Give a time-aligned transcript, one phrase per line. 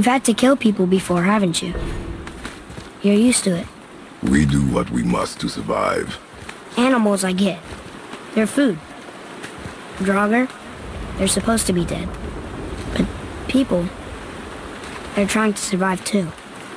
[0.00, 1.74] You've had to kill people before, haven't you?
[3.02, 3.66] You're used to it.
[4.22, 6.18] We do what we must to survive.
[6.78, 7.60] Animals, I get.
[8.34, 8.78] They're food.
[9.98, 10.50] Draugr,
[11.18, 12.08] they're supposed to be dead.
[12.96, 13.06] But
[13.48, 13.84] people,
[15.16, 16.32] they're trying to survive too.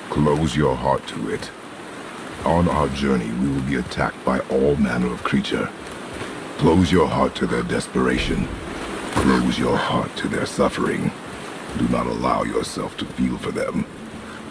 [0.10, 1.50] Close your heart to it.
[2.44, 5.70] On our journey, we will be attacked by all manner of creature.
[6.58, 8.50] Close your heart to their desperation.
[9.14, 11.10] Close your heart to their suffering.
[11.78, 13.86] Do not allow yourself to feel for them.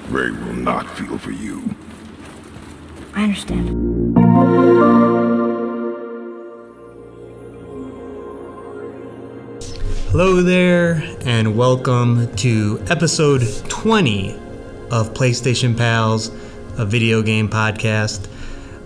[0.09, 1.63] Ray will not feel for you.
[3.15, 3.69] I understand.
[10.11, 14.35] Hello there, and welcome to episode 20
[14.91, 16.29] of PlayStation Pals,
[16.77, 18.27] a video game podcast.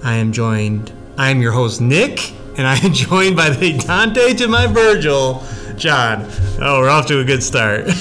[0.04, 4.34] I am joined, I am your host, Nick, and I am joined by the Dante
[4.34, 5.42] to my Virgil,
[5.76, 6.26] John.
[6.60, 7.86] Oh, we're off to a good start.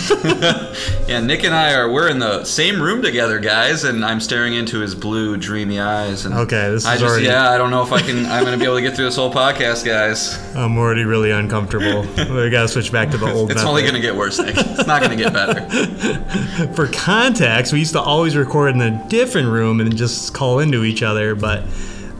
[1.07, 4.55] Yeah, Nick and I are we're in the same room together, guys, and I'm staring
[4.55, 6.25] into his blue, dreamy eyes.
[6.25, 8.25] And Okay, this is I just already- yeah, I don't know if I can.
[8.25, 10.35] I'm gonna be able to get through this whole podcast, guys.
[10.55, 12.01] I'm already really uncomfortable.
[12.17, 13.69] we gotta switch back to the old It's method.
[13.69, 14.55] only gonna get worse, Nick.
[14.57, 15.61] It's not gonna get better.
[16.73, 20.83] For context, we used to always record in a different room and just call into
[20.83, 21.63] each other, but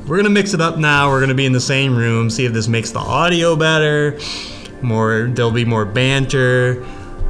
[0.06, 1.10] we're gonna mix it up now.
[1.10, 4.20] We're gonna be in the same room, see if this makes the audio better.
[4.82, 6.86] More, there'll be more banter.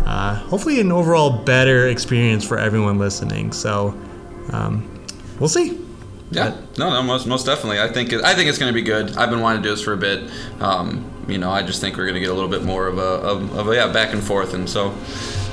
[0.05, 3.51] Uh, hopefully, an overall better experience for everyone listening.
[3.51, 3.99] So,
[4.51, 4.89] um,
[5.39, 5.79] we'll see.
[6.31, 7.79] Yeah, no, no, most most definitely.
[7.79, 9.15] I think it, I think it's gonna be good.
[9.15, 10.29] I've been wanting to do this for a bit.
[10.59, 13.01] Um, you know, I just think we're gonna get a little bit more of a
[13.01, 14.93] of, of a yeah back and forth, and so.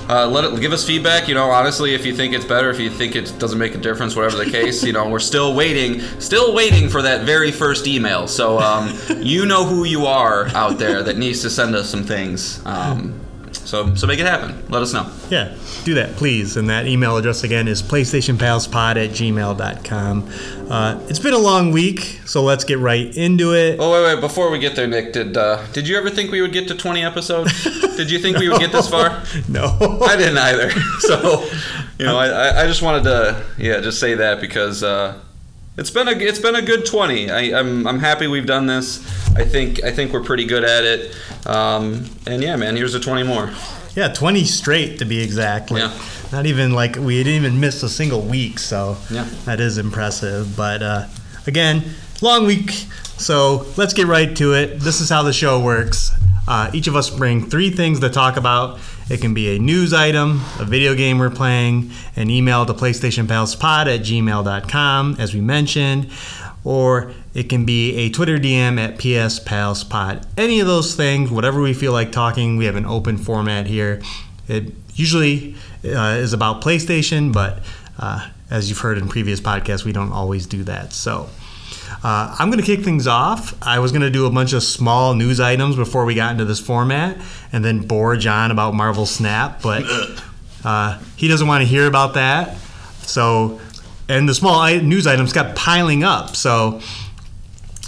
[0.08, 1.28] Uh, let it give us feedback.
[1.28, 3.78] You know, honestly, if you think it's better, if you think it doesn't make a
[3.78, 7.86] difference, whatever the case, you know, we're still waiting, still waiting for that very first
[7.86, 8.26] email.
[8.26, 12.04] So, um, you know who you are out there that needs to send us some
[12.04, 12.60] things.
[12.66, 13.21] Um,
[13.72, 14.62] so, so make it happen.
[14.68, 15.10] Let us know.
[15.30, 16.58] Yeah, do that, please.
[16.58, 20.28] And that email address again is PlayStationPalsPod at gmail.com.
[20.70, 23.78] Uh, it's been a long week, so let's get right into it.
[23.80, 24.20] Oh wait, wait!
[24.20, 26.74] Before we get there, Nick, did uh, did you ever think we would get to
[26.74, 27.64] 20 episodes?
[27.96, 29.22] did you think we would get this far?
[29.48, 29.64] No.
[30.02, 30.70] I didn't either.
[31.00, 31.48] So,
[31.98, 35.18] you know, I, I- I just wanted to, yeah, just say that because uh,
[35.76, 37.30] it's been a it's been a good 20.
[37.30, 38.98] I, I'm I'm happy we've done this.
[39.36, 41.16] I think I think we're pretty good at it.
[41.46, 43.50] Um, and yeah, man, here's a 20 more.
[43.94, 45.70] Yeah, 20 straight to be exact.
[45.70, 45.98] Like, Yeah.
[46.32, 49.24] Not even like we didn't even miss a single week, so Yeah.
[49.44, 50.56] that is impressive.
[50.56, 51.06] But uh,
[51.46, 51.84] again,
[52.22, 52.70] long week,
[53.18, 54.80] so let's get right to it.
[54.80, 56.10] This is how the show works.
[56.46, 58.80] Uh, each of us bring three things to talk about.
[59.08, 63.94] It can be a news item, a video game we're playing, an email to PlayStationPalsPod
[63.94, 66.10] at gmail.com, as we mentioned,
[66.64, 70.26] or it can be a Twitter DM at PSPalsPod.
[70.36, 74.02] Any of those things, whatever we feel like talking, we have an open format here.
[74.48, 75.54] It usually
[75.84, 77.62] uh, is about PlayStation, but
[77.98, 80.92] uh, as you've heard in previous podcasts, we don't always do that.
[80.92, 81.28] So
[82.02, 83.54] uh, I'm going to kick things off.
[83.62, 86.44] I was going to do a bunch of small news items before we got into
[86.44, 87.16] this format
[87.52, 89.84] and then bore John about Marvel Snap, but
[90.64, 92.56] uh, he doesn't want to hear about that.
[93.02, 93.60] So,
[94.08, 96.34] and the small news items kept piling up.
[96.34, 96.80] So,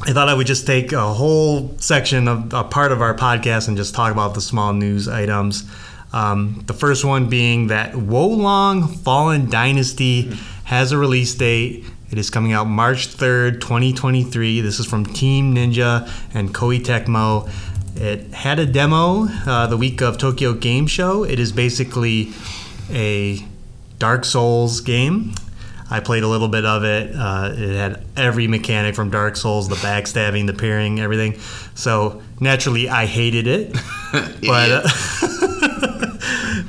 [0.03, 3.69] I thought I would just take a whole section of a part of our podcast
[3.69, 5.65] and just talk about the small news items.
[6.13, 11.85] Um, the first one being that Wo Long Fallen Dynasty has a release date.
[12.10, 14.60] It is coming out March 3rd, 2023.
[14.60, 17.50] This is from Team Ninja and Koei Tecmo.
[17.97, 21.25] It had a demo uh, the week of Tokyo Game Show.
[21.25, 22.32] It is basically
[22.91, 23.44] a
[23.98, 25.32] Dark Souls game.
[25.91, 27.15] I played a little bit of it.
[27.15, 31.38] Uh, it had every mechanic from Dark Souls, the backstabbing, the parrying, everything.
[31.75, 33.72] So naturally, I hated it.
[34.12, 34.88] but uh,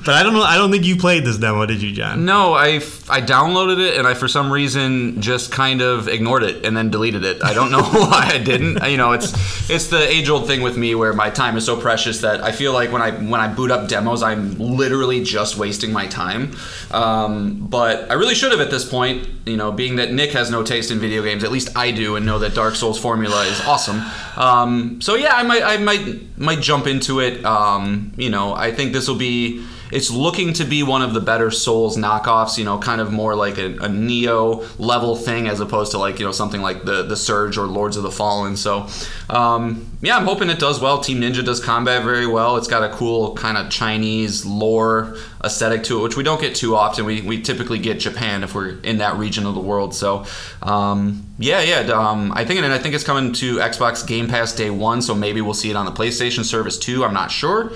[0.06, 0.44] but I don't know.
[0.44, 2.26] I don't think you played this demo, did you, John?
[2.26, 2.76] No, I,
[3.10, 6.92] I downloaded it and I for some reason just kind of ignored it and then
[6.92, 7.44] deleted it.
[7.44, 8.84] I don't know why I didn't.
[8.88, 9.34] You know, it's
[9.68, 12.52] it's the age old thing with me where my time is so precious that I
[12.52, 16.56] feel like when I when I boot up demos, I'm literally just wasting my time.
[16.92, 19.28] Um, but I really should have at this point.
[19.48, 22.16] You know, being that Nick has no taste in video games, at least I do,
[22.16, 24.02] and know that Dark Souls formula is awesome.
[24.36, 27.44] Um, so yeah, I might I might might jump into it.
[27.44, 31.20] Um, you know, I think this will be it's looking to be one of the
[31.22, 35.60] better Souls knockoffs, you know, kind of more like a, a Nioh level thing as
[35.60, 38.58] opposed to like, you know, something like the, the Surge or Lords of the Fallen.
[38.58, 38.88] So,
[39.30, 41.00] um, yeah, I'm hoping it does well.
[41.00, 42.58] Team Ninja does combat very well.
[42.58, 46.56] It's got a cool kind of Chinese lore aesthetic to it, which we don't get
[46.56, 47.06] too often.
[47.06, 49.94] We, we typically get Japan if we're in that region of the world.
[49.94, 50.26] So,
[50.62, 51.92] um, yeah, yeah.
[51.92, 55.14] Um, I think, and I think it's coming to Xbox Game Pass day one, so
[55.14, 57.06] maybe we'll see it on the PlayStation service too.
[57.06, 57.72] I'm not sure.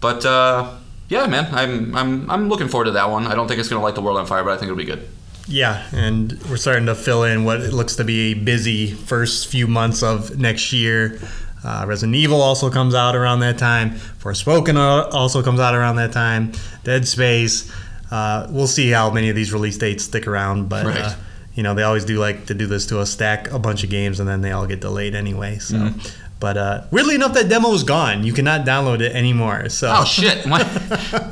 [0.00, 0.76] But, uh,
[1.10, 3.26] yeah, man, I'm I'm I'm looking forward to that one.
[3.26, 4.84] I don't think it's gonna light the world on fire, but I think it'll be
[4.86, 5.06] good.
[5.46, 9.48] Yeah, and we're starting to fill in what it looks to be a busy first
[9.48, 11.20] few months of next year.
[11.62, 13.90] Uh, Resident Evil also comes out around that time.
[14.22, 16.52] Forspoken al- also comes out around that time.
[16.84, 17.70] Dead Space.
[18.10, 20.96] Uh, we'll see how many of these release dates stick around, but Right.
[21.02, 21.14] uh,
[21.54, 23.90] you know they always do like to do this to us, stack a bunch of
[23.90, 25.58] games, and then they all get delayed anyway.
[25.58, 26.19] So, Mm-hmm.
[26.40, 28.24] But uh, weirdly enough, that demo is gone.
[28.24, 29.68] You cannot download it anymore.
[29.68, 30.44] So, Oh shit!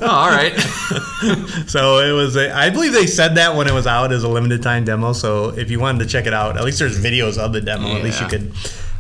[0.00, 0.52] Oh, all right.
[1.66, 2.36] so it was.
[2.36, 5.12] A, I believe they said that when it was out as a limited time demo.
[5.12, 7.88] So if you wanted to check it out, at least there's videos of the demo.
[7.88, 8.52] At least you could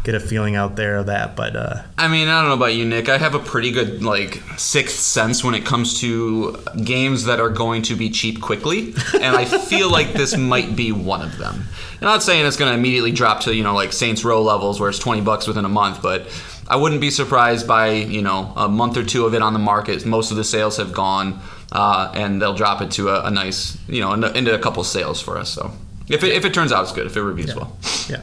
[0.04, 1.36] get a feeling out there of that.
[1.36, 3.08] But uh, I mean, I don't know about you, Nick.
[3.10, 7.50] I have a pretty good like sixth sense when it comes to games that are
[7.50, 11.64] going to be cheap quickly, and I feel like this might be one of them.
[12.00, 14.80] I'm not saying it's going to immediately drop to you know like Saints Row levels
[14.80, 16.26] where it's 20 bucks within a month, but
[16.68, 19.58] I wouldn't be surprised by you know a month or two of it on the
[19.58, 20.04] market.
[20.06, 21.40] Most of the sales have gone,
[21.72, 25.20] uh, and they'll drop it to a, a nice you know into- a couple sales
[25.20, 25.50] for us.
[25.50, 25.72] So
[26.08, 27.76] if it, if it turns out it's good, if it reviews well.
[28.08, 28.22] yeah.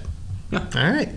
[0.52, 0.66] Yeah.
[0.76, 1.10] All right.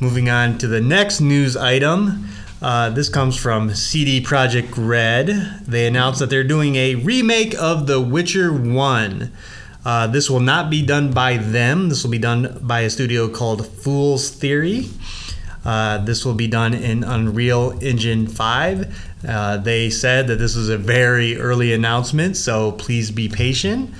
[0.00, 2.26] Moving on to the next news item.
[2.62, 5.28] Uh, this comes from CD Projekt Red.
[5.66, 9.32] They announced that they're doing a remake of The Witcher 1.
[9.88, 11.88] Uh, this will not be done by them.
[11.88, 14.84] This will be done by a studio called Fool's Theory.
[15.64, 19.24] Uh, this will be done in Unreal Engine 5.
[19.26, 23.90] Uh, they said that this is a very early announcement, so please be patient.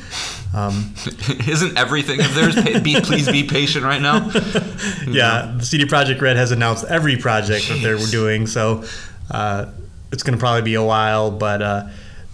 [0.55, 0.93] Um,
[1.49, 2.57] Isn't everything of theirs?
[2.83, 4.29] Be, please be patient right now.
[5.09, 8.85] yeah, the CD Projekt Red has announced every project that they're doing, so
[9.31, 9.65] uh,
[10.13, 11.31] it's going to probably be a while.
[11.31, 11.89] But uh,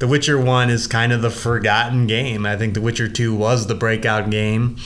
[0.05, 2.45] The Witcher One is kind of the forgotten game.
[2.45, 4.77] I think The Witcher Two was the breakout game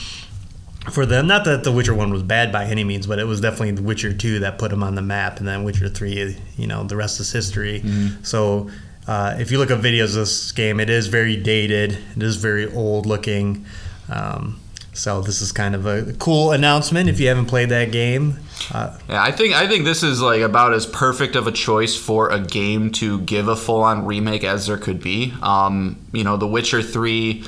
[0.93, 1.27] for them.
[1.27, 3.81] Not that The Witcher One was bad by any means, but it was definitely The
[3.81, 6.95] Witcher Two that put them on the map, and then Witcher Three, you know, the
[6.95, 7.83] rest is history.
[8.23, 8.69] So.
[9.07, 11.97] Uh, if you look at videos of this game, it is very dated.
[12.15, 13.65] It is very old looking.
[14.07, 14.59] Um,
[14.99, 18.37] so this is kind of a cool announcement if you haven't played that game.
[18.73, 21.95] Uh, Yeah, I think I think this is like about as perfect of a choice
[21.95, 25.33] for a game to give a full-on remake as there could be.
[25.41, 27.45] Um, you know, The Witcher Three.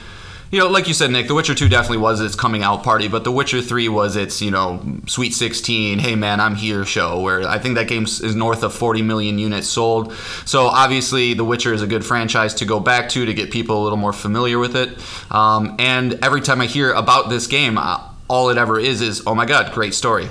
[0.52, 3.08] You know, like you said, Nick, The Witcher 2 definitely was its coming out party,
[3.08, 7.22] but The Witcher 3 was its, you know, Sweet 16, hey man, I'm here show,
[7.22, 10.12] where I think that game is north of 40 million units sold.
[10.44, 13.82] So obviously, The Witcher is a good franchise to go back to to get people
[13.82, 14.90] a little more familiar with it.
[15.34, 17.78] Um, and every time I hear about this game,
[18.32, 20.30] all it ever is is oh my god great story.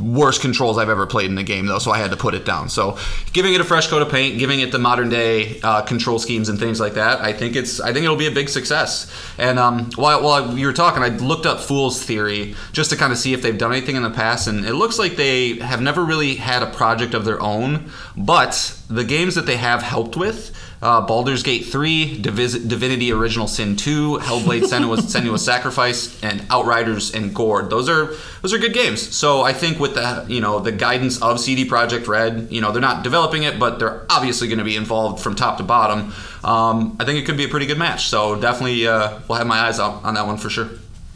[0.00, 2.44] Worst controls i've ever played in the game though so i had to put it
[2.44, 2.68] down.
[2.68, 2.96] So
[3.32, 6.48] giving it a fresh coat of paint giving it the modern day uh, control schemes
[6.48, 9.12] and things like that i think it's i think it'll be a big success.
[9.36, 13.12] And um, while, while you were talking i looked up fool's theory just to kind
[13.12, 15.82] of see if they've done anything in the past and it looks like they have
[15.82, 20.16] never really had a project of their own but the games that they have helped
[20.16, 26.42] with uh, Baldur's Gate 3, Divis- Divinity Original Sin 2, Hellblade Senua's, Senua's Sacrifice, and
[26.50, 27.68] Outriders and Gord.
[27.68, 29.14] Those are those are good games.
[29.14, 32.72] So I think with the you know the guidance of CD Projekt Red, you know
[32.72, 36.12] they're not developing it, but they're obviously going to be involved from top to bottom.
[36.42, 38.08] Um, I think it could be a pretty good match.
[38.08, 40.70] So definitely, uh, we'll have my eyes out on that one for sure.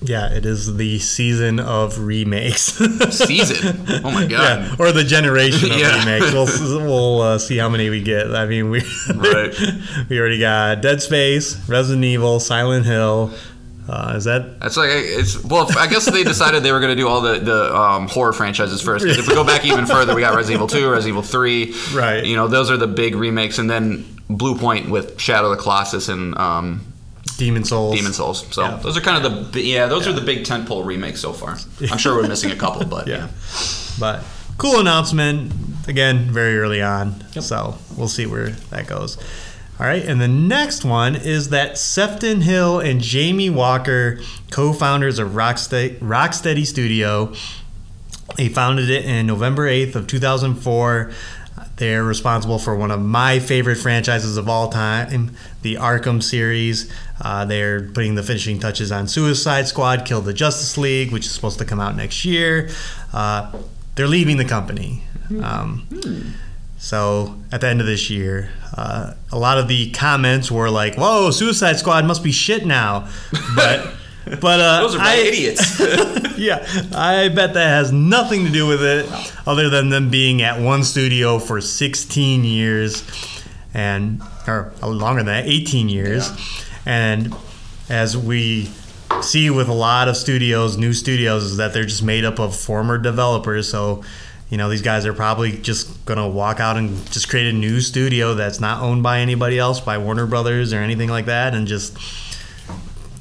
[0.06, 2.62] Yeah, it is the season of remakes.
[3.10, 3.86] Season.
[4.04, 4.30] Oh my god.
[4.30, 5.98] yeah, or the generation of Yeah.
[6.00, 6.32] remakes.
[6.32, 6.46] We'll
[6.86, 8.34] we'll uh, see how many we get.
[8.34, 8.82] I mean, we
[9.14, 9.54] Right.
[10.10, 13.32] we already got Dead Space, Resident Evil, Silent Hill.
[13.88, 15.66] Uh, is that That's like it's well.
[15.78, 18.80] I guess they decided they were going to do all the the um, horror franchises
[18.82, 19.04] first.
[19.06, 21.74] 'Cause if we go back even further, we got Resident Evil Two, Resident Evil Three.
[21.94, 22.24] Right.
[22.24, 26.08] You know, those are the big remakes, and then Bluepoint with Shadow of the Colossus
[26.08, 26.80] and um,
[27.36, 27.96] Demon Souls?
[27.96, 28.46] Demon Souls.
[28.52, 28.76] So Yeah.
[28.76, 29.86] those are kind of the yeah.
[29.86, 31.58] Those are the big tentpole remakes so far.
[31.90, 33.28] I'm sure we're missing a couple, but Yeah.
[33.98, 34.22] But
[34.58, 35.52] cool announcement.
[35.88, 37.22] Again, very early on.
[37.40, 39.18] So we'll see where that goes.
[39.78, 40.04] All right.
[40.04, 45.98] And the next one is that Sefton Hill and Jamie Walker, co founders of Rocksteady,
[45.98, 47.32] Rocksteady Studio,
[48.36, 51.10] they founded it in November 8th of 2004.
[51.76, 56.90] They're responsible for one of my favorite franchises of all time, the Arkham series.
[57.20, 61.32] Uh, they're putting the finishing touches on Suicide Squad, Kill the Justice League, which is
[61.32, 62.68] supposed to come out next year.
[63.12, 63.56] Uh,
[63.94, 65.04] they're leaving the company.
[65.42, 65.86] Um,
[66.78, 70.96] so at the end of this year, uh, a lot of the comments were like,
[70.96, 73.08] "Whoa, Suicide Squad must be shit now,"
[73.54, 73.94] but.
[74.40, 75.78] But uh, those are my I, idiots.
[76.38, 79.06] yeah, I bet that has nothing to do with it,
[79.46, 83.04] other than them being at one studio for 16 years,
[83.74, 86.30] and or longer than that, 18 years,
[86.86, 87.34] and
[87.88, 88.70] as we
[89.22, 92.56] see with a lot of studios, new studios, is that they're just made up of
[92.56, 93.68] former developers.
[93.68, 94.02] So,
[94.50, 97.80] you know, these guys are probably just gonna walk out and just create a new
[97.80, 101.66] studio that's not owned by anybody else, by Warner Brothers or anything like that, and
[101.66, 101.96] just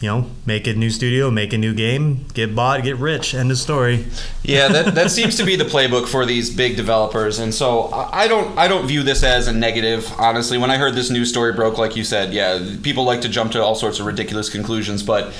[0.03, 3.33] you know make a new studio, make a new game, get bought, get rich.
[3.33, 4.05] End of story.
[4.43, 8.27] Yeah, that, that seems to be the playbook for these big developers, and so I
[8.27, 10.11] don't I don't view this as a negative.
[10.19, 13.29] Honestly, when I heard this news story broke, like you said, yeah, people like to
[13.29, 15.33] jump to all sorts of ridiculous conclusions, but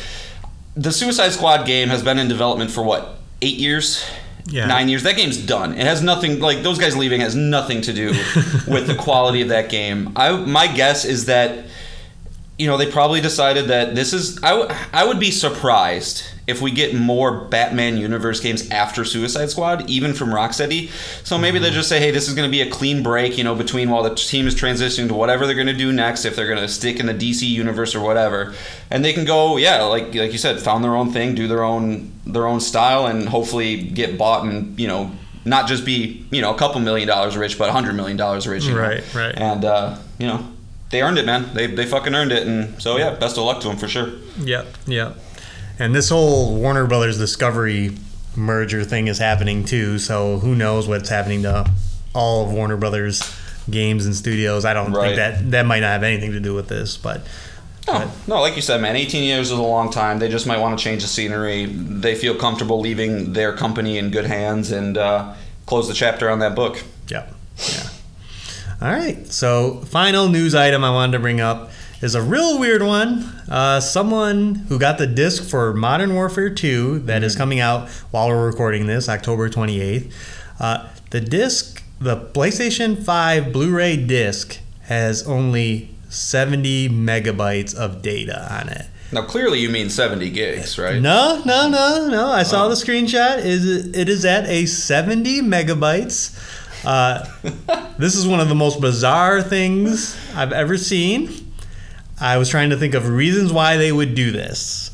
[0.76, 4.06] the Suicide Squad game has been in development for what eight years.
[4.46, 4.66] Yeah.
[4.66, 5.04] Nine years.
[5.04, 5.74] That game's done.
[5.74, 8.08] It has nothing like those guys leaving has nothing to do
[8.68, 10.14] with the quality of that game.
[10.16, 11.66] I my guess is that
[12.58, 14.42] you know, they probably decided that this is.
[14.44, 19.50] I, w- I would be surprised if we get more Batman universe games after Suicide
[19.50, 20.90] Squad, even from Rocksteady.
[21.26, 23.44] So maybe they just say, hey, this is going to be a clean break, you
[23.44, 26.36] know, between while the team is transitioning to whatever they're going to do next, if
[26.36, 28.54] they're going to stick in the DC universe or whatever,
[28.92, 31.64] and they can go, yeah, like like you said, found their own thing, do their
[31.64, 35.12] own their own style, and hopefully get bought and you know.
[35.46, 38.48] Not just be, you know, a couple million dollars rich, but a hundred million dollars
[38.48, 38.64] rich.
[38.64, 38.80] you know?
[38.80, 39.36] Right, right.
[39.36, 40.48] And uh, you know,
[40.94, 41.54] they earned it, man.
[41.54, 44.10] They, they fucking earned it, and so yeah, best of luck to them for sure.
[44.40, 45.18] Yep, yep.
[45.80, 47.98] And this whole Warner Brothers Discovery
[48.36, 50.00] merger thing is happening too.
[50.00, 51.70] So who knows what's happening to
[52.16, 53.22] all of Warner Brothers
[53.70, 54.64] games and studios?
[54.66, 55.16] I don't Right.
[55.16, 57.22] think that that might not have anything to do with this, but
[57.88, 60.20] No, no, like you said, man, 18 years is a long time.
[60.20, 61.66] They just might want to change the scenery.
[61.66, 65.34] They feel comfortable leaving their company in good hands and uh,
[65.66, 66.82] close the chapter on that book.
[67.10, 67.26] yeah,
[67.58, 67.90] yeah.
[68.84, 69.26] All right.
[69.32, 71.72] So final news item I wanted to bring up
[72.02, 73.24] is a real weird one.
[73.50, 78.28] Uh, someone who got the disc for Modern Warfare 2 that is coming out while
[78.28, 80.12] we're recording this, October 28th.
[80.60, 88.68] Uh, the disc, the PlayStation 5 Blu-ray disc, has only 70 megabytes of data on
[88.68, 88.88] it.
[89.14, 91.00] Now, clearly, you mean 70 gigs, right?
[91.00, 92.28] No, no, no, no.
[92.32, 93.38] I saw the screenshot.
[93.46, 96.36] Is it is at a 70 megabytes.
[96.86, 97.26] Uh,
[97.98, 101.54] this is one of the most bizarre things I've ever seen.
[102.20, 104.92] I was trying to think of reasons why they would do this.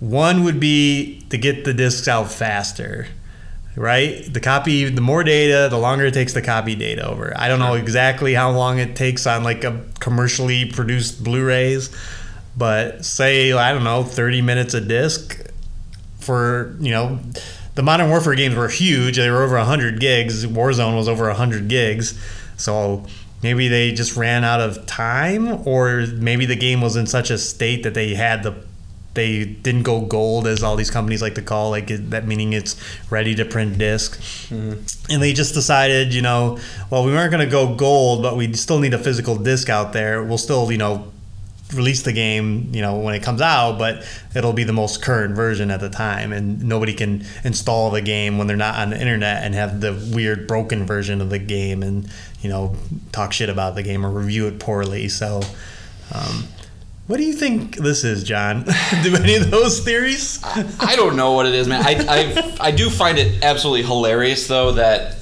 [0.00, 3.06] One would be to get the discs out faster,
[3.76, 4.24] right?
[4.32, 7.32] The copy, the more data, the longer it takes to copy data over.
[7.36, 11.94] I don't know exactly how long it takes on like a commercially produced Blu-rays,
[12.56, 15.40] but say I don't know, 30 minutes a disc
[16.18, 17.18] for you know
[17.74, 19.16] the modern warfare games were huge.
[19.16, 20.46] They were over 100 gigs.
[20.46, 22.18] Warzone was over 100 gigs.
[22.56, 23.06] So
[23.42, 27.38] maybe they just ran out of time or maybe the game was in such a
[27.38, 28.54] state that they had the
[29.14, 32.54] they didn't go gold as all these companies like to call like it- that meaning
[32.54, 32.76] it's
[33.10, 34.18] ready to print disc.
[34.48, 35.12] Mm-hmm.
[35.12, 36.58] And they just decided you know
[36.90, 39.92] well we weren't going to go gold but we still need a physical disc out
[39.92, 40.22] there.
[40.22, 41.12] We'll still you know
[41.74, 45.34] release the game, you know, when it comes out, but it'll be the most current
[45.34, 49.00] version at the time, and nobody can install the game when they're not on the
[49.00, 52.08] internet and have the weird broken version of the game and
[52.40, 52.76] you know
[53.12, 55.08] talk shit about the game or review it poorly.
[55.08, 55.42] So,
[56.12, 56.44] um,
[57.06, 58.64] what do you think this is, John?
[59.02, 60.40] do any of those theories?
[60.44, 61.82] I don't know what it is, man.
[61.84, 65.16] I, I, I do find it absolutely hilarious, though, that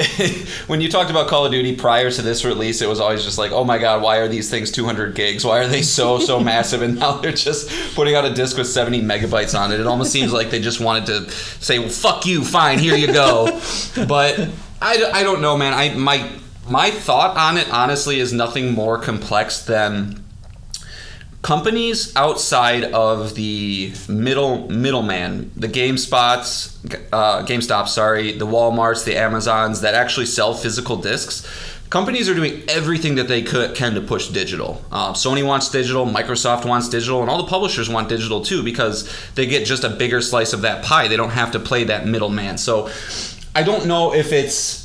[0.66, 3.38] when you talked about Call of Duty prior to this release, it was always just
[3.38, 5.44] like, oh my god, why are these things 200 gigs?
[5.44, 6.82] Why are they so, so massive?
[6.82, 9.80] And now they're just putting out a disc with 70 megabytes on it.
[9.80, 13.12] It almost seems like they just wanted to say, well, fuck you, fine, here you
[13.12, 13.60] go.
[14.08, 14.48] But
[14.80, 15.74] I, I don't know, man.
[15.74, 16.30] I my
[16.68, 20.22] My thought on it, honestly, is nothing more complex than
[21.42, 26.76] companies outside of the middle middleman, the GameSpots,
[27.12, 31.46] uh, GameStop, sorry, the WalMarts, the Amazons that actually sell physical discs.
[31.88, 34.80] Companies are doing everything that they could, can to push digital.
[34.92, 39.10] Uh, Sony wants digital, Microsoft wants digital, and all the publishers want digital too because
[39.34, 41.08] they get just a bigger slice of that pie.
[41.08, 42.58] They don't have to play that middleman.
[42.58, 42.90] So
[43.56, 44.79] I don't know if it's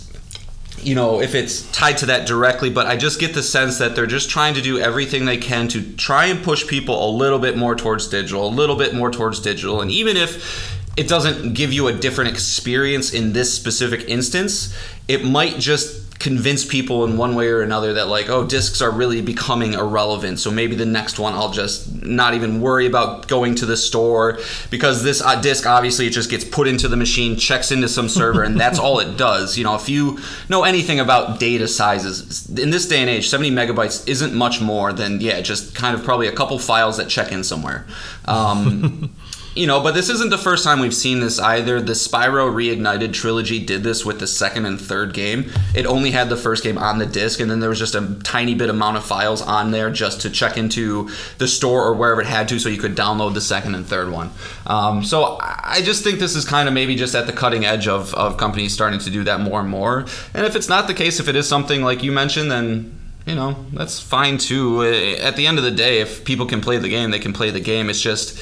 [0.85, 3.95] you know, if it's tied to that directly, but I just get the sense that
[3.95, 7.39] they're just trying to do everything they can to try and push people a little
[7.39, 9.81] bit more towards digital, a little bit more towards digital.
[9.81, 14.77] And even if it doesn't give you a different experience in this specific instance,
[15.07, 18.89] it might just convince people in one way or another that like oh discs are
[18.89, 23.53] really becoming irrelevant so maybe the next one i'll just not even worry about going
[23.53, 24.39] to the store
[24.71, 28.09] because this uh, disc obviously it just gets put into the machine checks into some
[28.09, 29.57] server and that's all it does.
[29.57, 30.17] You know if you
[30.49, 34.93] know anything about data sizes in this day and age 70 megabytes isn't much more
[34.93, 37.85] than yeah just kind of probably a couple files that check in somewhere.
[38.25, 39.13] Um,
[39.55, 41.79] you know, but this isn't the first time we've seen this either.
[41.79, 45.49] The Spyro Reignited trilogy did this with the second and third game.
[45.73, 48.15] It only had the first game on the disc, and then there was just a
[48.23, 52.19] tiny bit amount of files on there just to check into the store or wherever
[52.19, 54.29] it had to, so you could download the second and third one.
[54.67, 57.87] Um, so I just think this is kind of maybe just at the cutting edge
[57.87, 60.05] of, of companies starting to do that more and more.
[60.33, 63.35] And if it's not the case, if it is something like you mentioned, then you
[63.35, 64.83] know that's fine too.
[64.83, 67.51] At the end of the day, if people can play the game, they can play
[67.51, 67.89] the game.
[67.89, 68.37] It's just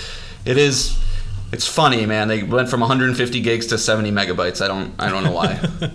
[0.45, 0.99] it is
[1.51, 2.27] it's funny, man.
[2.29, 4.59] They went from 150 gigs to 70 megabytes.
[4.63, 5.59] I don't I don't know why.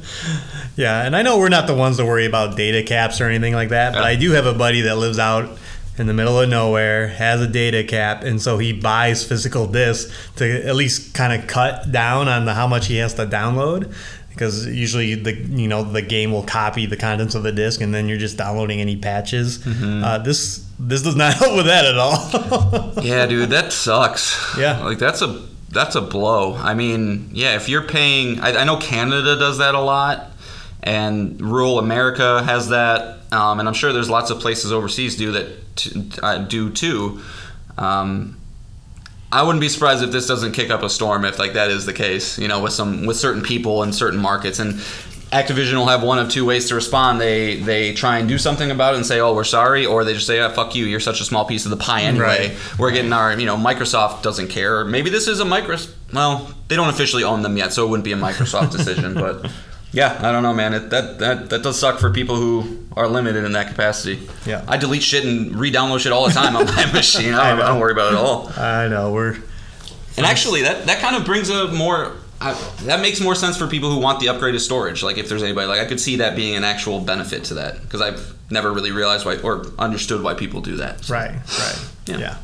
[0.76, 3.52] Yeah, and I know we're not the ones to worry about data caps or anything
[3.52, 4.06] like that, but Yeah.
[4.06, 5.58] I do have a buddy that lives out
[5.98, 10.12] in the middle of nowhere, has a data cap, and so he buys physical discs
[10.36, 13.92] to at least kind of cut down on the how much he has to download.
[14.38, 17.92] Because usually the you know the game will copy the contents of the disc, and
[17.92, 19.58] then you're just downloading any patches.
[19.58, 20.04] Mm-hmm.
[20.04, 23.02] Uh, this this does not help with that at all.
[23.02, 24.56] yeah, dude, that sucks.
[24.56, 24.84] Yeah.
[24.84, 26.54] like that's a that's a blow.
[26.54, 30.30] I mean, yeah, if you're paying, I, I know Canada does that a lot,
[30.82, 35.32] and rural America has that, um, and I'm sure there's lots of places overseas do
[35.32, 37.20] that t- uh, do too.
[37.76, 38.37] Um,
[39.30, 41.84] I wouldn't be surprised if this doesn't kick up a storm if like that is
[41.84, 42.38] the case.
[42.38, 44.80] You know, with some with certain people in certain markets and.
[45.30, 47.20] Activision will have one of two ways to respond.
[47.20, 50.14] They they try and do something about it and say, "Oh, we're sorry," or they
[50.14, 50.86] just say, "Ah, fuck you.
[50.86, 52.48] You're such a small piece of the pie anyway.
[52.48, 52.78] Right.
[52.78, 54.86] We're getting our, you know, Microsoft doesn't care.
[54.86, 55.90] Maybe this is a Microsoft.
[56.14, 59.12] Well, they don't officially own them yet, so it wouldn't be a Microsoft decision.
[59.12, 59.50] But
[59.92, 60.74] yeah, I don't know, man.
[60.74, 64.26] It, that that that does suck for people who are limited in that capacity.
[64.44, 64.64] Yeah.
[64.68, 67.32] I delete shit and re-download shit all the time on my machine.
[67.34, 68.48] I don't, I don't worry about it at all.
[68.56, 69.36] I know we're
[70.16, 72.12] And actually, that that kind of brings a more.
[72.40, 72.52] I,
[72.84, 75.02] that makes more sense for people who want the upgraded storage.
[75.02, 77.80] Like, if there's anybody, like, I could see that being an actual benefit to that
[77.82, 81.04] because I've never really realized why or understood why people do that.
[81.04, 81.88] So, Right, right.
[82.06, 82.18] Yeah.
[82.18, 82.36] Yeah.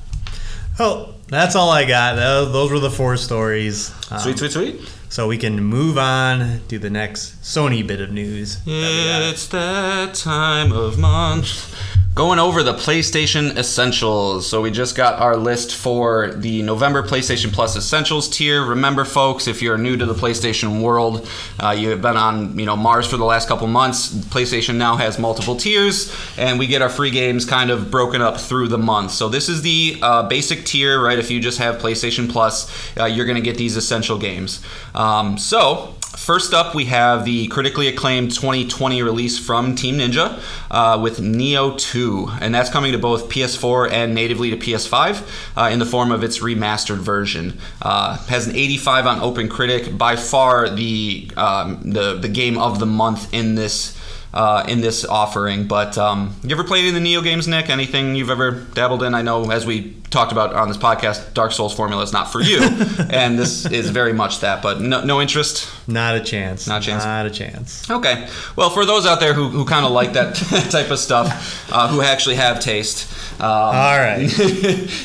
[0.81, 2.17] Oh, that's all I got.
[2.17, 3.93] Those were the four stories.
[4.11, 4.81] Um, Sweet, sweet, sweet.
[5.15, 8.59] So we can move on to the next Sony bit of news.
[8.67, 9.31] that.
[9.31, 11.73] It's that time of month.
[12.15, 14.49] Going over the PlayStation Essentials.
[14.49, 18.65] So we just got our list for the November PlayStation Plus Essentials tier.
[18.65, 21.29] Remember, folks, if you're new to the PlayStation world,
[21.61, 24.15] uh, you have been on you know Mars for the last couple months.
[24.15, 28.39] PlayStation now has multiple tiers, and we get our free games kind of broken up
[28.39, 29.11] through the month.
[29.11, 31.19] So this is the uh, basic tier, right?
[31.19, 34.65] If you just have PlayStation Plus, uh, you're going to get these essential games.
[34.95, 40.99] Um, so First up, we have the critically acclaimed 2020 release from Team Ninja uh,
[41.01, 45.81] with Nioh 2, and that's coming to both PS4 and natively to PS5 uh, in
[45.81, 47.59] the form of its remastered version.
[47.83, 52.87] Uh, has an 85 on OpenCritic, by far the um, the the game of the
[52.87, 53.99] month in this.
[54.35, 57.71] Uh, in this offering, but um, you ever played any of the Nioh games, Nick?
[57.71, 59.15] Anything you've ever dabbled in?
[59.15, 62.41] I know, as we talked about on this podcast, Dark Souls formula is not for
[62.41, 62.59] you,
[63.11, 64.61] and this is very much that.
[64.61, 65.71] But no, no interest.
[65.87, 66.67] Not a chance.
[66.67, 67.05] Not a chance.
[67.05, 67.89] Not a chance.
[67.89, 68.27] Okay.
[68.57, 70.35] Well, for those out there who, who kind of like that
[70.71, 73.09] type of stuff, uh, who actually have taste,
[73.41, 74.19] um, All right.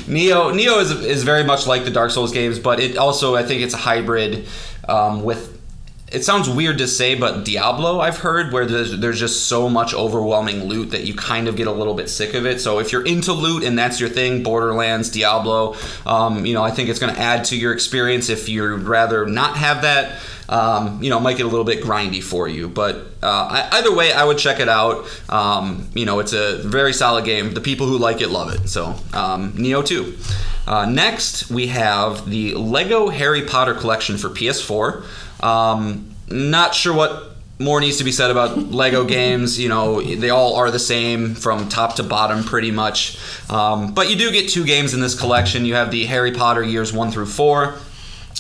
[0.10, 3.44] Nioh Nioh is is very much like the Dark Souls games, but it also I
[3.44, 4.48] think it's a hybrid
[4.88, 5.59] um, with.
[6.12, 9.94] It sounds weird to say, but Diablo I've heard where there's there's just so much
[9.94, 12.60] overwhelming loot that you kind of get a little bit sick of it.
[12.60, 16.72] So if you're into loot and that's your thing, Borderlands, Diablo, um, you know I
[16.72, 18.30] think it's going to add to your experience.
[18.30, 20.20] If you'd rather not have that,
[20.50, 22.68] um, you know, it might get a little bit grindy for you.
[22.68, 25.06] But uh, I, either way, I would check it out.
[25.30, 27.54] Um, you know, it's a very solid game.
[27.54, 28.68] The people who like it love it.
[28.68, 30.18] So, um, Nioh 2.
[30.68, 35.04] Uh, next, we have the Lego Harry Potter collection for PS4.
[35.42, 39.60] Um, not sure what more needs to be said about Lego games.
[39.60, 43.18] You know, they all are the same from top to bottom, pretty much.
[43.50, 45.66] Um, but you do get two games in this collection.
[45.66, 47.76] You have the Harry Potter years one through four,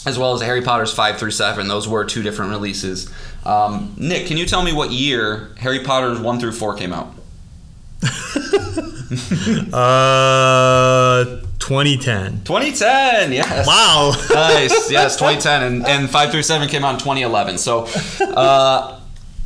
[0.05, 1.67] as well as Harry Potter's five through seven.
[1.67, 3.11] Those were two different releases.
[3.45, 7.13] Um, Nick, can you tell me what year Harry Potter's one through four came out?
[9.73, 12.43] Uh, 2010.
[12.43, 13.31] 2010.
[13.33, 13.67] Yes.
[13.67, 14.11] Wow.
[14.33, 14.89] nice.
[14.91, 17.57] Yes, 2010, and, and five through seven came out in 2011.
[17.57, 17.87] So,
[18.21, 18.98] uh,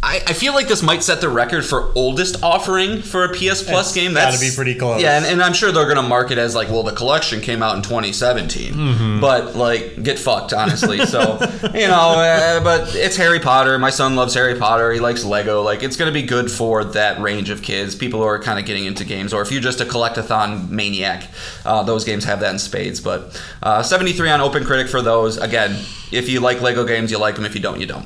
[0.05, 3.63] I, I feel like this might set the record for oldest offering for a PS
[3.63, 4.13] Plus It's game.
[4.13, 5.01] That's gotta be pretty close.
[5.01, 7.63] Yeah, and, and I'm sure they're gonna market it as like, well, the collection came
[7.63, 9.21] out in 2017, Mm-hmm.
[9.21, 11.05] but like, get fucked, honestly.
[11.05, 11.19] So,
[11.73, 13.79] you know, uh, but it's Harry Potter.
[13.79, 14.91] My son loves Harry Potter.
[14.91, 15.61] He likes Lego.
[15.61, 18.65] Like, it's gonna be good for that range of kids, people who are kind of
[18.65, 21.29] getting into games, or if you're just a collectathon maniac,
[21.65, 22.99] uh, those games have that in spades.
[22.99, 25.37] But uh, 73 on OpenCritic for those.
[25.37, 25.71] Again,
[26.11, 27.45] if you like Lego games, you like them.
[27.45, 28.05] If you don't, you don't.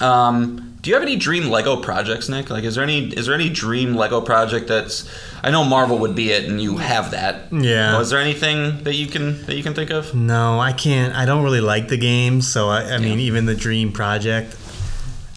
[0.00, 2.50] Um, do you have any dream Lego projects, Nick?
[2.50, 5.08] Like, is there any is there any dream Lego project that's?
[5.42, 7.50] I know Marvel would be it, and you have that.
[7.52, 7.96] Yeah.
[7.98, 10.14] Was there anything that you can that you can think of?
[10.14, 11.14] No, I can't.
[11.14, 14.54] I don't really like the games, so I, I mean, even the Dream Project,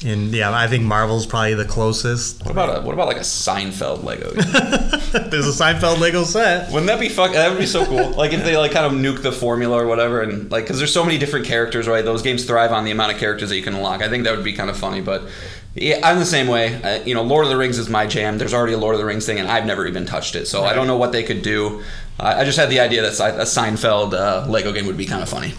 [0.05, 2.43] and yeah, I think Marvel's probably the closest.
[2.43, 4.31] What about a what about like a Seinfeld Lego?
[5.29, 6.69] There's a Seinfeld Lego set.
[6.71, 7.33] Wouldn't that be fuck?
[7.33, 8.11] That would be so cool.
[8.11, 10.93] Like if they like kind of nuke the formula or whatever, and like because there's
[10.93, 12.05] so many different characters, right?
[12.05, 14.01] Those games thrive on the amount of characters that you can unlock.
[14.01, 15.23] I think that would be kind of funny, but.
[15.79, 16.81] Yeah, I'm the same way.
[16.81, 18.39] Uh, you know, Lord of the Rings is my jam.
[18.39, 20.63] There's already a Lord of the Rings thing, and I've never even touched it, so
[20.63, 21.83] I don't know what they could do.
[22.19, 25.21] Uh, I just had the idea that a Seinfeld uh, Lego game would be kind
[25.21, 25.53] of funny.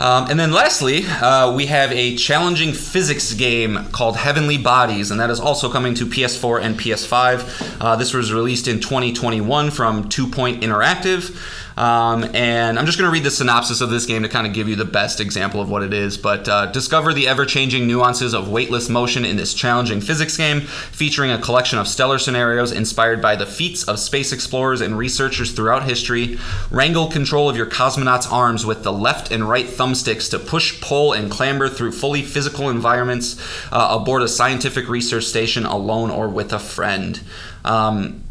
[0.00, 5.20] Um, and then lastly, uh, we have a challenging physics game called Heavenly Bodies, and
[5.20, 7.76] that is also coming to PS4 and PS5.
[7.80, 11.36] Uh, this was released in 2021 from Two Point Interactive.
[11.76, 14.52] Um, and I'm just going to read the synopsis of this game to kind of
[14.52, 16.18] give you the best example of what it is.
[16.18, 20.60] But uh, discover the ever changing nuances of weightless motion in this challenging physics game,
[20.60, 25.52] featuring a collection of stellar scenarios inspired by the feats of space explorers and researchers
[25.52, 26.38] throughout history.
[26.70, 31.12] Wrangle control of your cosmonaut's arms with the left and right thumbsticks to push, pull,
[31.12, 33.40] and clamber through fully physical environments
[33.72, 37.20] uh, aboard a scientific research station alone or with a friend.
[37.64, 38.24] Um,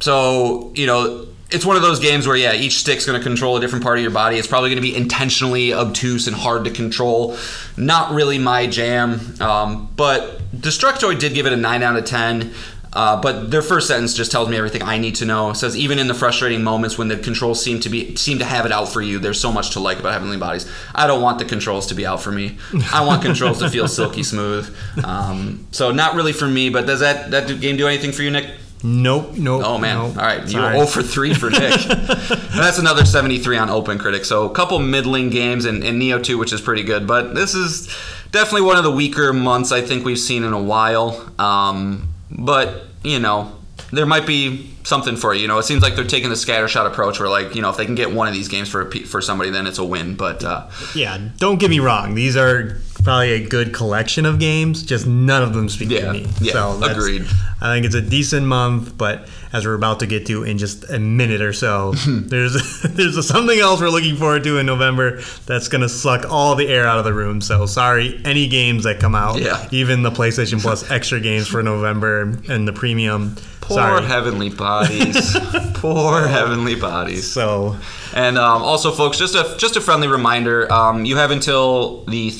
[0.00, 3.56] so, you know, it's one of those games where, yeah, each stick's going to control
[3.56, 4.36] a different part of your body.
[4.36, 7.38] It's probably going to be intentionally obtuse and hard to control.
[7.76, 9.20] Not really my jam.
[9.40, 12.52] Um, but Destructoid did give it a 9 out of 10.
[12.92, 15.50] Uh, but their first sentence just tells me everything I need to know.
[15.50, 18.46] It says even in the frustrating moments when the controls seem to be seem to
[18.46, 20.70] have it out for you, there's so much to like about Heavenly Bodies.
[20.94, 22.56] I don't want the controls to be out for me.
[22.92, 24.74] I want controls to feel silky smooth.
[25.04, 26.70] Um, so not really for me.
[26.70, 28.50] But does that that game do anything for you, Nick?
[28.82, 29.62] Nope, nope.
[29.64, 29.96] Oh man!
[29.96, 30.16] nope.
[30.16, 30.74] All right, you Sorry.
[30.74, 31.80] 0 for 3 for Nick.
[31.80, 34.24] That's another 73 on OpenCritic.
[34.24, 37.06] So a couple middling games and, and Nioh 2, which is pretty good.
[37.06, 37.86] But this is
[38.30, 41.32] definitely one of the weaker months I think we've seen in a while.
[41.40, 43.56] Um, but you know,
[43.92, 45.42] there might be something for you.
[45.42, 47.76] You know, it seems like they're taking the scattershot approach, where like you know, if
[47.76, 49.84] they can get one of these games for a pe- for somebody, then it's a
[49.84, 50.14] win.
[50.14, 52.14] But uh, Yeah, don't get me wrong.
[52.14, 54.82] These are probably a good collection of games.
[54.82, 56.26] Just none of them speak Yeah, to me.
[56.40, 57.26] yeah, so agreed.
[57.60, 60.88] I think it's a decent month, but as we're about to get to in just
[60.90, 65.68] a minute or so, there's there's something else we're looking forward to in November that's
[65.68, 67.40] gonna suck all the air out of the room.
[67.40, 69.66] So sorry, any games that come out, Yeah.
[69.72, 73.34] even the PlayStation Plus extra games for November and the premium.
[73.60, 74.04] poor sorry.
[74.06, 75.36] heavenly bodies,
[75.74, 77.30] poor heavenly bodies.
[77.30, 77.76] So
[78.14, 82.30] And um, also, folks, just a just a friendly reminder: um, you have until the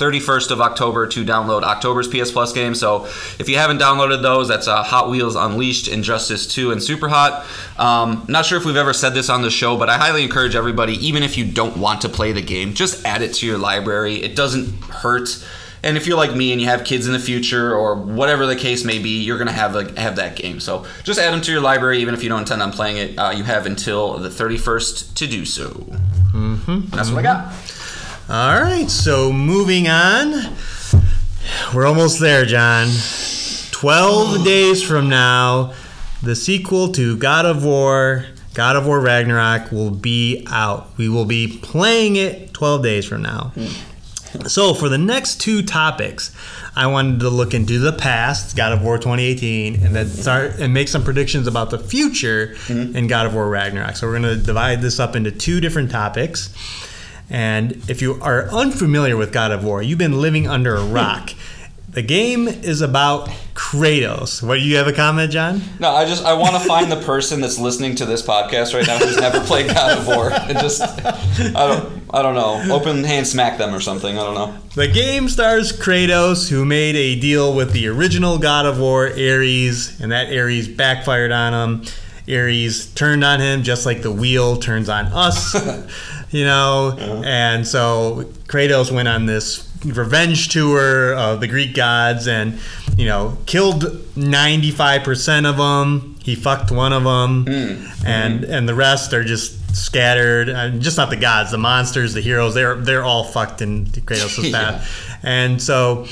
[0.48, 2.74] 31st of October to download October's PS Plus game.
[2.74, 3.04] So,
[3.38, 7.44] if you haven't downloaded those, that's uh, Hot Wheels Unleashed, Injustice 2, and Superhot.
[7.78, 10.54] Um, not sure if we've ever said this on the show, but I highly encourage
[10.54, 13.58] everybody, even if you don't want to play the game, just add it to your
[13.58, 14.16] library.
[14.16, 15.44] It doesn't hurt.
[15.80, 18.56] And if you're like me and you have kids in the future or whatever the
[18.56, 20.58] case may be, you're gonna have a, have that game.
[20.58, 23.16] So just add them to your library, even if you don't intend on playing it.
[23.16, 25.68] Uh, you have until the 31st to do so.
[25.68, 26.96] Mm-hmm.
[26.96, 27.77] That's what I got.
[28.30, 30.52] All right, so moving on.
[31.72, 32.88] We're almost there, John.
[33.70, 35.72] 12 days from now,
[36.22, 40.90] the sequel to God of War, God of War Ragnarok, will be out.
[40.98, 43.52] We will be playing it 12 days from now.
[44.46, 46.36] So, for the next two topics,
[46.76, 50.74] I wanted to look into the past, God of War 2018, and then start and
[50.74, 52.94] make some predictions about the future mm-hmm.
[52.94, 53.96] in God of War Ragnarok.
[53.96, 56.50] So, we're going to divide this up into two different topics.
[57.30, 61.30] And if you are unfamiliar with God of War, you've been living under a rock.
[61.90, 64.42] the game is about Kratos.
[64.42, 65.60] What do you have a comment, John?
[65.80, 68.86] No, I just I want to find the person that's listening to this podcast right
[68.86, 73.02] now who's never played God of War and just I don't I don't know open
[73.04, 74.16] hand smack them or something.
[74.18, 74.56] I don't know.
[74.74, 80.00] The game stars Kratos, who made a deal with the original God of War, Ares,
[80.00, 81.84] and that Ares backfired on him.
[82.28, 85.54] Ares turned on him just like the wheel turns on us,
[86.30, 86.96] you know.
[86.98, 87.22] Uh-huh.
[87.24, 92.58] And so Kratos went on this revenge tour of the Greek gods and,
[92.96, 93.84] you know, killed
[94.16, 96.16] 95% of them.
[96.22, 97.44] He fucked one of them.
[97.44, 98.06] Hmm.
[98.06, 98.52] And hmm.
[98.52, 100.48] and the rest are just scattered.
[100.48, 104.50] And just not the gods, the monsters, the heroes, they're they're all fucked in Kratos'
[104.50, 104.52] Yeah.
[104.78, 105.18] path.
[105.22, 106.06] And so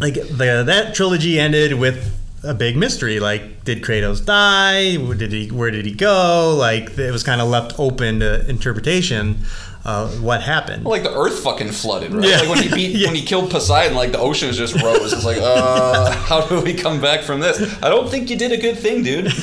[0.00, 5.30] like the that trilogy ended with a big mystery like did kratos die Where did
[5.32, 9.38] he where did he go like it was kind of left open to interpretation
[9.84, 12.28] of what happened Like the Earth fucking flooded, right?
[12.28, 12.40] Yeah.
[12.40, 13.08] Like when he beat Yeah.
[13.08, 15.12] when he killed Poseidon, like the oceans just rose.
[15.12, 17.60] It's like, uh, how do we come back from this?
[17.82, 19.32] I don't think you did a good thing, dude.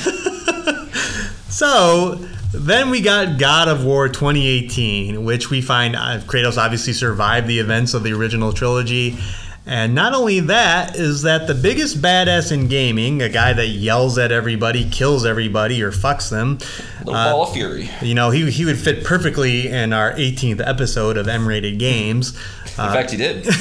[1.48, 2.14] So
[2.52, 7.58] then we got God of War 2018, which we find uh, Kratos obviously survived the
[7.58, 9.18] events of the original trilogy,
[9.66, 14.16] And not only that, is that the biggest badass in gaming, a guy that yells
[14.16, 16.58] at everybody, kills everybody, or fucks them.
[17.00, 17.90] Little uh, ball of fury.
[18.00, 22.30] You know, he, he would fit perfectly in our 18th episode of M Rated Games.
[22.66, 23.44] In fact, he did.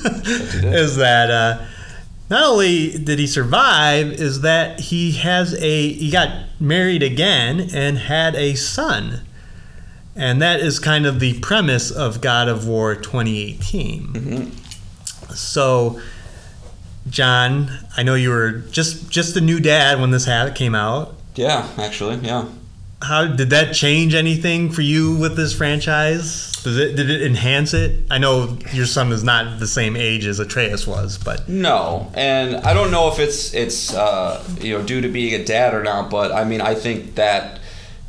[0.00, 0.74] Fact, he did.
[0.74, 1.66] is that uh,
[2.30, 7.98] not only did he survive, is that he has a he got married again and
[7.98, 9.22] had a son,
[10.14, 14.52] and that is kind of the premise of God of War 2018.
[15.34, 16.00] So,
[17.08, 21.14] John, I know you were just just a new dad when this hat came out.
[21.34, 22.46] Yeah, actually, yeah.
[23.02, 26.52] How did that change anything for you with this franchise?
[26.62, 28.04] Did it did it enhance it?
[28.10, 32.56] I know your son is not the same age as Atreus was, but No, and
[32.56, 35.82] I don't know if it's it's uh, you know due to being a dad or
[35.82, 37.60] not, but I mean I think that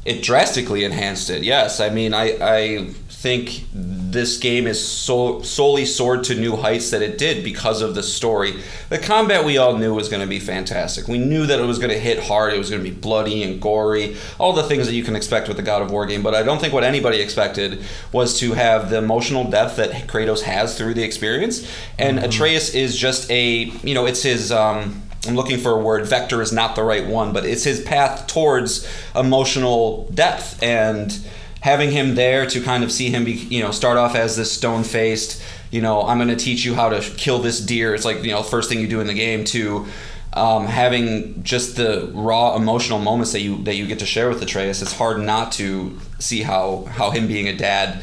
[0.04, 1.44] it drastically enhanced it.
[1.44, 2.90] Yes, I mean I I
[3.22, 7.94] think this game is so solely soared to new heights that it did because of
[7.94, 8.56] the story.
[8.90, 11.08] The combat we all knew was going to be fantastic.
[11.08, 12.52] We knew that it was going to hit hard.
[12.52, 15.48] It was going to be bloody and gory, all the things that you can expect
[15.48, 16.24] with the God of War game.
[16.24, 20.42] But I don't think what anybody expected was to have the emotional depth that Kratos
[20.42, 21.72] has through the experience.
[22.00, 24.52] And Atreus is just a you know it's his.
[24.52, 26.08] Um, I'm looking for a word.
[26.08, 31.16] Vector is not the right one, but it's his path towards emotional depth and
[31.62, 34.52] having him there to kind of see him be, you know, start off as this
[34.52, 37.96] stone faced, you know, I'm going to teach you how to kill this deer.
[37.96, 39.88] It's like, you know, first thing you do in the game to
[40.34, 44.42] um, having just the raw emotional moments that you that you get to share with
[44.42, 44.82] Atreus.
[44.82, 48.02] It's hard not to see how how him being a dad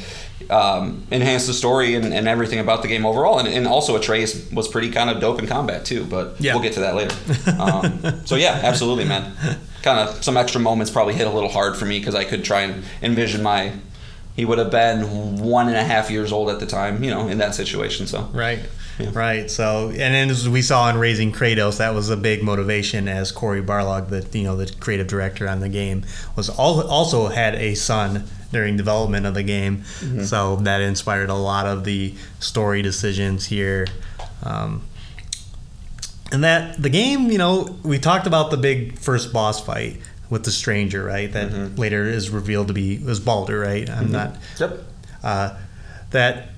[0.50, 3.38] um, enhanced the story and, and everything about the game overall.
[3.38, 6.54] And, and also Atreus was pretty kind of dope in combat too, but Yeah.
[6.54, 7.14] we'll get to that later.
[7.60, 9.32] Um, so yeah, absolutely, man.
[9.82, 12.44] Kind of some extra moments probably hit a little hard for me because I could
[12.44, 13.72] try and envision my.
[14.36, 17.26] He would have been one and a half years old at the time, you know,
[17.28, 18.06] in that situation.
[18.06, 18.60] So Right.
[19.12, 19.48] Right.
[19.50, 23.30] So, and then as we saw in Raising Kratos, that was a big motivation as
[23.30, 26.04] Cory Barlog, the you know the creative director on the game,
[26.36, 29.84] was all, also had a son during development of the game.
[30.24, 33.86] So that inspired a lot of the story decisions here.
[34.42, 34.82] Um,
[36.32, 39.98] and that the game, you know, we talked about the big first boss fight
[40.30, 41.32] with the stranger, right?
[41.32, 43.88] That later is revealed to be was Baldur, right?
[43.88, 44.84] I'm not yep,
[45.22, 45.58] uh,
[46.10, 46.50] that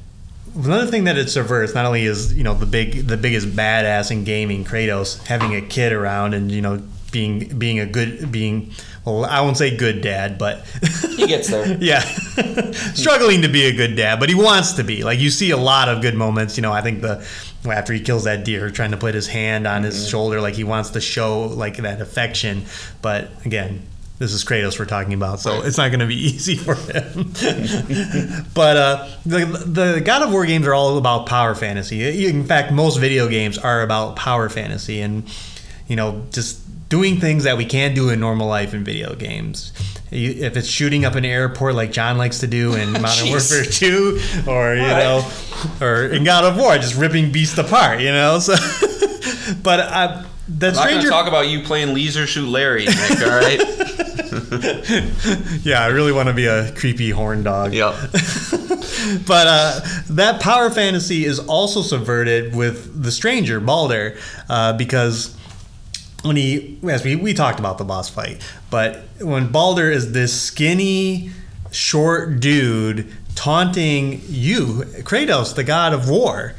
[0.57, 4.11] another thing that it subverts not only is you know the big the biggest badass
[4.11, 8.73] in gaming Kratos having a kid around and you know being being a good being
[9.07, 10.61] I won't say good dad but
[11.17, 11.77] he gets there.
[11.81, 12.01] yeah.
[12.01, 15.03] Struggling to be a good dad but he wants to be.
[15.03, 16.57] Like you see a lot of good moments.
[16.57, 17.27] You know I think the
[17.69, 20.65] after he kills that deer trying to put his hand on his shoulder like he
[20.65, 22.65] wants to show like that affection.
[23.03, 23.87] But again
[24.21, 27.33] this is Kratos we're talking about, so it's not going to be easy for him.
[28.53, 32.27] but uh, the the God of War games are all about power fantasy.
[32.29, 35.25] In fact, most video games are about power fantasy, and
[35.89, 36.60] you know, just
[36.91, 39.73] doing things that we can't do in normal life in video games.
[40.11, 44.21] If it's shooting up an airport like John likes to do in Modern Warfare 2,
[44.49, 44.99] or you All right.
[44.99, 45.31] know,
[45.81, 48.41] or in God of War, just ripping beasts apart, you know.
[48.41, 48.55] So,
[49.63, 52.87] but uh, the I'm not going stranger, to talk about you playing Leisure Suit Larry,
[52.87, 53.23] Nick.
[53.23, 53.61] All right.
[55.65, 57.73] yeah, I really want to be a creepy horn dog.
[57.73, 57.95] yep.
[59.27, 65.37] but uh, that power fantasy is also subverted with the stranger Baldur, uh, because
[66.23, 70.39] when he, as we we talked about the boss fight, but when Baldur is this
[70.39, 71.31] skinny,
[71.71, 76.55] short dude taunting you, Kratos, the god of war,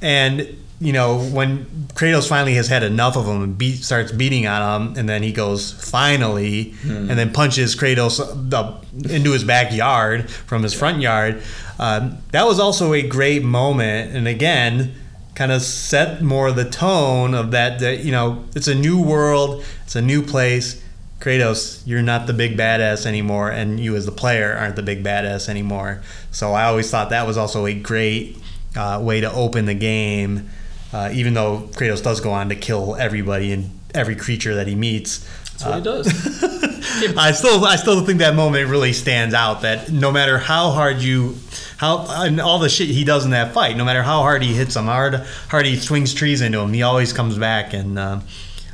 [0.00, 4.46] and you know when Kratos finally has had enough of him and beat, starts beating
[4.46, 10.30] on him, and then he goes finally, and then punches Kratos up into his backyard
[10.30, 11.42] from his front yard.
[11.78, 14.94] Um, that was also a great moment, and again,
[15.40, 17.78] kind of set more of the tone of that.
[17.78, 20.84] That you know, it's a new world, it's a new place.
[21.18, 25.02] Kratos, you're not the big badass anymore, and you as the player aren't the big
[25.02, 26.02] badass anymore.
[26.30, 28.36] So I always thought that was also a great
[28.76, 30.50] uh, way to open the game.
[30.92, 34.74] Uh, even though Kratos does go on to kill everybody and every creature that he
[34.74, 37.16] meets, That's what he does.
[37.16, 39.62] I still I still think that moment really stands out.
[39.62, 41.36] That no matter how hard you,
[41.80, 44.52] how and all the shit he does in that fight, no matter how hard he
[44.54, 45.14] hits him, how hard
[45.48, 47.72] hard he swings trees into him, he always comes back.
[47.72, 48.20] And uh,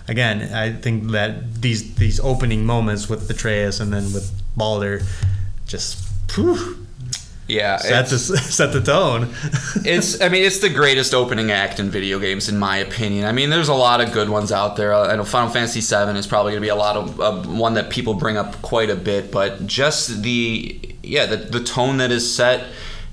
[0.09, 5.03] again, I think that these these opening moments with Atreus and then with Baldur,
[5.67, 6.03] just
[7.49, 7.77] Yeah.
[7.77, 8.19] set the
[8.59, 9.29] set the tone.
[9.85, 13.25] it's I mean it's the greatest opening act in video games in my opinion.
[13.25, 14.93] I mean there's a lot of good ones out there.
[14.93, 17.75] I know Final Fantasy VII is probably going to be a lot of uh, one
[17.75, 22.11] that people bring up quite a bit, but just the yeah the the tone that
[22.11, 22.65] is set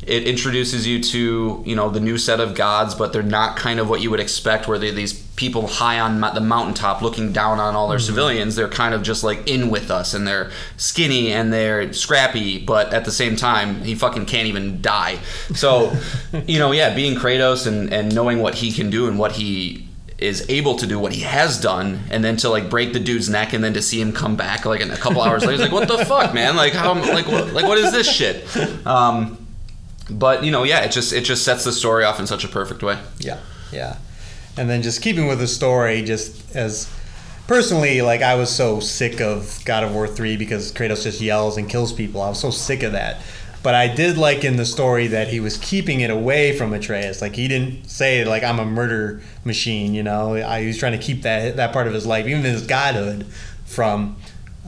[0.07, 3.79] it introduces you to you know the new set of gods, but they're not kind
[3.79, 7.59] of what you would expect, where they're these people high on the mountaintop looking down
[7.59, 8.55] on all their civilians.
[8.55, 12.93] They're kind of just like in with us, and they're skinny and they're scrappy, but
[12.93, 15.19] at the same time, he fucking can't even die.
[15.53, 15.95] So,
[16.45, 19.87] you know, yeah, being Kratos and and knowing what he can do and what he
[20.19, 23.29] is able to do what he has done and then to like break the dude's
[23.29, 25.61] neck and then to see him come back like in a couple hours later he's
[25.61, 28.45] like what the fuck man like how like what, like what is this shit
[28.87, 29.42] um
[30.13, 32.47] but you know yeah it just it just sets the story off in such a
[32.47, 33.39] perfect way Yeah,
[33.71, 33.97] yeah.
[34.55, 36.87] And then just keeping with the story, just as
[37.47, 41.57] personally, like I was so sick of God of War 3 because Kratos just yells
[41.57, 42.21] and kills people.
[42.21, 43.21] I was so sick of that.
[43.63, 47.21] But I did like in the story that he was keeping it away from Atreus.
[47.21, 50.35] Like he didn't say like I'm a murder machine, you know.
[50.35, 53.25] I, he was trying to keep that that part of his life, even his godhood,
[53.65, 54.17] from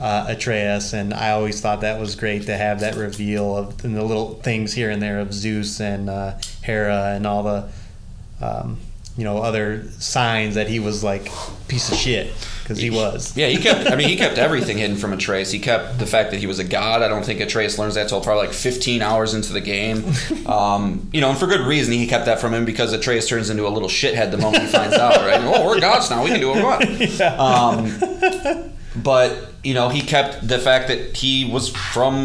[0.00, 0.92] uh, Atreus.
[0.92, 4.34] And I always thought that was great to have that reveal of and the little
[4.34, 7.68] things here and there of Zeus and uh, Hera and all the
[8.40, 8.78] um,
[9.16, 11.30] you know other signs that he was like
[11.68, 12.32] piece of shit
[12.62, 13.34] because he was.
[13.36, 15.50] yeah he kept i mean he kept everything hidden from atreus.
[15.50, 17.00] He kept the fact that he was a god.
[17.00, 20.04] I don't think atreus learns that till probably like 15 hours into the game.
[20.46, 23.50] Um, you know and for good reason he kept that from him because atreus turns
[23.50, 25.40] into a little shithead the moment he finds out right?
[25.42, 26.22] Oh we're gods now.
[26.22, 27.20] We can do what we want.
[28.60, 32.16] Um, but you know he kept the fact that he was from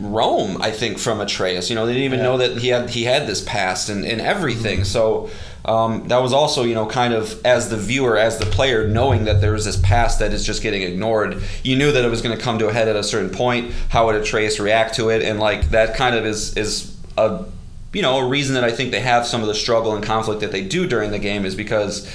[0.00, 0.60] Rome.
[0.60, 1.70] I think from Atreus.
[1.70, 2.24] You know they didn't even Yeah.
[2.24, 4.84] know that he had he had this past and, and everything.
[4.84, 5.30] So
[5.64, 9.24] um, that was also you know kind of as the viewer, as the player, knowing
[9.26, 11.40] that there was this past that is just getting ignored.
[11.62, 13.72] You knew that it was going to come to a head at a certain point.
[13.90, 15.22] How would Atreus react to it?
[15.22, 17.44] And like that kind of is is a
[17.92, 20.40] you know a reason that I think they have some of the struggle and conflict
[20.40, 22.08] that they do during the game is because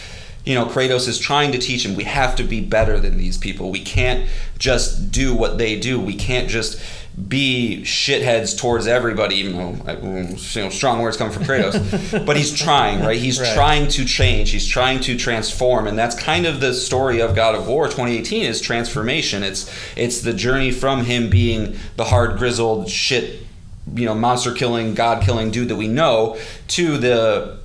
[0.48, 3.38] you know, Kratos is trying to teach him we have to be better than these
[3.38, 3.70] people.
[3.70, 6.00] We can't just do what they do.
[6.00, 6.82] We can't just
[7.28, 12.26] be shitheads towards everybody, even though uh, you know, strong words come from Kratos.
[12.26, 13.20] but he's trying, right?
[13.20, 13.54] He's Right.
[13.56, 14.52] trying to change.
[14.52, 18.46] He's trying to transform, and that's kind of the story of God of War 2018
[18.46, 19.44] is transformation.
[19.44, 23.42] It's it's the journey from him being the hard grizzled shit,
[23.96, 26.38] you know, monster killing, god killing dude that we know
[26.70, 27.58] to the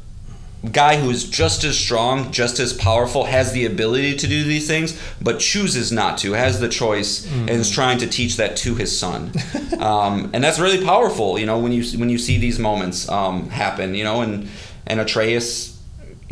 [0.71, 4.67] guy who is just as strong, just as powerful, has the ability to do these
[4.69, 8.75] things, but chooses not to, has the choice, and is trying to teach that to
[8.77, 9.33] his son.
[9.81, 13.49] um, and that's really powerful, you know, when you when you see these moments um,
[13.51, 14.49] happen, you know, and
[14.87, 15.72] and Atreus.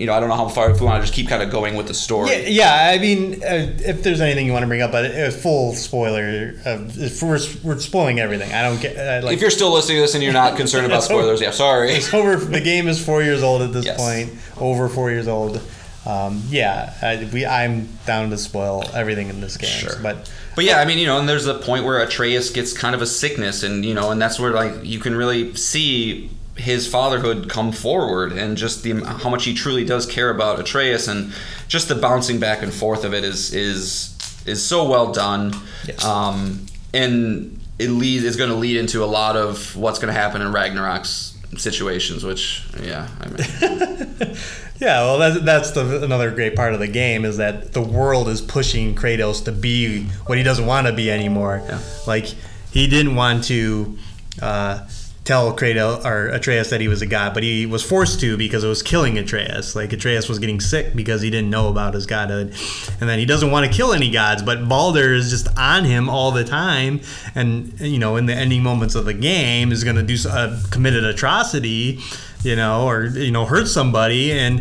[0.01, 1.51] You know, I don't know how far if we want to just keep kind of
[1.51, 2.31] going with the story.
[2.31, 2.91] Yeah, yeah.
[2.95, 6.55] I mean, uh, if there's anything you want to bring up, but uh, full spoiler,
[6.65, 6.79] uh,
[7.21, 8.51] we're, we're spoiling everything.
[8.53, 10.87] I don't get uh, like if you're still listening to this and you're not concerned
[10.87, 11.91] about spoilers, yeah, sorry.
[11.91, 12.37] it's over.
[12.37, 13.99] The game is four years old at this Yes.
[14.01, 14.33] point.
[14.59, 15.61] Over four years old.
[16.07, 17.45] Um, yeah, I, we.
[17.45, 19.69] I'm down to spoil everything in this game.
[19.69, 19.97] Sure.
[20.03, 22.95] But But yeah, I mean, you know, and there's a point where Atreus gets kind
[22.95, 26.87] of a sickness, and you know, and that's where like you can really see his
[26.87, 31.33] fatherhood come forward, and just the how much he truly does care about Atreus, and
[31.69, 35.53] just the bouncing back and forth of it is is is so well done,
[35.87, 36.05] Yes.
[36.05, 40.19] um, and it lead is going to lead into a lot of what's going to
[40.21, 44.37] happen in Ragnarok's situations, which yeah, I mean,
[44.81, 48.29] Yeah, well, that's that's the, another great part of the game is that the world
[48.29, 51.63] is pushing Kratos to be what he doesn't want to be anymore.
[51.67, 51.81] Yeah.
[52.07, 52.25] Like
[52.71, 53.99] he didn't want to
[54.41, 54.87] uh,
[55.31, 58.65] tell Kratos or Atreus that he was a god, but he was forced to because
[58.65, 59.77] it was killing Atreus.
[59.77, 62.53] Like Atreus was getting sick because he didn't know about his godhood,
[63.01, 66.09] and then he doesn't want to kill any gods, but Baldur is just on him
[66.09, 67.01] all the time,
[67.37, 70.33] and you know, in the ending moments of the game, is going to do a
[70.33, 72.01] uh, committed atrocity
[72.43, 74.61] you know, or you know, hurt somebody, and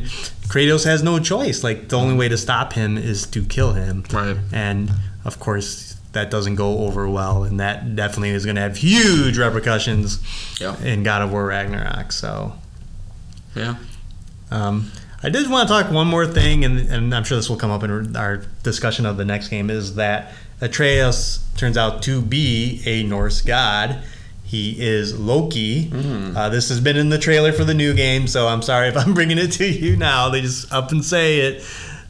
[0.49, 1.63] Kratos has no choice.
[1.63, 4.03] Like the only way to stop him is to kill him.
[4.11, 4.37] Right.
[4.51, 4.91] And
[5.23, 9.37] of course, that doesn't go over well, and that definitely is going to have huge
[9.37, 10.19] repercussions
[10.59, 10.75] Yeah.
[10.83, 12.11] in God of War Ragnarok.
[12.11, 12.53] So.
[13.55, 13.75] yeah.
[14.51, 14.91] Um,
[15.21, 17.71] I did want to talk one more thing, and, and I'm sure this will come
[17.71, 19.69] up in our discussion of the next game.
[19.69, 24.01] Is that Atreus turns out to be a Norse god?
[24.43, 25.91] He is Loki.
[25.93, 28.97] Uh, this has been in the trailer for the new game, so I'm sorry if
[28.97, 30.29] I'm bringing it to you now.
[30.29, 31.63] They just up and say it.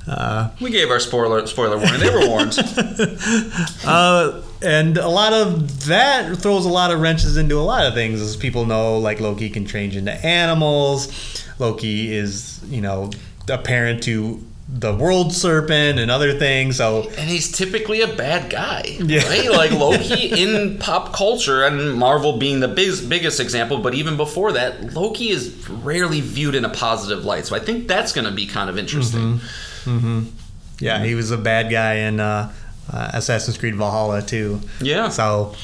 [0.09, 1.99] Uh, We gave our spoiler spoiler warning.
[1.99, 2.57] They were warned.
[3.85, 7.93] uh, and a lot of that throws a lot of wrenches into a lot of
[7.93, 8.97] things, as people know.
[8.97, 11.45] Like Loki can change into animals.
[11.59, 13.11] Loki is, you know,
[13.49, 16.77] a parent to the world serpent and other things.
[16.77, 19.27] So and he's typically a bad guy, Yeah.
[19.27, 19.49] right?
[19.51, 23.79] Like Loki in pop culture, and Marvel being the big, biggest example.
[23.79, 27.45] But even before that, Loki is rarely viewed in a positive light.
[27.47, 29.39] So I think that's going to be kind of interesting.
[30.79, 32.51] Yeah, he was a bad guy in uh,
[32.91, 34.59] uh, Assassin's Creed Valhalla too.
[34.81, 35.09] Yeah.
[35.09, 35.55] So,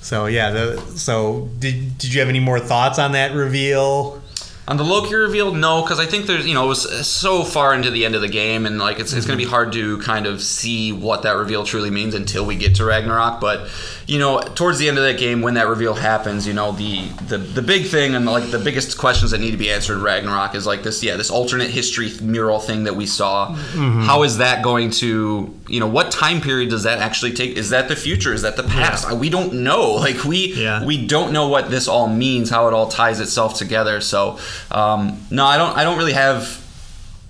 [0.00, 4.22] So yeah, the, so did did you have any more thoughts on that reveal?
[4.66, 7.74] On the Loki reveal, no, because I think there's, you know, it was so far
[7.74, 9.98] into the end of the game, and like it's, it's going to be hard to
[9.98, 13.42] kind of see what that reveal truly means until we get to Ragnarok.
[13.42, 13.68] But
[14.06, 17.06] you know, towards the end of that game, when that reveal happens, you know, the
[17.28, 20.02] the, the big thing and like the biggest questions that need to be answered in
[20.02, 23.48] Ragnarok is like this, yeah, this alternate history mural thing that we saw.
[23.48, 24.00] Mm-hmm.
[24.02, 27.58] How is that going to, you know, what time period does that actually take?
[27.58, 28.32] Is that the future?
[28.32, 29.12] Is that the past?
[29.12, 29.92] We don't know.
[30.04, 30.84] Like we Yeah.
[30.84, 34.00] we don't know what this all means, how it all ties itself together.
[34.02, 34.38] So
[34.70, 35.76] um, no, I don't.
[35.76, 36.62] I don't really have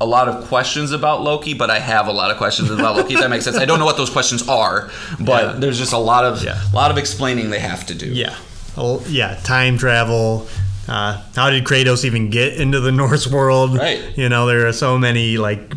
[0.00, 3.14] a lot of questions about Loki, but I have a lot of questions about Loki.
[3.14, 3.56] If that makes sense.
[3.56, 5.52] I don't know what those questions are, but Yeah.
[5.60, 6.60] there's just a lot of Yeah.
[6.72, 8.06] lot of explaining they have to do.
[8.06, 8.34] Yeah.
[8.76, 9.36] Oh, yeah.
[9.44, 10.48] Time travel.
[10.88, 13.78] Uh, how did Kratos even get into the Norse world?
[13.78, 14.02] Right.
[14.16, 15.72] You know, there are so many like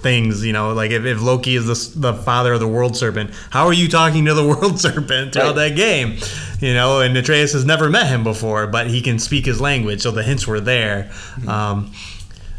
[0.00, 0.44] things.
[0.44, 3.66] You know, like if, if Loki is the, the father of the world serpent, how
[3.66, 5.70] are you talking to the world serpent throughout Right.
[5.70, 6.18] that game?
[6.60, 10.02] You know, and Atreus has never met him before, but he can speak his language,
[10.02, 11.10] so the hints were there.
[11.48, 11.92] Um,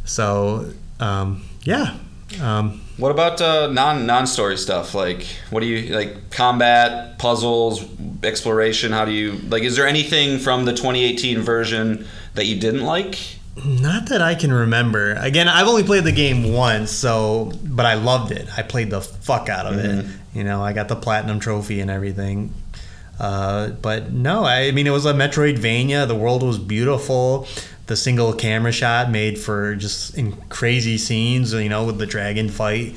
[0.06, 1.98] so um, yeah.
[2.42, 4.94] Um, What about uh, non non story stuff?
[4.96, 6.32] Like, what do you like?
[6.32, 7.84] Combat, puzzles,
[8.24, 8.92] exploration.
[8.92, 9.64] How do you like?
[9.64, 13.18] Is there anything from the 2018 version that you didn't like?
[13.58, 15.14] Not that I can remember.
[15.14, 18.48] Again, I've only played the game once, so but I loved it.
[18.58, 20.06] I played the fuck out of it.
[20.34, 22.54] You know, I got the platinum trophy and everything.
[23.20, 26.08] Uh, but no, I mean it was a Metroidvania.
[26.08, 27.46] The world was beautiful.
[27.88, 31.54] The single camera shot made for just in crazy scenes.
[31.54, 32.96] You know, with the dragon fight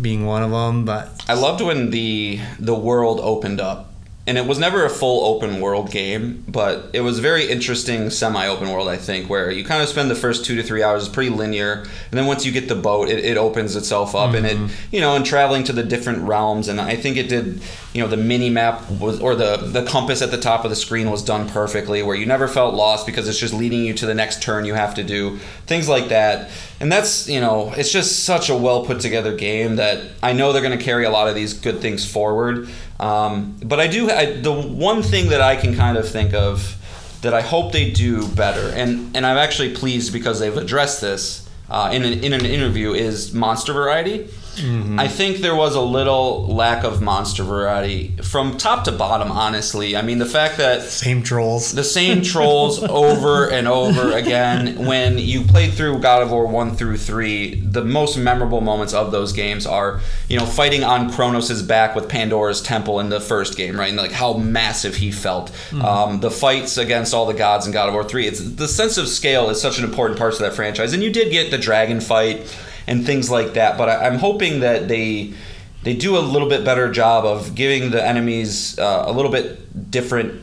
[0.00, 0.84] being one of them.
[0.84, 3.91] But I loved when the the world opened up.
[4.24, 8.08] And it was never a full open world game, but it was a very interesting
[8.08, 10.80] semi open world, I think, where you kind of spend the first two to three
[10.80, 11.78] hours pretty linear.
[11.82, 14.94] And then once you get the boat, it, it opens itself up and it, mm-hmm.
[14.94, 16.68] you know, and traveling to the different realms.
[16.68, 17.62] And I think it did,
[17.92, 20.76] you know, the mini map was, or the, the compass at the top of the
[20.76, 24.06] screen was done perfectly, where you never felt lost because it's just leading you to
[24.06, 26.48] the next turn you have to do, things like that.
[26.78, 30.52] And that's, you know, it's just such a well put together game that I know
[30.52, 32.68] they're going to carry a lot of these good things forward.
[33.02, 36.78] Um, but I do, I, the one thing that I can kind of think of
[37.22, 41.48] that I hope they do better, and, and I'm actually pleased because they've addressed this
[41.68, 44.28] uh, in, an, in an interview, is monster variety.
[44.54, 49.96] I think there was a little lack of monster variety from top to bottom, honestly.
[49.96, 51.72] I mean, the fact that same trolls.
[51.72, 54.84] the same trolls over and over again.
[54.84, 59.10] When you played through God of War one through three, the most memorable moments of
[59.10, 63.56] those games are you know fighting on Cronos' back with Pandora's temple in the first
[63.56, 63.88] game, right?
[63.88, 65.50] And like how massive he felt.
[65.72, 68.26] Um, the fights against all the gods in God of War three.
[68.26, 71.10] It's the sense of scale is such an important part of that franchise, and you
[71.10, 72.46] did get the dragon fight
[72.86, 73.78] and things like that.
[73.78, 75.34] But I, I'm hoping that they
[75.82, 79.90] they do a little bit better job of giving the enemies uh, a little bit
[79.90, 80.40] different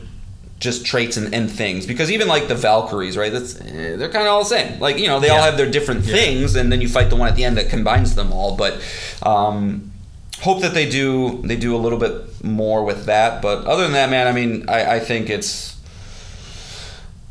[0.58, 4.26] just traits and, and things because even like the valkyries right that's eh, they're kind
[4.26, 6.82] of all the same like you know they all have their different things and then
[6.82, 8.74] you fight the one at the end that combines them all but
[9.22, 9.90] um,
[10.42, 13.92] hope that they do they do a little bit more with that but other than
[13.92, 15.80] that man i mean i, I think it's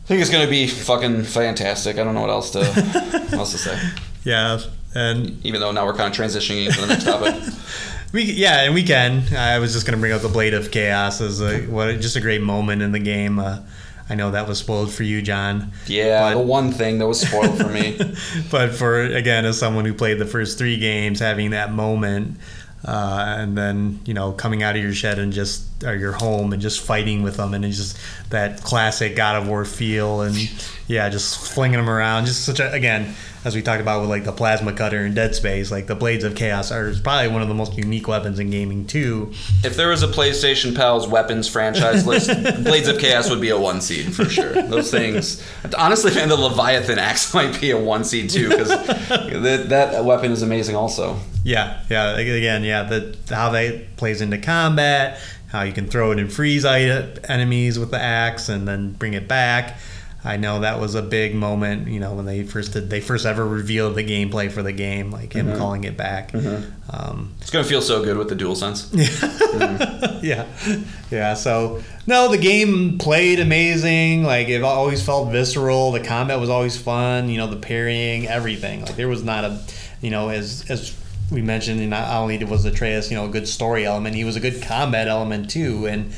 [0.10, 2.00] I think it's gonna be fucking fantastic.
[2.00, 3.80] I don't know what else to what else to say.
[4.24, 4.60] Yeah,
[4.96, 7.36] and Even though now we're kind of transitioning into the next topic.
[8.12, 9.22] We yeah, and we can.
[9.38, 12.20] I was just gonna bring up the Blade of Chaos as a what just a
[12.22, 13.38] great moment in the game.
[13.38, 13.60] Uh,
[14.10, 15.72] I know that was spoiled for you, John.
[15.86, 18.00] Yeah, But- the one thing that was spoiled for me.
[18.52, 22.38] but for again, as someone who played the first three games, having that moment,
[22.86, 26.54] uh, and then you know coming out of your shed and just or your home
[26.54, 27.98] and just fighting with them, and it's just
[28.30, 30.36] that classic God of War feel, and
[30.88, 33.16] yeah, just flinging them around, just such a again.
[33.46, 36.26] As we talked about with like the plasma cutter in Dead Space, like the Blades
[36.26, 39.32] of Chaos are probably one of the most unique weapons in gaming too.
[39.64, 42.28] If there was a PlayStation Pals weapons franchise list,
[42.64, 44.62] Blades of Chaos would be a one seed for sure.
[44.62, 45.42] Those things,
[45.78, 50.34] honestly, man, the Leviathan axe might be a one seed too because that, that weapon
[50.34, 50.76] is amazing.
[50.76, 52.18] Also, Yeah, yeah.
[52.18, 52.84] Again, yeah.
[52.84, 57.92] The how that plays into combat, how you can throw it and freeze enemies with
[57.92, 59.80] the axe, and then bring it back.
[60.22, 61.88] I know that was a big moment.
[61.88, 65.12] You know when they first did, they first ever revealed the gameplay for the game,
[65.12, 66.34] like him calling it back.
[66.90, 68.90] Um, it's gonna feel so good with the DualSense.
[70.22, 70.46] yeah,
[71.12, 71.34] yeah.
[71.36, 74.24] So no, the game played amazing.
[74.24, 75.94] Like it always felt visceral.
[75.94, 77.30] The combat was always fun.
[77.30, 78.82] You know, the parrying, everything.
[78.82, 79.62] Like there was not a,
[80.02, 80.94] you know, as as
[81.32, 84.40] we mentioned, not only was Atreus, you know, a good story element, he was a
[84.40, 86.12] good combat element too, and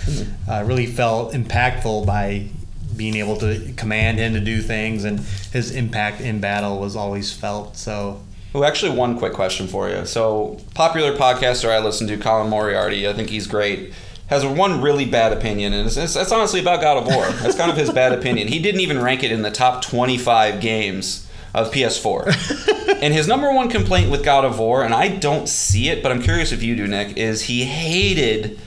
[0.50, 2.48] uh, really felt impactful by
[2.96, 5.20] being able to command him to do things, and
[5.52, 7.78] his impact in battle was always felt.
[7.78, 8.22] So
[8.54, 10.06] Oh, actually, one quick question for you.
[10.06, 13.94] So, popular podcaster I listen to, Colin Moriarty, I think he's great,
[14.28, 17.26] has one really bad opinion, and it's, it's honestly about God of War.
[17.42, 18.50] That's kind of his bad opinion.
[18.50, 23.00] He didn't even rank it in the top 25 games of PS4.
[23.02, 26.12] and his number one complaint with God of War, and I don't see it, but
[26.12, 28.60] I'm curious if you do, Nick, is he hated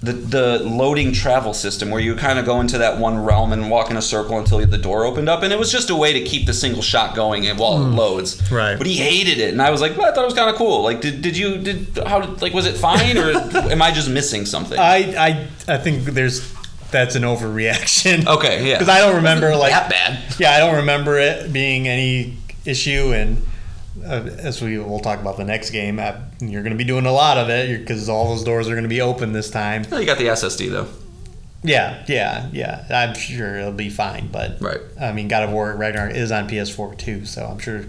[0.00, 3.68] the the loading travel system where you kind of go into that one realm and
[3.68, 6.12] walk in a circle until the door opened up, and it was just a way
[6.12, 7.94] to keep the single shot going while it hmm.
[7.94, 8.50] loads.
[8.50, 8.76] Right.
[8.76, 10.56] But he hated it, and I was like, well, I thought it was kind of
[10.56, 10.82] cool.
[10.82, 13.30] Like, did, did you did how like was it fine or
[13.72, 14.78] am I just missing something?
[14.78, 16.54] I, I I think there's
[16.90, 18.26] that's an overreaction.
[18.36, 18.74] okay, yeah.
[18.74, 20.34] Because I don't remember like that bad.
[20.38, 23.42] Yeah, I don't remember it being any issue, and
[24.04, 27.06] uh, as we will talk about the next game, uh, you're going to be doing
[27.06, 29.84] a lot of it because all those doors are going to be open this time.
[29.90, 30.88] Well, you got the SSD though.
[31.62, 32.86] Yeah, yeah, yeah.
[32.88, 34.80] I'm sure it'll be fine, but Right.
[35.00, 37.84] I mean, God of War Ragnarok is on PS4 too, so I'm sure.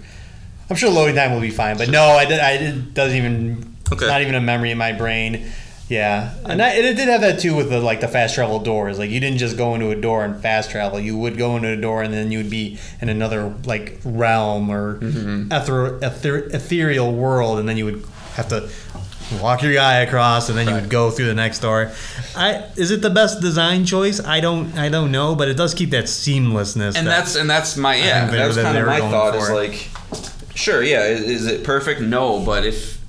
[0.68, 2.38] I'm sure loading time will be fine, but no, I did.
[2.38, 3.76] I it doesn't even.
[3.92, 4.04] Okay.
[4.04, 5.50] It's not even a memory in my brain.
[5.90, 8.60] Yeah, and, I, and it did have that too with the like the fast travel
[8.60, 8.96] doors.
[8.96, 11.00] Like you didn't just go into a door and fast travel.
[11.00, 14.70] You would go into a door and then you would be in another like realm
[14.70, 15.52] or Mm-hmm.
[15.52, 18.68] ether, ether, ethereal world, and then you would have to
[19.42, 21.90] walk your guy across, and then you would go through the next door.
[22.36, 24.20] I is it the best design choice?
[24.24, 26.94] I don't I don't know, but it does keep that seamlessness.
[26.96, 29.88] and that- that's and that's my yeah that was kind of my thought is like
[30.54, 32.99] sure yeah is it perfect no but if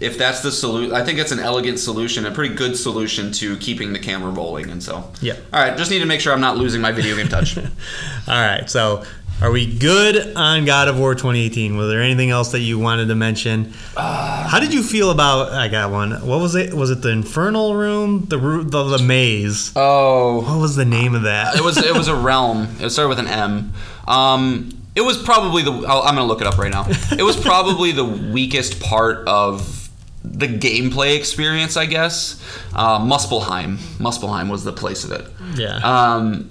[0.00, 3.56] if that's the solution i think it's an elegant solution a pretty good solution to
[3.58, 5.34] keeping the camera rolling and so yeah.
[5.52, 7.56] all right just need to make sure i'm not losing my video game touch
[8.28, 9.04] All right, so
[9.40, 11.76] are we good on God of War 2018?
[11.76, 13.72] Was there anything else that you wanted to mention?
[13.96, 15.52] Uh, How did you feel about?
[15.52, 16.10] I got one.
[16.26, 16.74] What was it?
[16.74, 18.24] Was it the Infernal Room?
[18.24, 19.72] The the, the maze?
[19.76, 21.54] oh What was the name of that?
[21.56, 23.72] it was it was a realm it started with an m
[24.08, 26.86] um it was probably the I'll, i'm gonna look it up right now
[27.16, 29.85] it was probably the weakest part of
[30.32, 32.42] the gameplay experience i guess
[32.74, 35.76] uh, muspelheim muspelheim was the place of it yeah.
[35.76, 36.50] Um,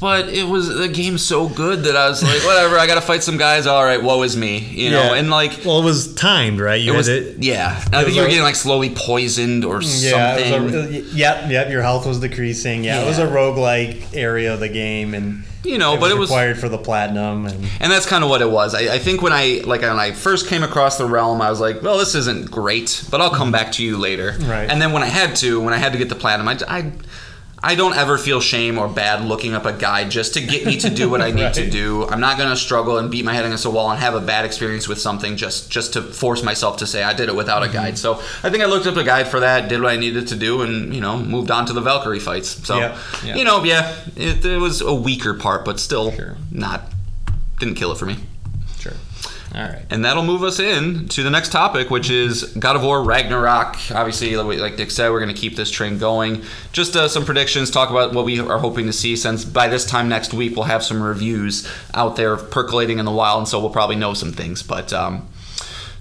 [0.00, 2.76] but it was the game so good that I was like, whatever.
[2.76, 3.66] I got to fight some guys.
[3.68, 5.00] All right, woe is me, you know.
[5.00, 5.14] Yeah.
[5.14, 6.80] And like, well, it was timed, right?
[6.80, 7.38] You it was, it.
[7.38, 7.80] yeah.
[7.92, 10.74] I was think you were getting like slowly poisoned or Yeah, something.
[10.74, 11.70] it a, yep, yep.
[11.70, 12.82] Your health was decreasing.
[12.84, 13.30] Yeah, it was a Yeah.
[13.30, 16.68] roguelike area of the game, and you know, it but was it was required for
[16.68, 17.46] the platinum.
[17.46, 18.74] And And that's kind of what it was.
[18.74, 21.60] I, I think when I like when I first came across the realm, I was
[21.60, 23.52] like, "Well, this isn't great, but I'll come mm-hmm.
[23.52, 24.68] back to you later." Right.
[24.68, 26.92] And then when I had to, when I had to get the platinum, I, I,
[27.64, 30.76] I don't ever feel shame or bad looking up a guide just to get me
[30.78, 32.06] to do what I need to do.
[32.08, 34.44] I'm not gonna struggle and beat my head against a wall and have a bad
[34.44, 37.66] experience with something just just to force myself to say I did it without a
[37.66, 37.74] mm-hmm.
[37.74, 37.98] guide.
[37.98, 40.36] So I think I looked up a guide for that, did what I needed to
[40.36, 42.48] do, and you know moved on to the Valkyrie fights.
[42.66, 43.36] So Yep, yep.
[43.36, 46.36] you know, yeah, it, it was a weaker part, but still Sure.
[46.50, 46.82] not
[47.60, 48.16] didn't kill it for me.
[49.52, 49.60] Sure.
[49.60, 49.82] All right.
[49.90, 53.76] And that'll move us in to the next topic, which is God of War Ragnarok.
[53.92, 56.42] Obviously, like Dick said, we're going to keep this train going.
[56.72, 59.84] Just uh, some predictions, talk about what we are hoping to see, since by this
[59.84, 63.60] time next week, we'll have some reviews out there percolating in the wild, and so
[63.60, 64.62] we'll probably know some things.
[64.62, 65.28] But, um,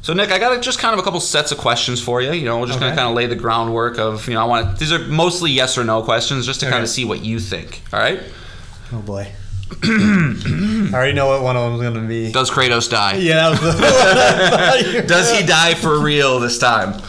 [0.04, 2.32] so Nick, I got just kind of a couple sets of questions for you.
[2.32, 4.46] You know, we're just going to kind of lay the groundwork of, you know, I
[4.46, 6.72] want these are mostly yes or no questions, just to Okay.
[6.72, 7.82] kind of see what you think.
[7.94, 8.20] All right?
[8.94, 9.32] Oh boy.
[9.84, 12.32] I already know what one of them's gonna be.
[12.32, 13.16] Does Kratos die?
[13.16, 13.50] Yeah.
[13.50, 17.02] That was the one I thought Does he die for real this time?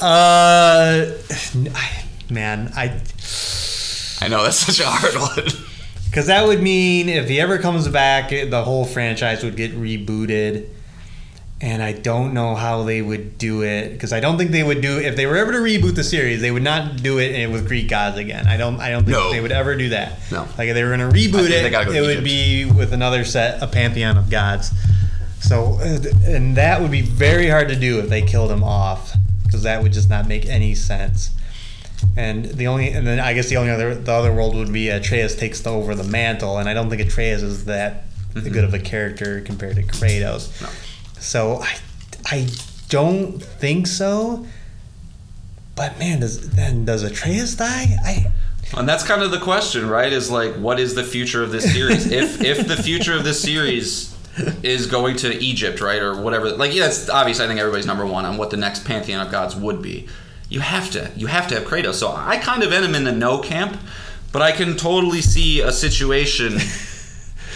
[0.00, 1.06] Uh,
[2.30, 3.00] man, I
[4.20, 5.46] I know that's such a hard one.
[6.10, 10.66] because that would mean if he ever comes back, the whole franchise would get rebooted,
[11.60, 14.80] and I don't know how they would do it because I don't think they would
[14.80, 17.66] do if they were ever to reboot the series, they would not do it with
[17.66, 18.46] Greek gods again.
[18.46, 19.32] I don't, I don't think No.
[19.32, 20.20] they would ever do that.
[20.30, 20.46] No.
[20.56, 23.60] like if they were going to reboot it, go it would be with another set,
[23.62, 24.70] a pantheon of gods.
[25.40, 29.14] So, uh, and that would be very hard to do if they killed him off,
[29.44, 31.30] because that would just not make any sense.
[32.16, 34.88] And the only, and then I guess the only other, the other world would be
[34.90, 38.04] Atreus takes over the mantle, and I don't think Atreus is that
[38.34, 40.48] good of a character compared to Kratos.
[40.48, 40.64] Mm-hmm.
[40.64, 40.70] No.
[41.20, 41.76] So I,
[42.26, 42.48] I
[42.88, 44.46] don't think so.
[45.74, 47.96] But man, does then does Atreus die?
[48.04, 48.32] I
[48.76, 50.12] And that's kind of the question, right?
[50.12, 52.06] Is like, what is the future of this series?
[52.10, 54.14] if if the future of this series
[54.62, 57.40] is going to Egypt, right, or whatever, like yeah, that's obvious.
[57.40, 60.08] I think everybody's number one on what the next pantheon of gods would be.
[60.48, 61.94] You have to, you have to have Kratos.
[61.94, 63.78] So I kind of am in the no camp,
[64.32, 66.58] but I can totally see a situation.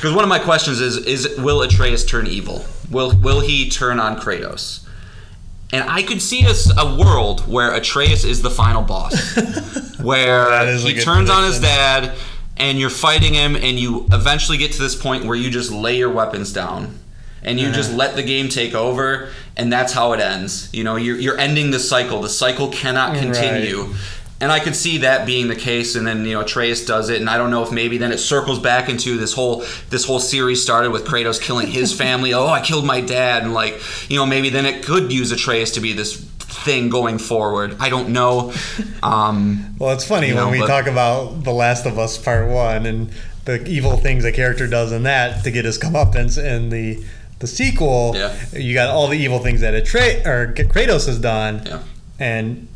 [0.03, 2.65] Because one of my questions is: is will Atreus turn evil?
[2.91, 4.85] Will will he turn on Kratos?
[5.73, 6.45] And I could see
[6.77, 9.37] a world where Atreus is the final boss,
[10.01, 12.17] where a he turns on his dad,
[12.57, 15.99] and you're fighting him, and you eventually get to this point where you just lay
[15.99, 16.99] your weapons down,
[17.45, 20.69] and you just let the game take over, and that's how it ends.
[20.73, 22.23] You know, you're you're ending the cycle.
[22.23, 23.95] The cycle cannot continue.
[24.43, 27.21] And I could see that being the case, and then you know Atreus does it,
[27.21, 30.21] and I don't know if maybe then it circles back into this whole this whole
[30.21, 32.35] series started with Kratos killing his family.
[32.35, 33.81] oh, I killed my dad, and like
[34.11, 36.17] you know maybe then it could use Atreus to be this
[36.65, 37.77] thing going forward.
[37.81, 38.53] I don't know.
[39.03, 42.49] Um, Well, it's funny You when we but- talk about The Last of Us Part
[42.49, 43.11] One and
[43.47, 47.03] the evil things a character does in that to get his comeuppance, and the
[47.41, 48.33] the sequel, Yeah.
[48.53, 51.79] you got all the evil things that Atre- or Kratos has done, Yeah.
[52.21, 52.69] and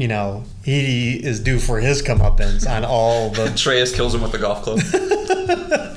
[0.00, 4.32] you know he is due for his comeuppance on all the Atreus kills him with
[4.32, 4.80] the golf club.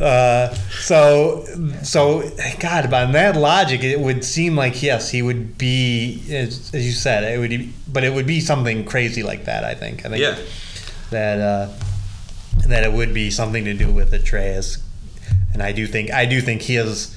[0.00, 1.44] Uh, so,
[1.82, 2.28] so
[2.58, 6.92] God, by that logic, it would seem like yes, he would be, as, as you
[6.92, 9.64] said, it would, be, but it would be something crazy like that.
[9.64, 10.04] I think.
[10.04, 10.36] I think Yeah.
[11.10, 11.68] that uh,
[12.66, 14.78] that it would be something to do with Atreus,
[15.52, 17.16] and I do think I do think his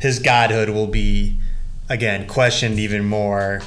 [0.00, 1.36] his godhood will be
[1.88, 3.60] again questioned even more.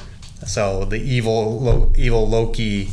[0.46, 2.88] So the evil Lo- evil Loki,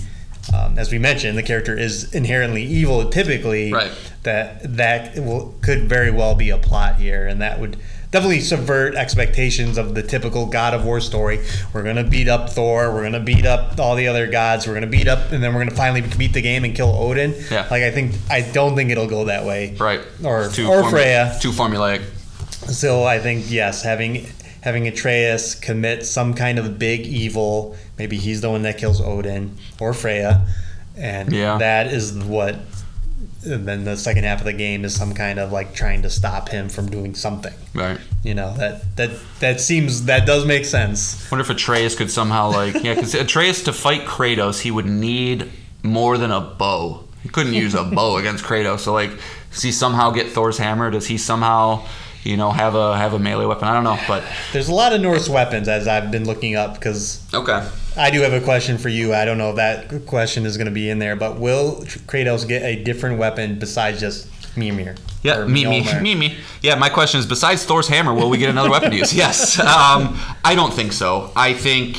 [0.53, 3.71] um, as we mentioned, the character is inherently evil typically.
[3.73, 3.91] Right.
[4.23, 7.77] That that will, could very well be a plot here, and that would
[8.09, 11.45] definitely subvert expectations of the typical God of War story.
[11.73, 12.91] We're gonna beat up Thor.
[12.91, 14.65] We're gonna beat up all the other gods.
[14.67, 17.35] We're gonna beat up, and then we're gonna finally beat the game and kill Odin.
[17.51, 17.67] Yeah.
[17.69, 19.75] Like I think I don't think it'll go that way.
[19.79, 20.01] Right.
[20.23, 21.37] Or Too or formu- Freya.
[21.39, 22.01] Too formulaic.
[22.71, 24.25] So I think yes, having
[24.65, 29.55] having Atreus commit some kind of big evil, maybe he's the one that kills Odin
[29.79, 30.45] or Freya,
[30.97, 31.57] and Yeah.
[31.59, 32.57] that is what.
[33.45, 36.09] And then the second half of the game is some kind of like trying to
[36.09, 37.53] stop him from doing something.
[37.75, 37.99] Right.
[38.23, 41.29] You know that that that seems that does make sense.
[41.29, 45.51] wonder if Atreus could somehow like yeah, because Atreus to fight Kratos, he would need
[45.83, 47.03] more than a bow.
[47.21, 48.79] He couldn't use a bow against Kratos.
[48.79, 49.11] So like,
[49.51, 50.89] does he somehow get Thor's hammer?
[50.89, 51.85] Does he somehow,
[52.25, 53.67] you know, have a have a melee weapon?
[53.67, 56.73] I don't know, but There's a lot of Norse weapons as I've been looking up
[56.73, 57.67] because okay.
[57.95, 59.13] I do have a question for you.
[59.13, 62.47] I don't know if that question is going to be in there, but will Kratos
[62.47, 64.95] get a different weapon besides just Mimir?
[65.21, 66.37] Yeah, Or me, me, me, me.
[66.61, 69.13] Yeah, my question is: besides Thor's hammer, will we get another weapon to use?
[69.15, 69.59] Yes.
[69.59, 71.31] Um, I don't think so.
[71.35, 71.97] I think,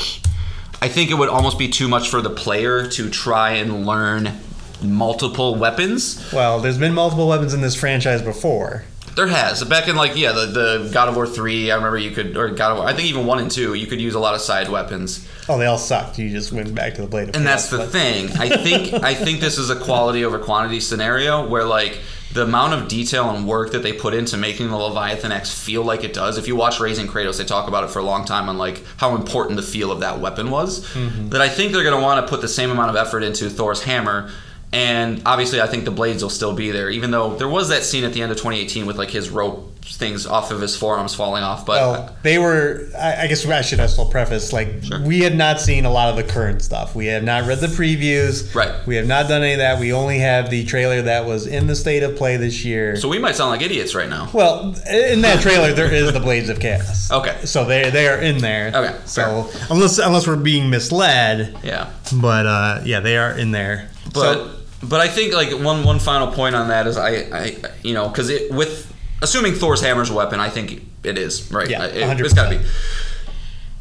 [0.82, 4.38] I think it would almost be too much for the player to try and learn
[4.82, 6.30] multiple weapons.
[6.32, 8.84] Well, there's been multiple weapons in this franchise before.
[9.16, 11.70] There has back in like yeah the, the God of War three.
[11.70, 12.86] I remember you could or God of War.
[12.86, 15.26] I think even one and two you could use a lot of side weapons.
[15.48, 16.18] Oh, they all sucked.
[16.18, 18.28] You just went back to the blade And that's the but- thing.
[18.38, 21.98] I think I think this is a quality over quantity scenario where like
[22.32, 25.82] the amount of detail and work that they put into making the Leviathan axe feel
[25.82, 26.36] like it does.
[26.36, 28.82] If you watch Raising Kratos, they talk about it for a long time on like
[28.98, 30.84] how important the feel of that weapon was.
[30.92, 31.30] Mm-hmm.
[31.30, 33.48] That I think they're going to want to put the same amount of effort into
[33.48, 34.30] Thor's hammer.
[34.72, 37.82] And obviously, I think the blades will still be there, even though there was that
[37.84, 41.14] scene at the end of 2018 with like his rope things off of his forearms
[41.14, 41.64] falling off.
[41.64, 42.88] But Well, they were.
[42.98, 46.16] I, I guess I should also preface like we have not seen a lot of
[46.16, 46.94] the current stuff.
[46.96, 48.52] We have not read the previews.
[48.54, 48.74] Right.
[48.86, 49.78] We have not done any of that.
[49.78, 52.96] We only have the trailer that was in the state of play this year.
[52.96, 54.28] so we might sound like idiots right now.
[54.34, 57.10] well, in that trailer, there is the Blades of Chaos.
[57.16, 57.36] Okay.
[57.44, 58.72] So they they are in there.
[58.74, 61.88] Okay, So unless unless we're being misled, Yeah.
[62.20, 63.88] but uh, yeah, they are in there.
[64.12, 64.55] But so,
[64.88, 68.08] but I think like one one final point on that is I I you know
[68.08, 72.02] because it with assuming Thor's hammer's a weapon I think it is right Yeah, it,
[72.04, 72.18] 100%.
[72.18, 72.64] has got to be.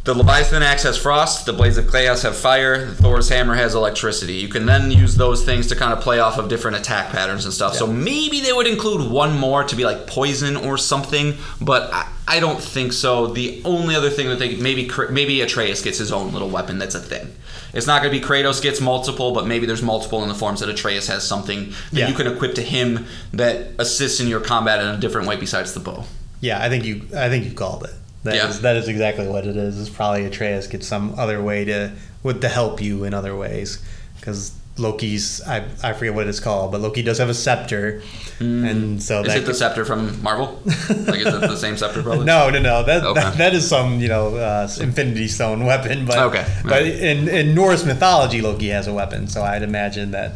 [0.03, 1.47] The Leviathan axe has frost.
[1.47, 2.89] The blades of chaos have fire.
[2.91, 4.33] Thor's hammer has electricity.
[4.35, 7.43] You can then use those things to kind of play off of different attack patterns
[7.45, 7.73] and stuff.
[7.73, 12.07] So maybe they would include one more to be like poison or something, but I,
[12.27, 13.25] I don't think so.
[13.25, 16.77] The only other thing that they maybe maybe Atreus gets his own little weapon.
[16.77, 17.33] That's a thing.
[17.75, 20.61] It's not going to be Kratos gets multiple, but maybe there's multiple in the forms
[20.61, 22.07] that Atreus has something that Yeah.
[22.07, 25.73] you can equip to him that assists in your combat in a different way besides
[25.73, 26.05] the bow.
[26.41, 27.93] yeah, I think you I think you called it.
[28.23, 28.61] That is Yeah.
[28.61, 29.79] that is exactly what it is.
[29.79, 31.91] It's probably Atreus gets some other way to
[32.23, 33.79] would to help you in other ways
[34.19, 38.01] because Loki's I, I forget what it's called, but Loki does have a scepter,
[38.39, 40.61] and so Is that it the scepter from Marvel?
[40.65, 42.25] like is it the same scepter probably?
[42.25, 42.83] No, no, no.
[42.83, 43.21] That, Okay.
[43.21, 46.45] that that is some you know uh, Infinity Stone weapon, but Okay.
[46.63, 50.33] but in in Norse mythology, Loki has a weapon, so I'd imagine that.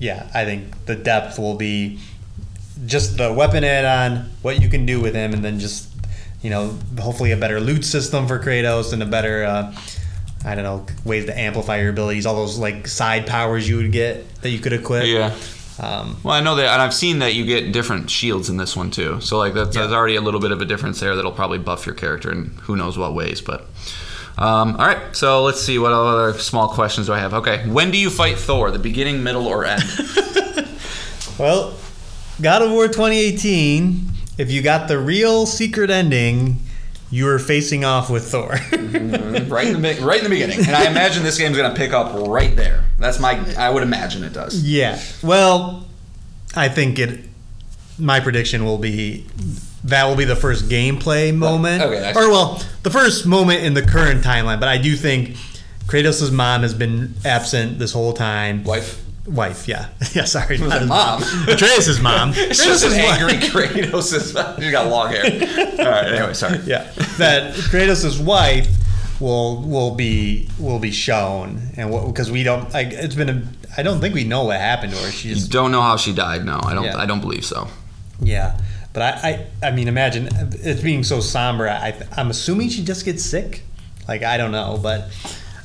[0.00, 1.98] Yeah, I think the depth will be
[2.84, 5.88] just the weapon add-on, what you can do with him, and then just
[6.42, 9.44] you know hopefully a better loot system for Kratos and a better.
[9.44, 9.72] Uh,
[10.44, 13.92] I don't know ways to amplify your abilities, all those like side powers you would
[13.92, 15.06] get that you could equip.
[15.06, 15.34] Yeah.
[15.78, 18.76] Um, Well, I know that, and I've seen that you get different shields in this
[18.76, 19.20] one too.
[19.20, 21.84] So like that's, there's already a little bit of a difference there that'll probably buff
[21.84, 23.40] your character in who knows what ways.
[23.40, 23.66] But
[24.38, 27.34] um, all right, so let's see what other small questions do I have.
[27.34, 28.70] Okay, when do you fight Thor?
[28.70, 29.82] The beginning, middle, or end?
[31.38, 31.74] Well,
[32.40, 34.08] God of War 2018,
[34.38, 36.56] if you got the real secret ending,
[37.10, 38.56] you are facing off with Thor.
[38.96, 39.52] Mm-hmm.
[39.52, 40.58] right in the right in the beginning.
[40.60, 42.84] And I imagine this game's gonna pick up right there.
[42.98, 43.38] That's my.
[43.56, 44.62] I would imagine it does.
[44.62, 45.00] yeah.
[45.22, 45.86] Well,
[46.54, 47.20] I think it.
[47.98, 49.26] My prediction will be
[49.84, 51.82] that will be the first gameplay moment.
[51.82, 54.58] okay, that's- or well, the first moment in the current timeline.
[54.60, 55.36] But I do think
[55.86, 58.64] Kratos' mom has been absent this whole time.
[58.64, 59.02] Wife.
[59.26, 60.24] Wife, yeah, yeah.
[60.24, 61.22] Sorry, not his mom?
[61.48, 62.32] Atreus' mom.
[62.36, 64.58] It's just an angry Kratos.
[64.58, 65.24] She's got long hair.
[65.24, 66.12] All right.
[66.12, 66.58] Anyway, sorry.
[66.64, 68.68] yeah, that Kratos' wife
[69.20, 73.42] will will be will be shown, and because we don't like it's been a
[73.76, 75.10] I don't think we know what happened to her.
[75.10, 76.44] She just Don't know how she died.
[76.44, 76.84] No, I don't.
[76.84, 76.96] Yeah.
[76.96, 77.68] I don't believe so.
[78.20, 78.58] yeah,
[78.92, 80.28] but I I, I mean imagine
[80.62, 81.68] it's being so somber.
[81.68, 83.62] I I'm assuming she just gets sick.
[84.06, 85.10] Like I don't know, but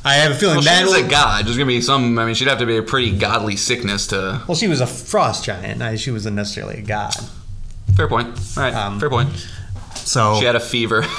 [0.04, 1.46] I have a feeling Well, that she's a god.
[1.46, 2.18] There's gonna be some.
[2.18, 4.42] I mean, she'd have to be a pretty godly sickness to.
[4.48, 5.82] well she was a frost giant.
[5.82, 7.14] I, she wasn't necessarily a god.
[7.96, 8.28] Fair point.
[8.58, 8.74] All right.
[8.74, 9.30] Um, fair point.
[9.96, 11.04] So She had a fever.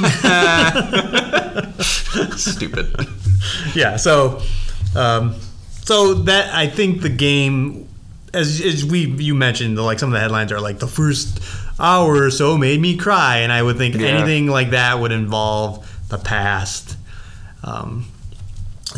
[2.36, 2.94] Stupid.
[3.74, 4.40] yeah so
[4.96, 5.34] um,
[5.82, 7.88] so that i think the game
[8.34, 11.40] as, as we you mentioned like some of the headlines are like the first
[11.80, 14.08] hour or so made me cry and i would think Yeah.
[14.08, 16.96] anything like that would involve the past
[17.64, 18.06] um,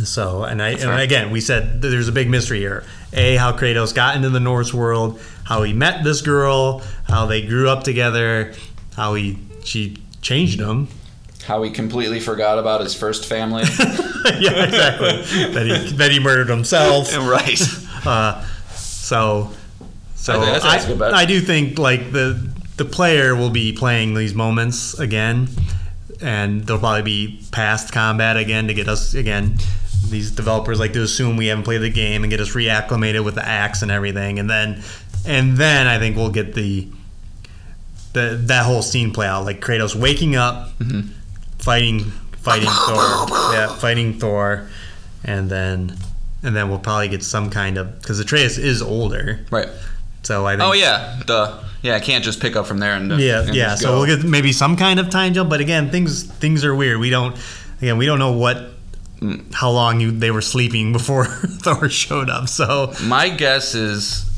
[0.05, 2.83] so and i and again we said there's a big mystery here
[3.13, 7.43] a how kratos got into the norse world how he met this girl how they
[7.47, 8.53] grew up together
[8.97, 10.89] how he she changed him
[11.47, 13.63] How he completely forgot about his first family.
[14.41, 15.53] yeah, exactly.
[15.53, 17.15] that he that he murdered himself.
[17.19, 17.61] right.
[18.07, 18.43] Uh,
[18.75, 19.51] so,
[20.15, 21.03] so I think that's- that's good.
[21.13, 22.41] I do think like the
[22.79, 25.49] the player will be playing these moments again,
[26.23, 29.59] and there'll probably be past combat again to get us again.
[30.11, 33.35] These developers like to assume we haven't played the game and get us reacclimated with
[33.35, 34.83] the axe and everything, and then
[35.27, 36.89] and then I think we'll get the
[38.13, 41.09] the that whole scene play out like Kratos waking up, Mm-hmm.
[41.59, 42.01] fighting
[42.39, 44.69] fighting Thor, yeah, fighting Thor,
[45.25, 45.97] and then
[46.43, 49.69] and then we'll probably get some kind of because Atreus is older, Right.
[50.23, 51.21] so I think Oh yeah.
[51.27, 51.95] the Yeah.
[51.97, 53.11] I can't just pick up from there and.
[53.13, 53.75] uh, yeah, and yeah.
[53.75, 56.99] So we'll get maybe some kind of time jump, but again, things things are weird.
[57.01, 57.35] We don't
[57.81, 58.74] again we don't know what
[59.53, 61.25] how long you they were sleeping before
[61.65, 62.49] Thor showed up.
[62.49, 64.29] So My guess is,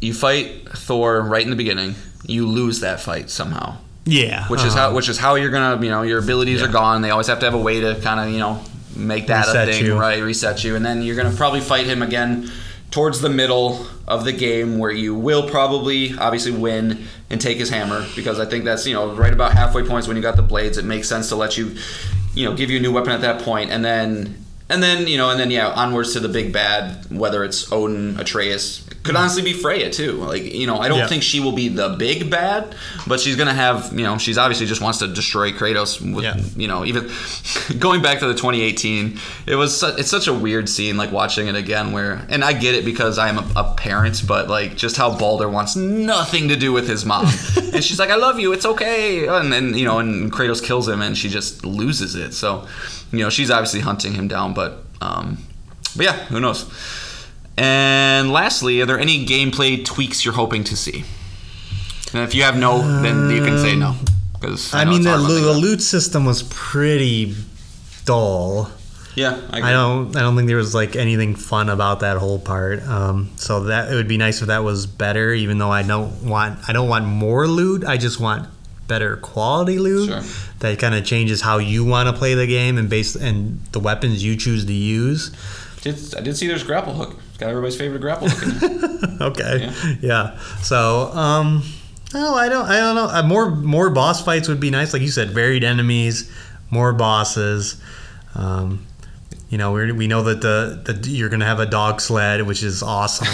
[0.00, 1.94] you fight Thor right in the beginning.
[2.26, 3.76] You lose that fight somehow.
[4.04, 6.68] yeah, which is uh, how which is how you're gonna you know your abilities Yeah.
[6.68, 7.02] are gone.
[7.02, 8.60] They always have to have a way to kind of you know
[8.94, 9.98] make that Reset a thing, you.
[9.98, 10.22] right?
[10.22, 12.50] Reset you, and then you're gonna probably fight him again
[12.90, 17.68] towards the middle of the game where you will probably obviously win and take his
[17.68, 20.42] hammer because I think that's you know right about halfway points when you got the
[20.42, 20.78] blades.
[20.78, 21.76] It makes sense to let you
[22.36, 24.45] you know give you a new weapon at that point, and then.
[24.68, 27.06] And then you know, and then yeah, onwards to the big bad.
[27.10, 30.12] Whether it's Odin, Atreus, could honestly be Freya too.
[30.14, 31.06] Like you know, I don't Yeah.
[31.06, 32.74] think she will be the big bad,
[33.06, 36.00] but she's gonna have you know, she's obviously just wants to destroy Kratos.
[36.00, 36.36] With, Yeah.
[36.56, 37.08] You know, even
[37.78, 41.46] going back to the 2018, it was su- it's such a weird scene like watching
[41.46, 41.92] it again.
[41.92, 45.16] Where and I get it because I am a, a parent, but like just how
[45.16, 47.26] Baldur wants nothing to do with his mom,
[47.72, 50.88] and she's like, "I love you, it's okay," and then you know, and Kratos kills
[50.88, 52.34] him, and she just loses it.
[52.34, 52.66] So,
[53.12, 55.38] you know, she's obviously hunting him down, but um,
[55.96, 56.70] but yeah, who knows.
[57.56, 61.04] And lastly, are there any gameplay tweaks you're hoping to see?
[62.12, 63.96] And if you have no, then you can say no.
[64.34, 67.34] Because I, mean the, the loot system was pretty
[68.04, 68.70] dull.
[69.14, 69.62] yeah, I, agree.
[69.62, 72.82] I don't I don't think there was like anything fun about that whole part.
[72.86, 75.32] Um, so that it would be nice if that was better.
[75.32, 77.84] Even though I don't want I don't want more loot.
[77.84, 78.48] I just want
[78.86, 80.22] better quality loot Sure.
[80.60, 83.80] that kind of changes how you want to play the game and based and the
[83.80, 85.30] weapons you choose to use.
[85.84, 87.16] I did see there's grapple hook.
[87.28, 89.70] It's got everybody's favorite grapple hook okay.
[90.00, 90.36] Yeah.
[90.62, 91.62] So, um,
[92.12, 92.66] no, I don't.
[92.66, 93.04] I don't know.
[93.08, 94.92] Uh, more more boss fights would be nice.
[94.92, 96.28] Like you said, varied enemies,
[96.70, 97.80] more bosses.
[98.34, 98.84] Um,
[99.48, 102.64] you know, we we know that the, the you're gonna have a dog sled, which
[102.64, 103.28] is awesome.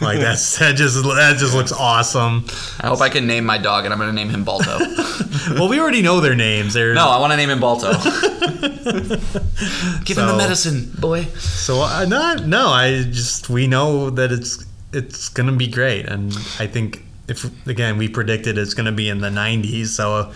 [0.06, 2.44] like that's that just that just looks awesome.
[2.80, 4.78] I hope I can name my dog, and I'm going to name him Balto.
[5.50, 6.72] Well, we already know their names.
[6.72, 7.92] They're no, I want to name him Balto.
[10.04, 11.24] Give him the medicine, boy.
[11.24, 16.06] So uh, I not no, I just we know that it's it's gonna be great,
[16.06, 20.32] and I think if again we predicted it's gonna be in the 90s, so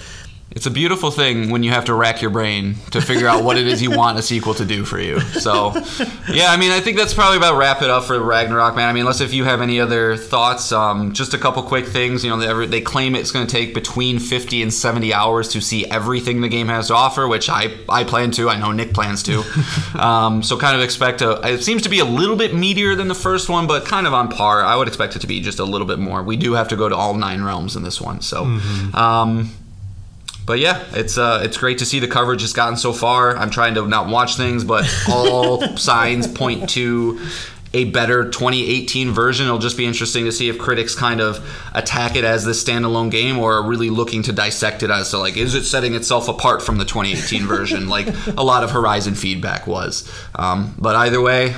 [0.59, 3.57] It's a beautiful thing when you have to rack your brain to figure out what
[3.57, 5.21] it is you want a sequel to do for you.
[5.21, 5.73] So,
[6.29, 8.89] yeah, I mean, I think that's probably about wrap it up for Ragnarok, man.
[8.89, 12.25] I mean, unless if you have any other thoughts, um, just a couple quick things.
[12.25, 15.61] You know, they, they claim it's going to take between 50 and 70 hours to
[15.61, 18.49] see everything the game has to offer, which I, I plan to.
[18.49, 19.45] I know Nick plans to.
[19.95, 21.41] um, so, kind of expect a.
[21.47, 24.13] It seems to be a little bit meatier than the first one, but kind of
[24.13, 24.65] on par.
[24.65, 26.25] I would expect it to be just a little bit more.
[26.25, 28.23] We do have to go to all nine realms in this one.
[28.23, 28.43] So,
[28.93, 29.51] um,
[30.49, 33.37] but yeah, it's uh, it's great to see the coverage has gotten so far.
[33.37, 37.21] I'm trying to not watch things, but all signs point to
[37.75, 39.45] a better 2018 version.
[39.45, 43.11] It'll just be interesting to see if critics kind of attack it as this standalone
[43.11, 46.29] game or are really looking to dissect it as to like, is it setting itself
[46.29, 50.11] apart from the 2018 version, like a lot of Horizon feedback was.
[50.35, 51.55] Um, but either way,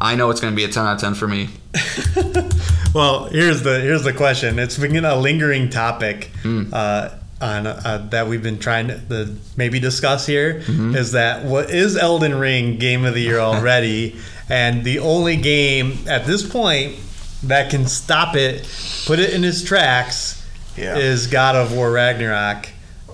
[0.00, 1.48] I know it's going to be a 10 out of 10 for me.
[2.92, 4.58] Well, here's the here's the question.
[4.58, 6.30] It's been a lingering topic
[6.72, 7.10] uh,
[7.40, 10.58] on uh, that we've been trying to the, maybe discuss here.
[10.58, 11.12] Is Mm-hmm.
[11.14, 14.16] that what is Elden Ring Game of the Year already?
[14.48, 16.96] and the only game at this point
[17.44, 18.68] that can stop it,
[19.06, 20.44] put it in its tracks,
[20.76, 20.96] Yeah.
[20.98, 22.68] is God of War Ragnarok.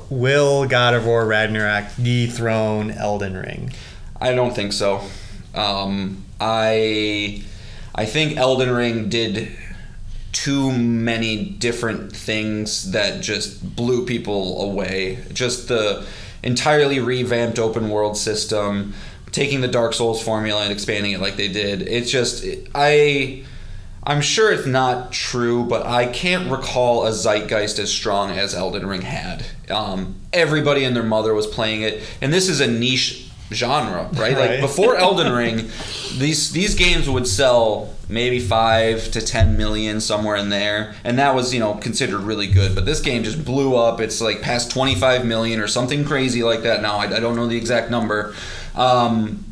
[0.08, 3.72] Will God of War Ragnarok dethrone Elden Ring?
[4.20, 5.02] I don't think so.
[5.54, 7.42] Um, I
[7.94, 9.54] I think Elden Ring did
[10.36, 15.18] too many different things that just blew people away.
[15.32, 16.04] Just the
[16.42, 18.92] entirely revamped open world system,
[19.32, 21.80] taking the Dark Souls formula and expanding it like they did.
[21.80, 23.44] It's just I
[24.04, 28.86] I'm sure it's not true, but I can't recall a zeitgeist as strong as Elden
[28.86, 29.46] Ring had.
[29.70, 34.36] Um, everybody and their mother was playing it, and this is a niche genre, right?
[34.36, 34.60] Like Right.
[34.60, 35.70] before Elden Ring,
[36.18, 41.34] these these games would sell maybe five to ten million somewhere in there, and that
[41.34, 42.74] was you know considered really good.
[42.74, 44.00] But this game just blew up.
[44.00, 46.98] It's like past twenty five million or something crazy like that now.
[46.98, 48.34] I, I don't know the exact number.
[48.74, 49.44] Um,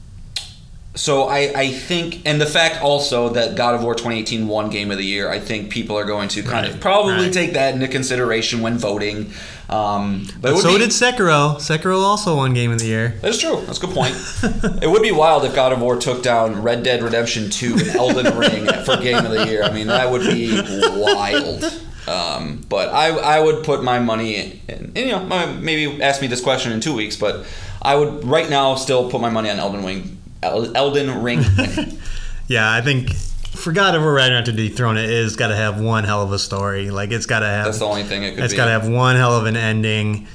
[0.96, 4.92] so I, I think, and the fact also that God of War 2018 won Game
[4.92, 7.32] of the Year, I think people are going to kind of probably right.
[7.32, 9.32] take that into consideration when voting.
[9.68, 11.56] Um, but But so be- did Sekiro.
[11.56, 13.14] Sekiro also won Game of the Year.
[13.22, 13.62] That's true.
[13.66, 14.14] That's a good point.
[14.82, 17.88] it would be wild if God of War took down Red Dead Redemption 2 and
[17.96, 19.62] Elden Ring for Game of the Year.
[19.62, 20.60] I mean, that would be
[21.00, 21.64] wild.
[22.06, 26.20] Um, but I, I would put my money in, and, you know, my- maybe ask
[26.20, 27.46] me this question in two weeks, but
[27.80, 30.18] I would right now still put my money on Elden Ring.
[30.42, 31.42] El- Elden Ring.
[32.46, 33.12] Yeah, I think
[33.55, 36.38] for God War Ragnarok to dethrone it is got to have one hell of a
[36.38, 36.90] story.
[36.90, 37.66] Like it's got to have.
[37.66, 40.26] That's the only thing it could It's got to have one hell of an ending,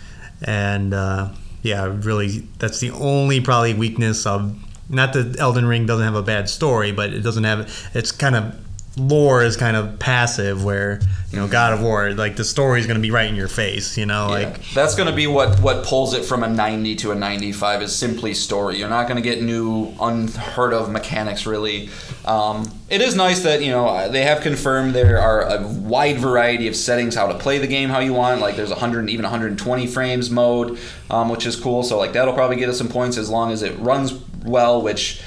[0.41, 1.30] and uh,
[1.61, 4.57] yeah, really, that's the only probably weakness of.
[4.91, 7.89] Not that Elden Ring doesn't have a bad story, but it doesn't have.
[7.93, 8.59] It's kind of
[9.00, 11.00] lore is kind of passive, where
[11.32, 13.47] you know God of War, like the story is going to be right in your
[13.47, 13.97] face.
[13.97, 14.47] You know, Yeah.
[14.47, 17.82] like that's going to be what what pulls it from a 90 to a 95
[17.84, 18.78] is simply story.
[18.78, 21.89] You're not going to get new unheard of mechanics really.
[22.26, 26.68] Um, it is nice that you know they have confirmed there are a wide variety
[26.68, 28.41] of settings how to play the game how you want.
[28.41, 30.78] Like there's 100 even 120 frames mode,
[31.10, 31.84] um, which is cool.
[31.84, 35.22] So like that'll probably get us some points as long as it runs well, which.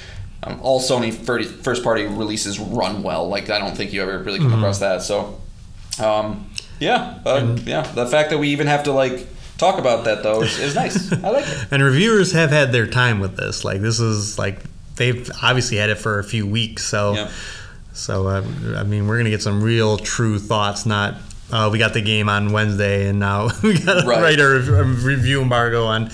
[0.45, 3.27] Um, all Sony first party releases run well.
[3.29, 5.01] Like I don't think you ever really come across that.
[5.01, 5.39] So
[6.01, 7.81] um, yeah, uh, yeah.
[7.83, 9.27] The fact that we even have to like
[9.57, 11.11] talk about that though is, is nice.
[11.13, 11.67] I like it.
[11.71, 13.63] And reviewers have had their time with this.
[13.63, 14.59] Like this is like
[14.95, 16.83] they've obviously had it for a few weeks.
[16.85, 17.29] So Yeah.
[17.93, 18.43] so uh,
[18.75, 20.85] I mean we're gonna get some real true thoughts.
[20.85, 21.15] Not
[21.51, 24.21] uh, we got the game on Wednesday and now we got to Right.
[24.21, 26.09] write a, rev- a review embargo on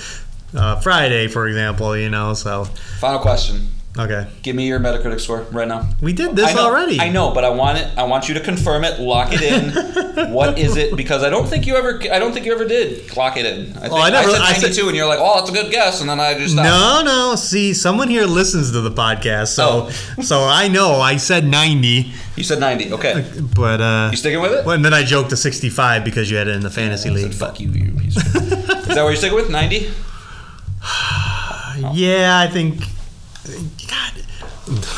[0.56, 1.96] uh, Friday, for example.
[1.98, 2.34] You know.
[2.34, 2.66] So
[3.00, 3.70] Final question.
[3.98, 5.90] Okay, Give me your Metacritic score right now.
[6.02, 7.00] we did this I know, already.
[7.00, 7.88] I know, but I want it.
[7.98, 9.00] I want you to confirm it.
[9.00, 10.32] Lock it in.
[10.34, 10.96] what is it?
[10.96, 12.00] Because I don't think you ever.
[12.12, 13.76] I don't think you ever did lock it in.
[13.78, 15.72] I, think, I never- said I said- 92, and you're like, "Oh, that's a good
[15.72, 16.68] guess," and then I just stopped.
[16.68, 17.36] No, no.
[17.36, 19.90] See, someone here listens to the podcast, so Oh.
[20.22, 22.94] so I know I said ninety, You said 90.
[22.94, 23.26] Okay.
[23.56, 24.66] but uh, You sticking with it?
[24.66, 27.14] well, and then I joked to sixty-five because you had it in the fantasy I
[27.14, 27.34] league.
[27.34, 28.36] said, Fuck you, you piece Is
[28.96, 29.50] that what you're sticking with?
[29.50, 29.90] 90?
[31.94, 32.84] Yeah, I think.
[33.88, 34.14] God,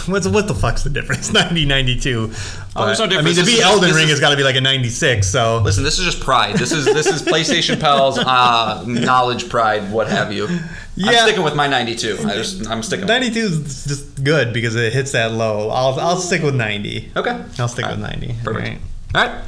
[0.07, 1.31] what's what the fuck's the difference?
[1.33, 2.31] 90, 92.
[2.75, 3.39] Oh, there's no I mean, difference.
[3.39, 5.27] to be Elden Ring has got to be like a 96.
[5.27, 6.55] So Listen, this is just pride.
[6.57, 10.47] This is this is PlayStation Pals, uh, knowledge, pride, what have you.
[10.47, 10.59] I'm
[10.95, 11.23] Yeah.
[11.23, 12.17] sticking with my 92.
[12.25, 13.05] I just I'm sticking.
[13.05, 13.19] with it.
[13.33, 15.69] 92 is just good because it hits that low.
[15.69, 17.11] I'll I'll stick with 90.
[17.15, 17.41] Okay.
[17.59, 18.35] I'll stick with 90.
[18.43, 18.47] Perfect.
[18.47, 18.79] All right.
[19.15, 19.43] All right.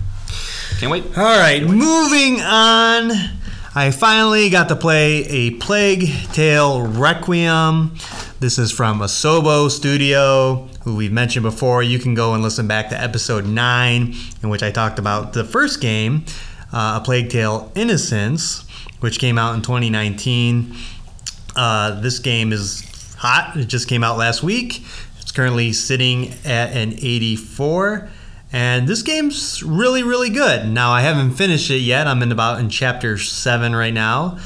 [0.80, 1.06] Can't wait.
[1.18, 3.12] All right, moving on.
[3.76, 7.96] I finally got to play a Plague Tale Requiem.
[8.40, 11.82] This is from Asobo Studio, who we've mentioned before.
[11.82, 14.14] You can go and listen back to episode 9,
[14.44, 16.24] in which I talked about the first game,
[16.72, 18.64] uh, A Plague Tale Innocence,
[19.00, 20.76] which came out in 2019.
[21.56, 23.58] Uh, this game is hot.
[23.58, 24.84] It just came out last week.
[25.20, 28.08] It's currently sitting at an 84.
[28.54, 30.68] And this game's really, really good.
[30.68, 32.08] Now I haven't finished it yet.
[32.08, 34.38] I'm in about in chapter seven right now,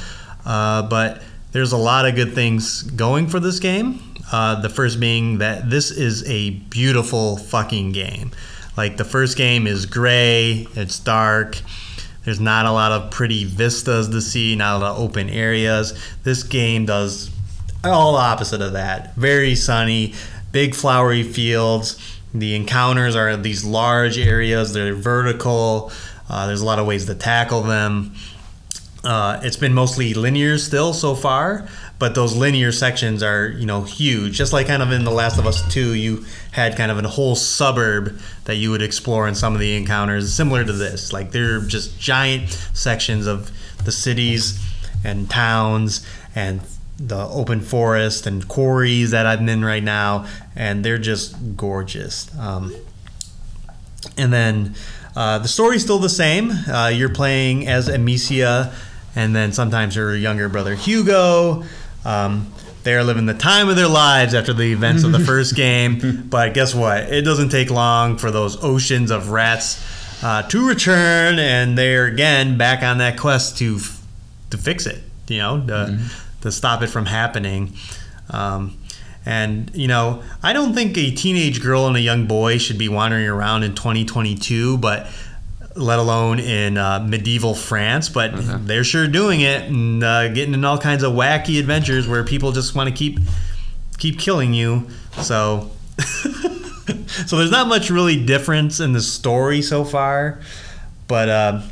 [0.46, 4.02] uh, but there's a lot of good things going for this game.
[4.32, 8.30] Uh, the first being that this is a beautiful fucking game.
[8.78, 11.60] Like the first game is gray, it's dark.
[12.24, 15.98] There's not a lot of pretty vistas to see, not a lot of open areas.
[16.24, 17.30] This game does
[17.84, 19.14] all the opposite of that.
[19.16, 20.14] Very sunny,
[20.52, 22.17] big flowery fields.
[22.34, 24.72] The encounters are these large areas.
[24.72, 25.92] They're vertical.
[26.28, 28.14] Uh, there's a lot of ways to tackle them.
[29.04, 31.68] Uh, it's been mostly linear still so far,
[31.98, 34.36] but those linear sections are you know huge.
[34.36, 37.08] Just like kind of in The Last of Us Two, you had kind of a
[37.08, 41.12] whole suburb that you would explore in some of the encounters, similar to this.
[41.12, 43.52] Like they're just giant sections of
[43.84, 44.60] the cities
[45.04, 46.04] and towns
[46.34, 46.60] and
[46.98, 50.26] the open forest and quarries that I'm in right now,
[50.56, 52.36] and they're just gorgeous.
[52.38, 52.74] Um,
[54.16, 54.74] and then
[55.16, 56.50] uh, the story's still the same.
[56.50, 58.72] Uh, you're playing as Amicia,
[59.14, 61.64] and then sometimes her younger brother Hugo.
[62.04, 62.52] Um,
[62.84, 66.26] they're living the time of their lives after the events of the first game.
[66.28, 67.12] But guess what?
[67.12, 69.84] It doesn't take long for those oceans of rats
[70.22, 73.78] uh, to return, and they're again back on that quest to
[74.50, 75.02] to fix it.
[75.28, 75.98] You know, to,
[76.42, 77.72] to stop it from happening.
[78.30, 78.78] Um,
[79.24, 82.88] and you know, I don't think a teenage girl and a young boy should be
[82.88, 85.10] wandering around in 2022, but
[85.74, 88.08] let alone in uh, medieval France.
[88.08, 88.32] But
[88.66, 92.52] they're sure doing it and uh, getting in all kinds of wacky adventures where people
[92.52, 93.18] just want to keep
[93.98, 94.88] keep killing you.
[95.20, 100.40] So, so there's not much really difference in the story so far,
[101.06, 101.28] but.
[101.28, 101.62] Uh,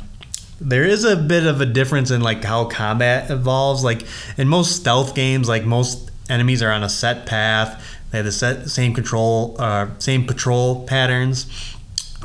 [0.59, 3.83] there is a bit of a difference in like how combat evolves.
[3.83, 4.05] Like
[4.37, 7.83] in most stealth games, like most enemies are on a set path.
[8.11, 11.75] They have the set, same control, uh, same patrol patterns.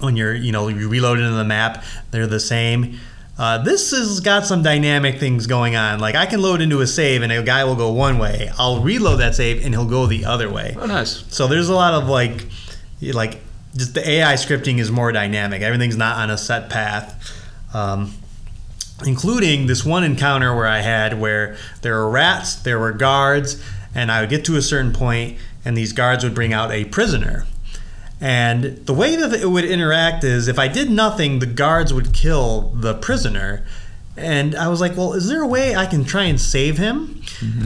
[0.00, 2.98] When you're, you know, you reload into the map, they're the same.
[3.38, 6.00] Uh, this has got some dynamic things going on.
[6.00, 8.50] Like I can load into a save, and a guy will go one way.
[8.58, 10.76] I'll reload that save, and he'll go the other way.
[10.78, 11.24] Oh, nice.
[11.34, 12.46] So there's a lot of like,
[13.00, 13.40] like
[13.74, 15.62] just the AI scripting is more dynamic.
[15.62, 17.18] Everything's not on a set path.
[17.74, 18.12] Um,
[19.06, 23.62] including this one encounter where I had where there were rats, there were guards,
[23.94, 26.84] and I would get to a certain point, and these guards would bring out a
[26.86, 27.46] prisoner.
[28.20, 32.12] And the way that it would interact is if I did nothing, the guards would
[32.14, 33.64] kill the prisoner.
[34.16, 37.22] And I was like, well, is there a way I can try and save him?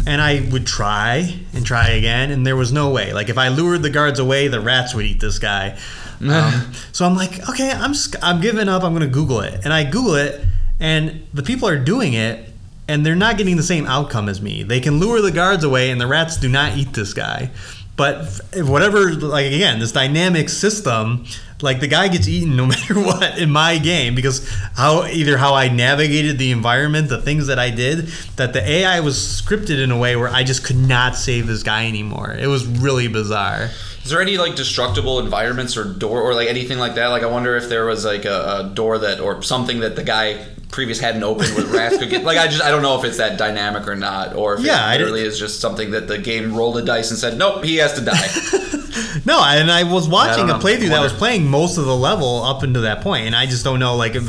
[0.06, 3.12] And I would try and try again, and there was no way.
[3.12, 5.78] Like if I lured the guards away, the rats would eat this guy.
[6.18, 8.82] Um, so I'm like, okay, I'm I'm giving up.
[8.82, 10.40] I'm gonna Google it, and I Google it,
[10.80, 12.50] and the people are doing it,
[12.88, 14.62] and they're not getting the same outcome as me.
[14.62, 17.50] They can lure the guards away, and the rats do not eat this guy.
[17.96, 21.24] But whatever, like again, this dynamic system,
[21.62, 25.54] like the guy gets eaten no matter what in my game because how either how
[25.54, 29.90] I navigated the environment, the things that I did, that the AI was scripted in
[29.90, 32.36] a way where I just could not save this guy anymore.
[32.38, 33.70] It was really bizarre.
[34.04, 37.08] Is there any like destructible environments or door or like anything like that?
[37.08, 40.04] Like I wonder if there was like a, a door that or something that the
[40.04, 42.24] guy previous hadn't opened with rats could get.
[42.24, 44.92] Like I just I don't know if it's that dynamic or not, or if Yeah,
[44.92, 47.76] it didn't- is just something that the game rolled a dice and said nope he
[47.76, 48.28] has to die.
[49.24, 52.42] No, and I was watching I a playthrough that was playing most of the level
[52.42, 54.24] up until that point, and I just don't know like if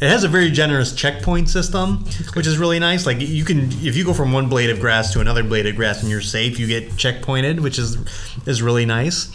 [0.00, 2.04] it has a very generous checkpoint system,
[2.34, 3.06] which is really nice.
[3.06, 5.74] Like you can if you go from one blade of grass to another blade of
[5.76, 7.96] grass and you're safe, you get checkpointed, which is
[8.46, 9.30] is really nice.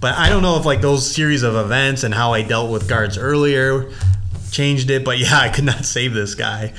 [0.00, 2.88] But I don't know if like those series of events and how I dealt with
[2.88, 3.90] guards earlier
[4.54, 5.04] changed it.
[5.04, 6.72] But yeah, I could not save this guy.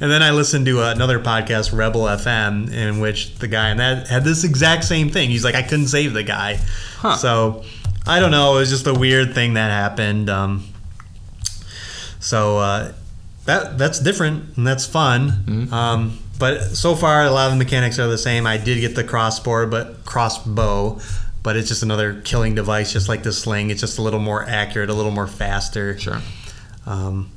[0.00, 4.08] And then I listened to another podcast, Rebel FM, in which the guy and that
[4.08, 5.30] had this exact same thing.
[5.30, 6.58] He's like, I couldn't save the guy.
[7.16, 7.64] So
[8.06, 8.56] I don't know.
[8.56, 10.28] It was just a weird thing that happened.
[10.28, 10.64] Um,
[12.20, 12.92] so uh,
[13.46, 15.68] that that's different and that's fun.
[15.72, 18.46] Um, but so far, a lot of the mechanics are the same.
[18.46, 20.98] I did get the crossbow, but crossbow,
[21.42, 23.70] but it's just another killing device, just like the sling.
[23.70, 25.98] It's just a little more accurate, a little more faster.
[25.98, 26.20] sure.
[26.86, 27.30] Um,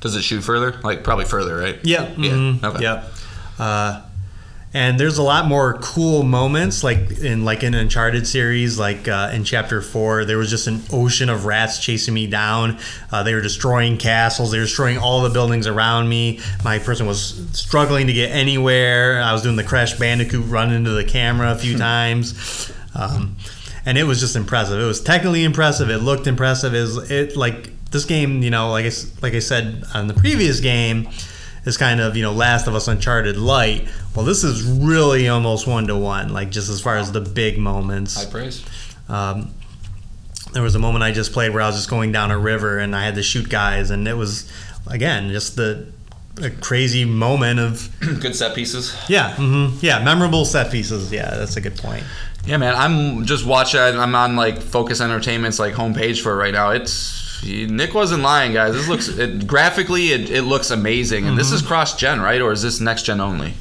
[0.00, 0.78] Does it shoot further?
[0.82, 1.78] Like probably further, right?
[1.82, 2.10] Yeah.
[2.16, 2.30] Yeah.
[2.32, 2.82] mhm, Okay.
[2.82, 3.12] Yep.
[3.58, 4.02] Uh,
[4.74, 9.30] and there's a lot more cool moments, like in like in Uncharted series, like uh,
[9.34, 12.78] in Chapter Four, there was just an ocean of rats chasing me down.
[13.10, 14.50] Uh, they were destroying castles.
[14.50, 16.40] They were destroying all the buildings around me.
[16.64, 19.20] My person was struggling to get anywhere.
[19.20, 22.72] I was doing the Crash Bandicoot run into the camera a few times.
[22.94, 23.36] Um,
[23.84, 24.80] and it was just impressive.
[24.80, 25.90] It was technically impressive.
[25.90, 26.74] It looked impressive.
[26.74, 28.42] Is it like this game?
[28.42, 31.08] You know, like I, s- like I said on the previous game,
[31.64, 33.88] is kind of you know Last of Us Uncharted light.
[34.16, 36.32] Well, this is really almost one to one.
[36.32, 38.22] Like just as far as the big moments.
[38.24, 38.64] High praise.
[39.08, 39.54] Um,
[40.52, 42.78] there was a moment I just played where I was just going down a river
[42.78, 44.50] and I had to shoot guys, and it was
[44.86, 45.86] again just the
[46.42, 47.90] a crazy moment of
[48.20, 48.96] Good set pieces.
[49.08, 49.76] yeah, mm-hmm.
[49.84, 51.12] yeah, memorable set pieces.
[51.12, 52.04] Yeah, that's a good point.
[52.46, 52.74] Yeah, man.
[52.74, 53.80] I'm just watching.
[53.80, 56.70] I'm on like Focus Entertainment's like homepage for it right now.
[56.70, 58.74] It's Nick wasn't lying, guys.
[58.74, 62.52] This looks it, graphically, it, it looks amazing, and this is cross gen, right, or
[62.52, 63.54] is this next gen only?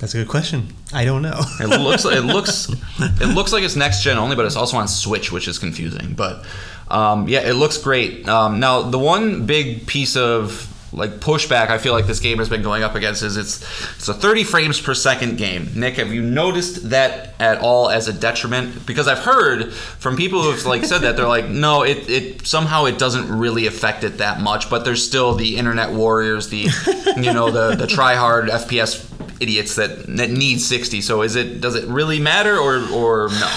[0.00, 0.74] That's a good question.
[0.92, 1.40] I don't know.
[1.60, 2.68] It looks it looks
[2.98, 6.14] it looks like it's next gen only, but it's also on Switch, which is confusing.
[6.14, 6.44] But
[6.88, 8.28] um, yeah, it looks great.
[8.28, 12.48] Um, now the one big piece of like pushback I feel like this game has
[12.48, 13.60] been going up against is it's
[13.96, 15.68] it's a 30 frames per second game.
[15.74, 18.86] Nick, have you noticed that at all as a detriment?
[18.86, 22.86] Because I've heard from people who've like said that they're like, no, it, it somehow
[22.86, 26.68] it doesn't really affect it that much, but there's still the internet warriors, the
[27.16, 31.02] you know the the try hard FPS idiots that that need 60.
[31.02, 33.52] So is it does it really matter or or no?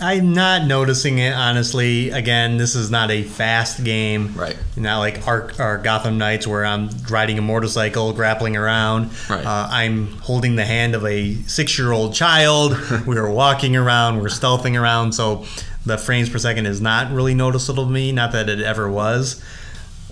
[0.00, 2.10] I'm not noticing it honestly.
[2.10, 4.34] Again, this is not a fast game.
[4.34, 4.56] Right.
[4.76, 9.10] Not like our, our Gotham Knights where I'm riding a motorcycle, grappling around.
[9.28, 9.44] Right.
[9.44, 12.76] Uh, I'm holding the hand of a six-year-old child.
[13.06, 14.18] we are walking around.
[14.18, 15.12] We're stealthing around.
[15.12, 15.44] So
[15.84, 18.12] the frames per second is not really noticeable to me.
[18.12, 19.42] Not that it ever was.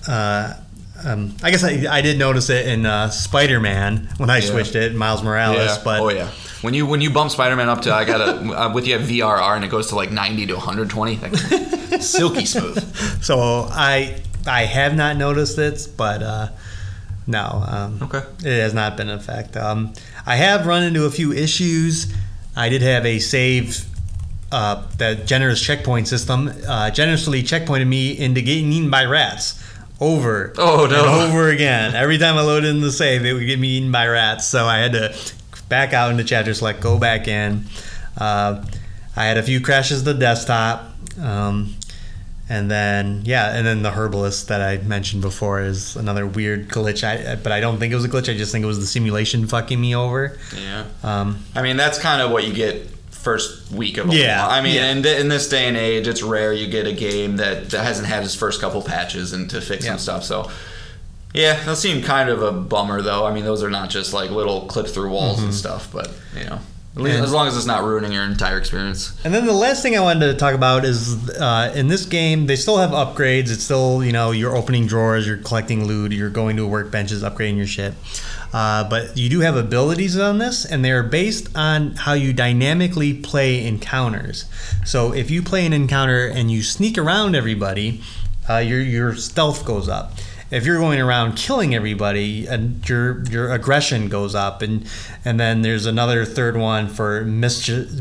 [0.09, 0.55] Uh,
[1.05, 4.95] um, I guess I, I did notice it in uh, Spider-Man when I switched it,
[4.95, 5.79] Miles Morales.
[5.79, 6.31] But oh yeah.
[6.63, 8.33] When you when you bump Spider-Man up to I got a
[8.63, 11.35] uh, with you have VRR and it goes to like 90 to 120, like,
[12.01, 13.23] silky smooth.
[13.23, 16.49] So I I have not noticed it, but uh,
[17.27, 18.23] no, um, Okay.
[18.41, 19.57] it has not been an effect.
[19.57, 19.93] Um,
[20.25, 22.13] I have run into a few issues.
[22.57, 23.85] I did have a save.
[24.53, 29.61] Uh, the generous checkpoint system uh, generously checkpointed me into getting eaten by rats
[30.01, 30.99] over Oh, no.
[31.23, 31.95] and over again.
[31.95, 34.47] Every time I loaded in the save, it would get me eaten by rats.
[34.47, 35.15] So I had to
[35.69, 37.65] back out into chapter select, go back in.
[38.17, 38.65] Uh,
[39.17, 40.93] I had a few crashes to the desktop.
[41.21, 41.75] Um,
[42.49, 47.03] and then yeah, and then the herbalist that I mentioned before is another weird glitch.
[47.03, 48.33] I but I don't think it was a glitch.
[48.33, 50.39] I just think it was the simulation fucking me over.
[50.57, 50.85] Yeah.
[51.03, 52.89] Um, I mean, that's kind of what you get
[53.27, 54.93] first week of a Yeah, I mean, yeah.
[54.93, 58.07] in, in this day and age, it's rare you get a game that, that hasn't
[58.07, 59.97] had its first couple patches and to fix Yeah.
[59.97, 60.25] some stuff.
[60.25, 60.51] So,
[61.35, 63.27] yeah, that seemed kind of a bummer, though.
[63.27, 66.09] I mean, those are not just like little clip through walls and stuff, but
[66.39, 66.61] you know,
[66.97, 67.17] at least, Mm-hmm.
[67.17, 69.13] And- as long as it's not ruining your entire experience.
[69.25, 72.47] And then the last thing I wanted to talk about is uh, in this game,
[72.47, 73.51] they still have upgrades.
[73.53, 77.59] It's still, you know, you're opening drawers, you're collecting loot, you're going to workbenches, upgrading
[77.59, 77.93] your shit.
[78.53, 83.13] Uh, but you do have abilities on this, and they're based on how you dynamically
[83.13, 84.47] play encounters.
[84.85, 88.03] So if you play an encounter and you sneak around everybody,
[88.49, 90.13] uh, your, your stealth goes up.
[90.51, 94.89] If you're going around killing everybody, and your your aggression goes up, and
[95.25, 98.01] and then there's another third one for mischief,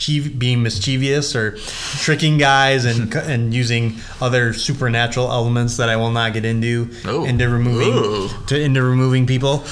[0.00, 1.56] mischief being mischievous or
[2.02, 7.24] tricking guys and and using other supernatural elements that I will not get into Oh.
[7.24, 8.28] into removing Ooh.
[8.46, 9.64] to into removing people.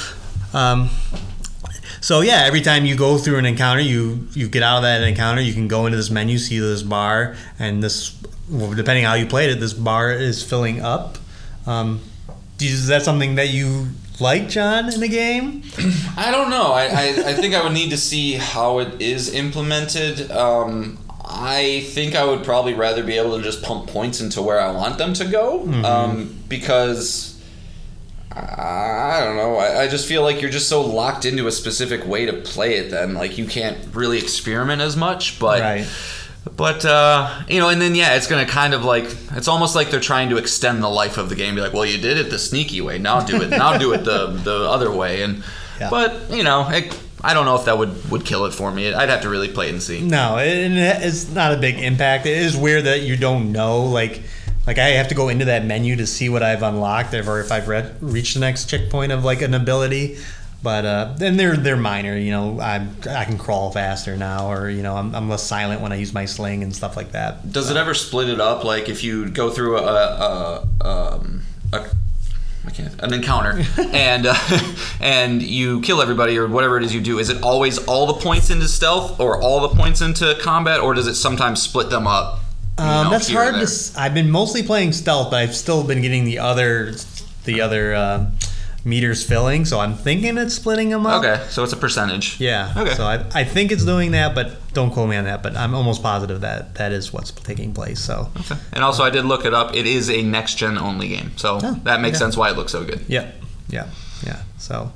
[0.52, 0.90] Um,
[2.00, 5.02] so yeah, every time you go through an encounter, you you get out of that
[5.02, 8.14] encounter, you can go into this menu, see this bar, and this
[8.50, 11.18] well, depending how you played it, this bar is filling up.
[11.66, 12.00] Um,
[12.60, 13.88] is that something that you
[14.20, 15.62] like, John, in the game?
[16.16, 16.72] I don't know.
[16.72, 20.30] I, I, I think I would need to see how it is implemented.
[20.30, 24.60] Um, I think I would probably rather be able to just pump points into where
[24.60, 27.38] I want them to go um, because
[28.32, 28.40] I,
[29.20, 29.56] I don't know.
[29.56, 32.76] I, I just feel like you're just so locked into a specific way to play
[32.76, 32.90] it.
[32.90, 35.38] Then like you can't really experiment as much.
[35.38, 35.86] But Right.
[36.56, 39.90] But uh, you know, and then yeah, it's gonna kind of like it's almost like
[39.90, 41.54] they're trying to extend the life of the game.
[41.54, 42.98] Be like, well, you did it the sneaky way.
[42.98, 43.50] Now do it.
[43.50, 45.22] Now do it the the other way.
[45.22, 45.42] And
[45.80, 45.90] Yeah.
[45.90, 48.92] but you know, it, I don't know if that would would kill it for me.
[48.92, 50.00] I'd have to really play it and see.
[50.00, 52.26] No, it, it's not a big impact.
[52.26, 54.22] It is weird that you don't know, like,
[54.66, 57.50] like I have to go into that menu to see what I've unlocked, or if
[57.50, 60.18] I've read, reached the next checkpoint of like an ability.
[60.60, 62.16] But uh, then they're they're minor.
[62.16, 65.80] You know, I I can crawl faster now, or you know, I'm, I'm less silent
[65.80, 67.52] when I use my sling and stuff like that.
[67.52, 68.64] Does it ever split it up?
[68.64, 71.42] Like if you go through a, a, um,
[71.72, 71.86] a
[72.66, 74.34] I can't, an encounter and uh,
[75.00, 78.14] and you kill everybody or whatever it is you do, is it always all the
[78.14, 82.06] points into stealth or all the points into combat, or does it sometimes split them
[82.06, 82.40] up?
[82.76, 84.00] Um, know, that's hard to.
[84.00, 86.94] I've been mostly playing stealth, but I've still been getting the other
[87.44, 88.30] the other uh,
[88.84, 89.64] meters filling.
[89.64, 91.24] So I'm thinking it's splitting them up.
[91.24, 92.40] Okay, so it's a percentage.
[92.40, 92.72] Yeah.
[92.76, 92.94] Okay.
[92.94, 95.42] So I, I think it's doing that, but don't quote me on that.
[95.42, 98.00] But I'm almost positive that that is what's taking place.
[98.00, 98.56] So Okay.
[98.72, 99.74] And also, I did look it up.
[99.74, 102.24] It is a next gen only game, so Oh, that makes okay.
[102.24, 103.04] sense why it looks so good.
[103.08, 103.30] yeah,
[103.68, 103.88] yeah,
[104.24, 104.42] yeah.
[104.58, 104.92] So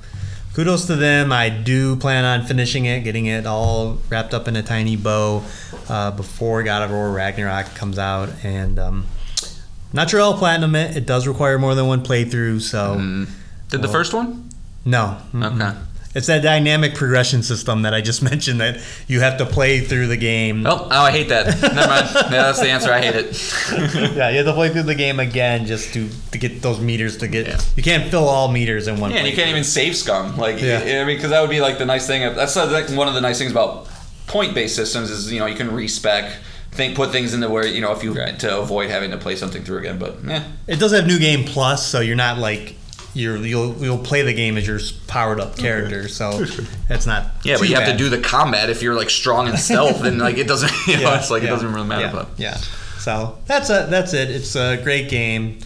[0.55, 1.32] kudos to them.
[1.32, 5.43] I do plan on finishing it, getting it all wrapped up in a tiny bow
[5.89, 9.07] uh, before God of War Ragnarok comes out, and um,
[9.93, 10.97] not sure I'll platinum it.
[10.97, 13.27] It does require more than one playthrough, so
[13.73, 14.49] Did the first one?
[14.85, 15.19] no.
[15.32, 15.55] Mm-mm.
[15.61, 15.78] Okay.
[16.15, 20.09] It's that dynamic progression system that I just mentioned that you have to play through
[20.09, 20.66] the game.
[20.66, 21.47] Oh, oh, I hate that.
[21.62, 22.09] Never mind.
[22.32, 22.93] Yeah, that's the answer.
[22.93, 24.12] I hate it.
[24.15, 27.16] Yeah, you have to play through the game again just to, to get those meters
[27.19, 27.47] to get.
[27.47, 27.61] Yeah.
[27.77, 29.11] You can't fill all meters in one.
[29.11, 30.36] Yeah, and you can't even save scum.
[30.36, 30.81] Like, Yeah.
[30.81, 32.24] I mean, because that would be like the nice thing.
[32.24, 33.89] Of, that's like one of the nice things about
[34.27, 36.36] point-based systems is you know you can respec,
[36.73, 39.65] think, put things into where you know if you to avoid having to play something
[39.65, 39.99] through again.
[39.99, 42.77] But yeah, It does have new game plus, so you're not like
[43.14, 46.09] you're you'll you'll play the game as your powered up character.
[46.09, 46.44] So
[46.89, 47.26] it's not.
[47.44, 50.02] yeah, but too you have to do the combat if you're like strong in stealth,
[50.05, 50.70] and like it doesn't.
[50.86, 52.06] You know, Yeah, it's like yeah, it doesn't really matter.
[52.06, 52.56] Yeah, But yeah.
[52.98, 54.30] So that's a that's it.
[54.30, 55.59] It's a great game.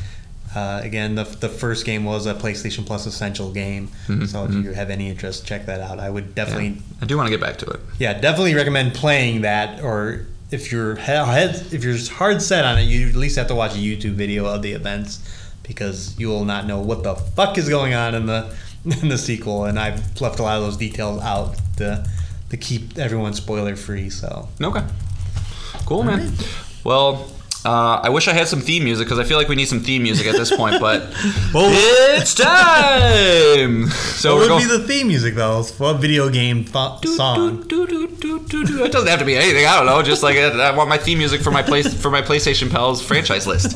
[0.55, 3.89] Uh, again, the, the first game was a PlayStation Plus Essential game.
[4.27, 5.99] So if you have any interest, check that out.
[6.01, 7.81] I would definitely, Mm-hmm, yeah, I do want to get back to it.
[7.99, 9.83] yeah, definitely recommend playing that.
[9.83, 13.55] Or if you're head, if you're hard set on it, you at least have to
[13.55, 15.21] watch a YouTube video of the events
[15.67, 18.55] because you will not know what the fuck is going on in the
[19.03, 19.65] in the sequel.
[19.65, 22.07] And I've left a lot of those details out to
[22.51, 24.11] to keep everyone spoiler free.
[24.11, 24.85] So Okay.
[25.85, 26.33] Cool, man.
[26.85, 27.29] Well,
[27.67, 29.81] uh, I wish I had some theme music because I feel like we need some
[29.81, 31.03] theme music at this point, but
[31.55, 31.71] Well-
[32.19, 33.89] it's time.
[34.17, 34.69] So what would going.
[34.69, 35.63] be the theme music though?
[35.79, 37.65] What video game th- song?
[37.71, 39.67] It doesn't have to be anything.
[39.67, 40.03] I don't know.
[40.03, 43.03] Just like uh, I want my theme music for my place for my PlayStation Pals
[43.05, 43.73] franchise list.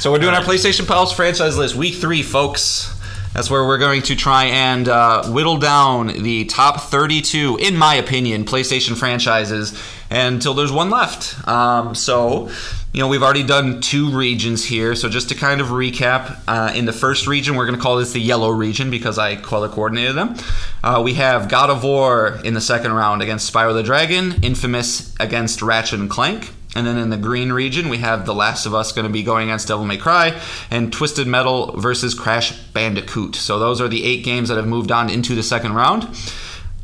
[0.00, 2.98] So we're doing our PlayStation Pals franchise list, week three, folks.
[3.34, 7.94] That's where we're going to try and uh, whittle down the top 32, in my
[7.94, 9.78] opinion, PlayStation franchises
[10.10, 11.46] until there's one left.
[11.48, 12.50] Um, so,
[12.92, 14.94] you know, we've already done two regions here.
[14.94, 17.96] So, just to kind of recap, uh, in the first region, we're going to call
[17.96, 20.36] this the yellow region because I color coordinated them.
[20.84, 25.14] Uh, we have God of War in the second round against Spyro the Dragon, Infamous
[25.18, 26.50] against Ratchet and Clank.
[26.74, 29.22] And then in the green region, we have The Last of Us going to be
[29.22, 30.40] going against Devil May Cry,
[30.70, 33.36] and Twisted Metal versus Crash Bandicoot.
[33.36, 36.08] So those are the eight games that have moved on into the second round.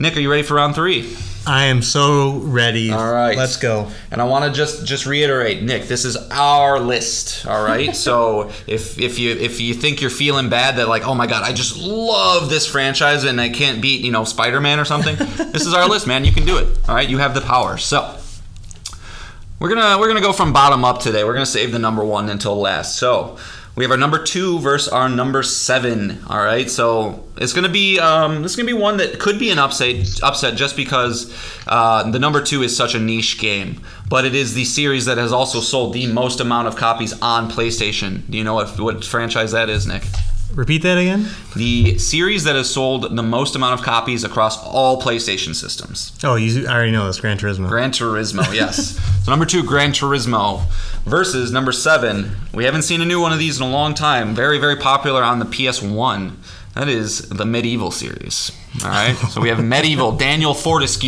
[0.00, 1.12] Nick, are you ready for round three?
[1.44, 2.92] I am so ready.
[2.92, 3.36] All right.
[3.36, 3.90] let's go.
[4.12, 7.44] And I want to just just reiterate, Nick, this is our list.
[7.46, 7.96] All right.
[8.06, 11.42] so if if you if you think you're feeling bad that like, oh my god,
[11.42, 15.16] I just love this franchise and I can't beat you know Spider Man or something,
[15.52, 16.24] this is our list, man.
[16.24, 16.68] You can do it.
[16.88, 17.08] All right.
[17.08, 17.76] You have the power.
[17.76, 18.14] So.
[19.58, 21.24] We're gonna we're gonna go from bottom up today.
[21.24, 22.96] We're gonna save the number one until last.
[22.96, 23.38] So
[23.78, 26.18] we have our number two versus our number seven.
[26.26, 29.50] All right, so it's gonna be um, this is gonna be one that could be
[29.50, 31.32] an upset upset just because
[31.68, 35.16] uh, the number two is such a niche game, but it is the series that
[35.16, 38.28] has also sold the most amount of copies on PlayStation.
[38.28, 40.02] Do you know what what franchise that is, Nick?
[40.54, 41.28] Repeat that again.
[41.54, 46.18] The series that has sold the most amount of copies across all PlayStation systems.
[46.24, 47.68] Oh, you I already know this Gran Turismo.
[47.68, 48.98] Gran Turismo, yes.
[49.24, 50.62] so number two, Gran Turismo
[51.04, 52.32] versus number seven.
[52.54, 54.34] We haven't seen a new one of these in a long time.
[54.34, 56.32] Very, very popular on the PS1.
[56.74, 58.52] That is the MediEvil series.
[58.84, 59.16] All right.
[59.30, 61.02] So we have MediEvil Daniel Fortesque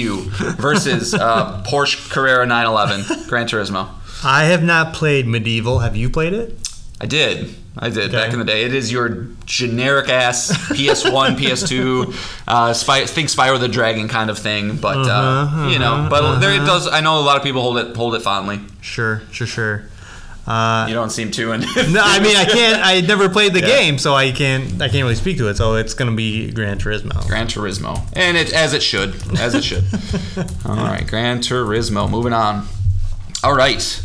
[0.59, 3.89] versus uh, Porsche Carrera 911 Gran Turismo.
[4.23, 5.83] I have not played MediEvil.
[5.83, 6.70] Have you played it?
[7.01, 7.55] I did.
[7.79, 8.13] I did Okay.
[8.13, 8.65] back in the day.
[8.65, 12.15] It is your generic ass PS1, PS2,
[12.47, 16.09] uh, Spy, think Spyro the Dragon kind of thing, but uh, Uh-huh, you know, uh-huh,
[16.11, 16.87] but there it does.
[16.89, 18.61] I know a lot of people hold it hold it fondly.
[18.83, 19.83] Sure, sure, sure.
[20.47, 21.53] Uh, You don't seem to.
[21.53, 21.63] And
[21.93, 22.85] no, I mean I can't.
[22.85, 23.67] I never played the Yeah.
[23.69, 24.83] game, so I can't.
[24.83, 25.57] I can't really speak to it.
[25.57, 27.27] So it's gonna be Gran Turismo.
[27.29, 29.85] Gran Turismo, and it as it should, as it should.
[30.67, 32.11] All right, Gran Turismo.
[32.11, 32.67] Moving on.
[33.45, 34.03] All right,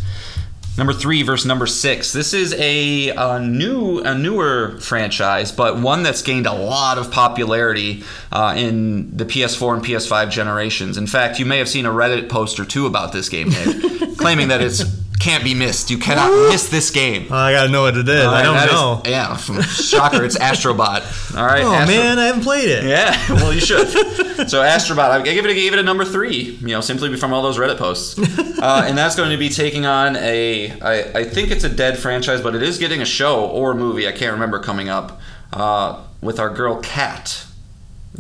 [0.77, 2.11] number three versus number six.
[2.14, 7.11] This is a, uh new, a newer franchise, but one that's gained a lot of
[7.11, 10.97] popularity uh, in the PS4 and PS5 generations.
[10.97, 14.18] In fact, you may have seen a Reddit post or two about this game, Nick,
[14.18, 14.84] claiming that it's
[15.20, 15.90] can't be missed.
[15.92, 17.28] You cannot miss this game.
[17.32, 18.26] Oh, I gotta know what it is.
[18.26, 19.02] I All don't right, that is- know.
[19.06, 20.24] yeah, shocker.
[20.24, 21.36] It's Astrobot.
[21.38, 21.64] All right.
[21.64, 22.84] oh Astro- man, I haven't played it.
[22.86, 23.88] yeah, well, you should.
[24.50, 26.42] so Astrobot, I give it, a, give it a number three.
[26.62, 28.18] You know, simply from all those Reddit posts,
[28.60, 30.72] uh, and that's going to be taking on a.
[30.82, 33.76] I, I think it's a dead franchise, but it is getting a show or a
[33.76, 34.08] movie.
[34.08, 35.20] I can't remember coming up
[35.54, 37.46] uh, with our girl Kat,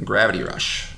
[0.03, 0.91] Gravity Rush,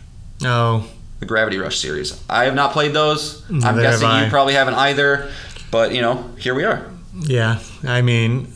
[0.43, 0.87] Oh,
[1.19, 2.21] the Gravity Rush series.
[2.29, 3.43] I have not played those.
[3.49, 5.31] I'm Neither guessing you probably haven't either.
[5.71, 6.91] But you know, here we are.
[7.13, 7.59] yeah.
[7.83, 8.47] I mean,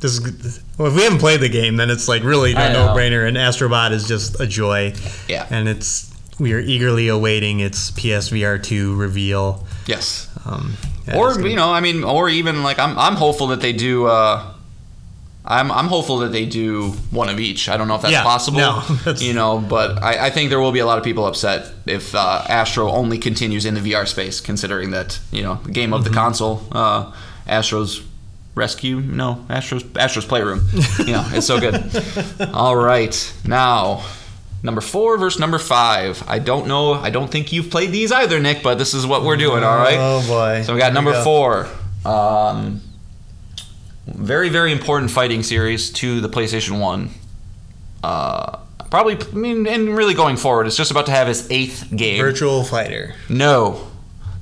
[0.00, 0.62] this is.
[0.78, 2.86] Well, if we haven't played the game, then it's like really I a know.
[2.88, 3.26] no-brainer.
[3.26, 4.92] And Astrobot is just a joy.
[5.28, 5.46] Yeah.
[5.50, 9.66] And it's we are eagerly awaiting its PSVR two reveal.
[9.86, 10.28] Yes.
[10.44, 10.74] Um,
[11.08, 14.06] yeah, or you know, I mean, or even like I'm, I'm hopeful that they do.
[14.06, 14.52] Uh,
[15.46, 17.68] I'm, I'm hopeful that they do one of each.
[17.68, 18.58] I don't know if that's Yeah, possible.
[18.58, 21.24] no, that's- you know, but I, I think there will be a lot of people
[21.26, 25.70] upset if uh, Astro only continues in the VR space, considering that you know the
[25.72, 26.10] game of Mm-hmm.
[26.12, 27.12] the console, uh,
[27.46, 28.02] Astro's
[28.54, 30.66] Rescue, no, Astro's Astro's Playroom.
[30.98, 31.76] you know, it's so good.
[32.52, 33.14] All right,
[33.46, 34.04] now
[34.62, 36.24] Number four versus number five.
[36.26, 36.94] I don't know.
[36.94, 38.64] I don't think you've played these either, Nick.
[38.64, 39.62] But this is what we're doing.
[39.62, 39.98] All right.
[40.00, 40.62] Oh boy.
[40.64, 41.22] So we got Here number go.
[41.22, 41.68] four.
[42.04, 42.80] Um,
[44.06, 47.10] very, very important fighting series to the PlayStation One.
[48.02, 48.58] Uh,
[48.90, 52.18] probably, I mean, and really going forward, it's just about to have its eighth game.
[52.18, 53.14] Virtual Fighter.
[53.28, 53.88] No.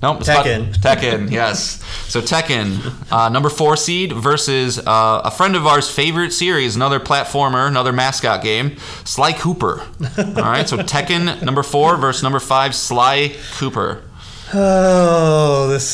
[0.03, 0.19] Nope.
[0.21, 0.75] it's about- Tekken.
[0.77, 1.83] Tekken, yes.
[2.09, 7.01] So Tekken, uh, number four seed versus uh, a friend of ours' favorite series, another
[7.01, 9.81] platformer, another mascot game, Sly Cooper.
[10.19, 14.03] All right, so Tekken number four versus number five, Sly Cooper.
[14.53, 15.85] Oh, this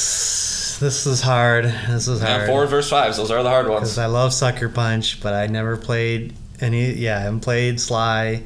[0.80, 1.66] this is hard.
[1.88, 2.48] This is Yeah, hard.
[2.48, 3.16] four versus fives.
[3.18, 3.82] Those are the hard ones.
[3.82, 3.98] Because.
[3.98, 6.92] I love Sucker Punch, but I never played any.
[6.92, 8.42] Yeah, I haven't played Sly,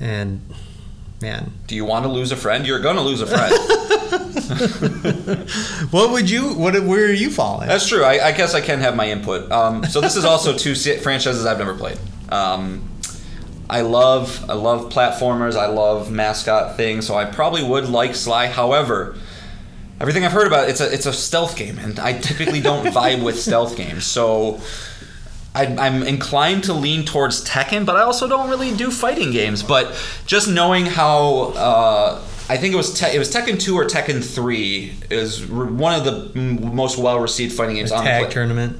[0.00, 0.40] and
[1.20, 2.66] man, Do you want to lose a friend?
[2.66, 3.52] You're gonna lose a friend.
[5.90, 6.54] what would you?
[6.54, 6.74] What?
[6.84, 7.68] Where are you falling?
[7.68, 8.04] That's true.
[8.04, 9.50] I, I guess I can have my input.
[9.50, 11.98] Um, so this is also two franchises I've never played.
[12.30, 12.88] Um,
[13.68, 15.56] I love I love platformers.
[15.56, 17.06] I love mascot things.
[17.06, 18.48] So I probably would like Sly.
[18.48, 19.16] However,
[20.02, 22.84] everything I've heard about it, it's a it's a stealth game, and I typically don't
[22.98, 24.04] vibe with stealth games.
[24.04, 24.60] So.
[25.54, 29.62] I, I'm inclined to lean towards Tekken, but I also don't really do fighting games.
[29.62, 33.84] But just knowing how uh, I think it was te- it was Tekken two or
[33.84, 38.08] Tekken three is r- one of the m- most well received fighting games on the
[38.08, 38.78] Tag pla- tournament.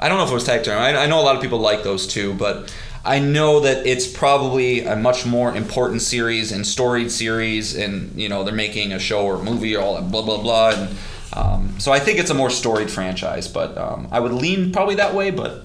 [0.00, 0.96] I don't know if it was tag tournament.
[0.96, 2.74] I, I know a lot of people like those two, but
[3.08, 8.28] I know that it's probably a much more important series and storied series, and you
[8.28, 10.70] know they're making a show or movie or all that blah blah blah.
[10.76, 10.96] And,
[11.32, 14.96] um, so I think it's a more storied franchise, but um, I would lean probably
[14.96, 15.30] that way.
[15.30, 15.64] But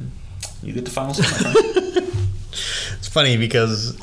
[0.61, 2.09] you get the final say.
[2.99, 3.97] It's funny because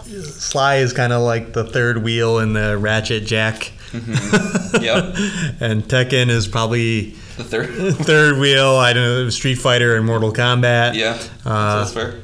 [0.45, 5.15] Sly is kind of like the third wheel in the Ratchet Jak, yep,
[5.61, 7.69] and Tekken is probably the third.
[7.97, 8.75] third wheel.
[8.77, 10.95] I don't know Street Fighter and Mortal Kombat.
[10.95, 12.21] Yeah, Uh, that's fair.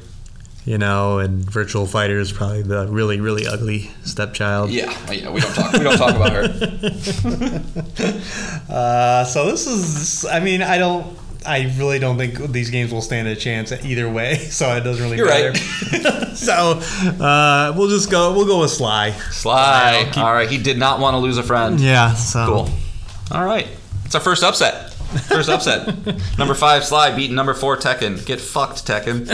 [0.67, 4.69] You know, and Virtual Fighter is probably the really really ugly stepchild.
[4.69, 5.29] Yeah, yeah.
[5.31, 5.71] We don't talk.
[5.71, 7.63] We don't talk about her.
[8.69, 10.25] Uh, so this is.
[10.25, 11.17] I mean, I don't.
[11.45, 14.35] I really don't think these games will stand a chance either way.
[14.49, 15.51] So it doesn't really You're matter.
[15.51, 16.27] right.
[16.37, 16.81] so
[17.23, 18.33] uh, we'll just go.
[18.33, 19.11] We'll go with Sly.
[19.31, 20.03] Sly.
[20.11, 21.79] Keep- All right, he did not want to lose a friend.
[21.79, 22.13] Yeah.
[22.13, 22.69] So Cool.
[23.31, 23.67] All right.
[24.03, 24.91] It's our first upset.
[25.29, 25.87] First upset.
[26.37, 28.25] number five, Sly beating number four, Tekken.
[28.25, 29.27] Get fucked, Tekken.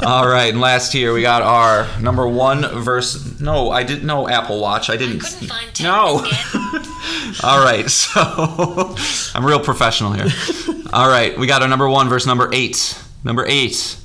[0.00, 3.40] All right, and last here we got our number one verse.
[3.40, 4.90] No, I didn't know Apple Watch.
[4.90, 5.20] I didn't.
[5.20, 6.22] couldn't find Ted no.
[6.22, 7.44] Biscuit.
[7.44, 8.96] All right, so
[9.34, 10.28] I'm real professional here.
[10.92, 12.98] All right, we got our number one verse number eight.
[13.22, 13.96] Number eight.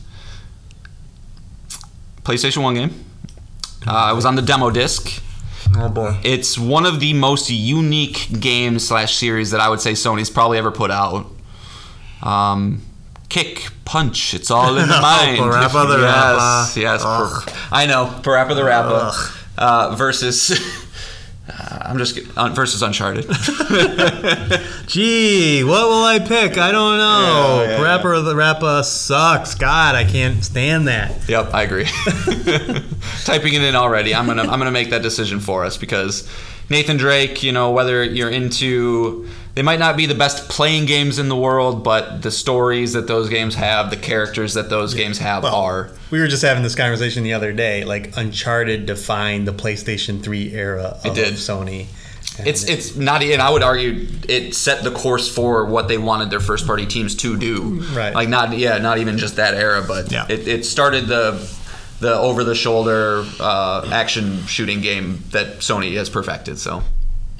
[2.24, 3.06] PlayStation One game.
[3.86, 5.24] Uh, it was on the demo disc.
[5.76, 6.20] Oh boy.
[6.24, 10.58] It's one of the most unique games slash series that I would say Sony's probably
[10.58, 11.28] ever put out.
[12.22, 12.82] Um,
[13.30, 15.38] kick, punch, it's all in the mind.
[15.40, 16.80] Parappa the yes, Rappa.
[16.80, 17.04] yes.
[17.04, 19.14] Per- I know, Parappa the Rappa
[19.58, 20.52] uh, versus.
[21.49, 23.26] uh, I'm just uh, versus Uncharted.
[24.88, 26.58] Gee, what will I pick?
[26.58, 27.64] I don't know.
[27.64, 29.56] Yeah, yeah, Rapper of the Rappa sucks.
[29.56, 31.28] God, I can't stand that.
[31.28, 31.86] Yep, I agree.
[33.26, 34.14] Typing it in already.
[34.16, 36.30] I'm gonna I'm gonna make that decision for us because
[36.69, 41.18] Nathan Drake, you know, whether you're into they might not be the best playing games
[41.18, 45.18] in the world, but the stories that those games have, the characters that those games
[45.18, 47.84] have Well, are We were just having this conversation the other day.
[47.84, 51.15] Like Uncharted defined the PlayStation 3 era of.
[51.15, 51.88] Sony.
[52.38, 55.98] And it's it's not and I would argue it set the course for what they
[55.98, 57.81] wanted their first party teams to do.
[57.94, 58.14] Right.
[58.14, 60.27] Like not yeah, not even just that era, but Yeah.
[60.30, 61.31] it, it started the
[61.99, 66.60] the over the shoulder uh, action shooting game that Sony has perfected.
[66.60, 66.84] So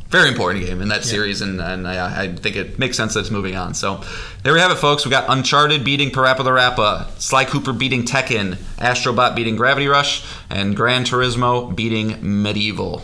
[0.10, 3.22] very important game in that series, and, and I, I think it makes sense that
[3.22, 3.74] it's moving on.
[3.74, 4.02] So
[4.44, 5.04] there we have it, folks.
[5.04, 10.26] We got Uncharted beating Parappa the Rappa, Sly Cooper beating Tekken, Astrobot beating Gravity Rush,
[10.50, 13.02] and Gran Turismo beating MediEvil.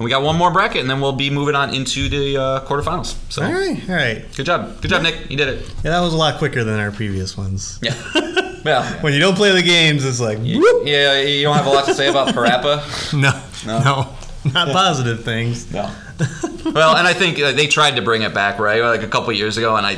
[0.00, 2.60] And we got one more bracket, and then we'll be moving on into the uh,
[2.64, 3.16] quarterfinals.
[3.30, 4.24] So all right, all right.
[4.34, 5.30] good job, good job, Nick.
[5.30, 5.68] You did it.
[5.84, 7.78] Yeah, that was a lot quicker than our previous ones.
[7.82, 7.94] Yeah.
[8.62, 8.82] Well.
[9.02, 10.86] When you don't play the games, it's like, whoop.
[10.86, 12.82] Yeah, you don't have a lot to say about Parappa.
[13.18, 13.32] No,
[13.64, 14.14] no,
[14.52, 15.72] not positive things.
[15.72, 15.90] No.
[16.66, 18.82] well, and I think uh, they tried to bring it back, right?
[18.82, 19.96] Like a couple years ago, and I.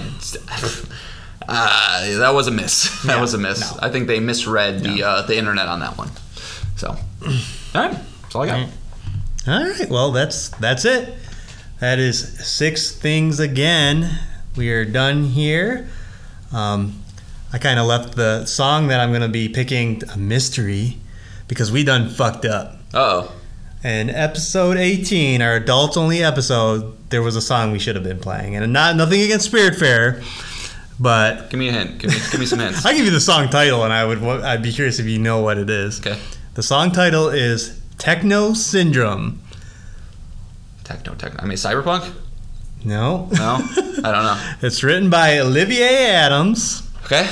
[1.49, 3.03] Uh, that was a miss.
[3.03, 3.61] That Yeah, was a miss.
[3.61, 3.79] no.
[3.83, 6.11] I think they misread the uh, the internet on that one.
[6.77, 6.97] So, all
[7.75, 8.69] right, that's all I got.
[9.47, 9.91] All right.
[9.91, 11.15] Well, that's that's it.
[11.81, 14.09] That is six things again.
[14.57, 15.89] We are done here.
[16.53, 17.03] Um,
[17.53, 20.99] I kind of left the song that I'm going to be picking a mystery
[21.49, 22.77] because we done fucked up.
[22.95, 23.35] Oh.
[23.83, 28.21] And episode 18, our adults only episode, there was a song we should have been
[28.21, 30.23] playing, and not nothing against Spirit Fair,
[31.01, 31.99] but Give me a hint.
[31.99, 32.87] Give me, give me some hints.
[32.87, 35.43] I give you the song title, and I would I'd be curious if you know
[35.43, 35.99] what it is.
[35.99, 36.17] Okay.
[36.55, 39.41] The song title is Techno Syndrome.
[40.83, 41.41] Techno, techno.
[41.41, 42.13] I mean, cyberpunk.
[42.85, 43.61] No, No,
[44.03, 44.55] I don't know.
[44.63, 46.83] it's written by Olivier Adams.
[47.05, 47.29] Okay.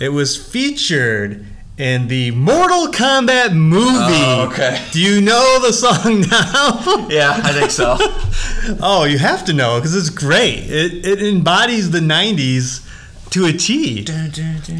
[0.00, 1.44] It was featured
[1.76, 3.90] in the Mortal Kombat movie.
[3.92, 4.82] Oh, okay.
[4.90, 7.08] Do you know the song now?
[7.10, 7.96] Yeah, I think so.
[8.82, 10.60] oh, you have to know because it's great.
[10.60, 12.85] It, it embodies the 90s
[13.30, 14.02] to a T.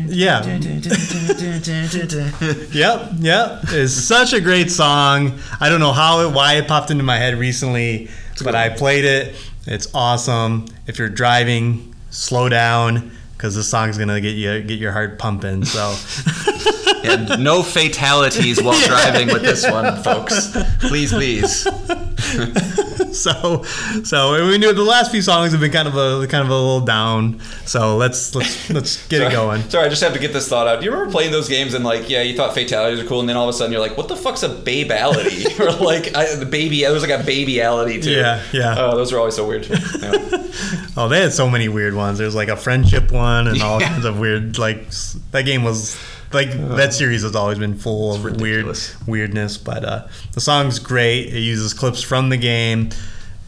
[0.09, 0.43] Yeah.
[2.73, 3.61] Yep, yep.
[3.69, 5.39] It's such a great song.
[5.61, 8.09] I don't know how it, why it popped into my head recently,
[8.45, 9.35] but I played it.
[9.67, 10.67] It's awesome.
[10.87, 15.65] If you're driving, slow down because this song's gonna get you get your heart pumping.
[15.65, 15.95] So,
[17.05, 20.51] Yeah, no fatalities while driving with this one, folks.
[20.81, 21.67] Please, please.
[23.13, 23.63] so,
[24.05, 26.55] so we knew the last few songs have been kind of a kind of a
[26.55, 27.41] little down.
[27.65, 29.63] So let's let's let's get it going.
[29.71, 30.81] Sorry, I just have to get this thought out.
[30.81, 33.29] Do you remember playing those games and like, yeah, you thought fatalities are cool, and
[33.29, 35.59] then all of a sudden you're like, what the fuck's a babality?
[35.61, 38.11] or like, I, the baby, there was like a babyality too.
[38.13, 38.75] Yeah, yeah.
[38.79, 39.69] Oh, those are always so weird.
[39.97, 40.43] Yeah.
[40.97, 42.19] Oh, they had so many weird ones.
[42.19, 43.89] There's like a friendship one and all Yeah.
[43.89, 44.59] kinds of weird.
[44.59, 44.89] Like
[45.33, 45.97] that game was
[46.33, 48.67] like that series has always been full of weird
[49.07, 49.59] weirdness.
[49.59, 51.29] But uh, the song's great.
[51.35, 52.91] It uses clips from the game.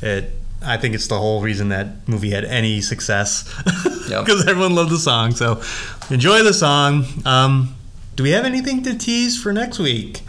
[0.03, 0.33] It.
[0.61, 3.45] I think it's the whole reason that movie had any success
[4.11, 4.25] Yep.
[4.25, 5.31] because everyone loved the song.
[5.31, 5.63] So
[6.11, 7.05] enjoy the song.
[7.25, 7.77] Um,
[8.17, 10.23] do we have anything to tease for next week?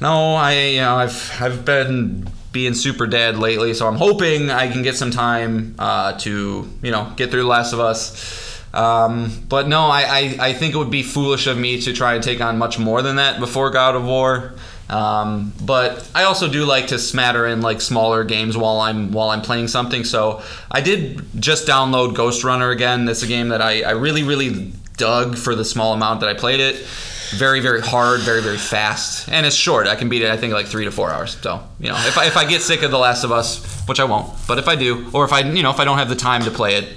[0.00, 4.72] No, I you know I've I've been being super dead lately, so I'm hoping I
[4.72, 8.47] can get some time uh, to you know get through The Last of Us.
[8.74, 12.14] Um, but no, I, I I think it would be foolish of me to try
[12.14, 14.54] and take on much more than that before God of War.
[14.90, 19.30] Um, but I also do like to smatter in like smaller games while I'm while
[19.30, 20.04] I'm playing something.
[20.04, 23.04] So I did just download Ghostrunner again.
[23.04, 26.34] That's a game that I, I really really dug for the small amount that I
[26.34, 26.86] played it
[27.30, 30.54] very very hard very very fast and it's short i can beat it i think
[30.54, 32.90] like three to four hours so you know if I, if I get sick of
[32.90, 35.62] the last of us which i won't but if i do or if i you
[35.62, 36.96] know if i don't have the time to play it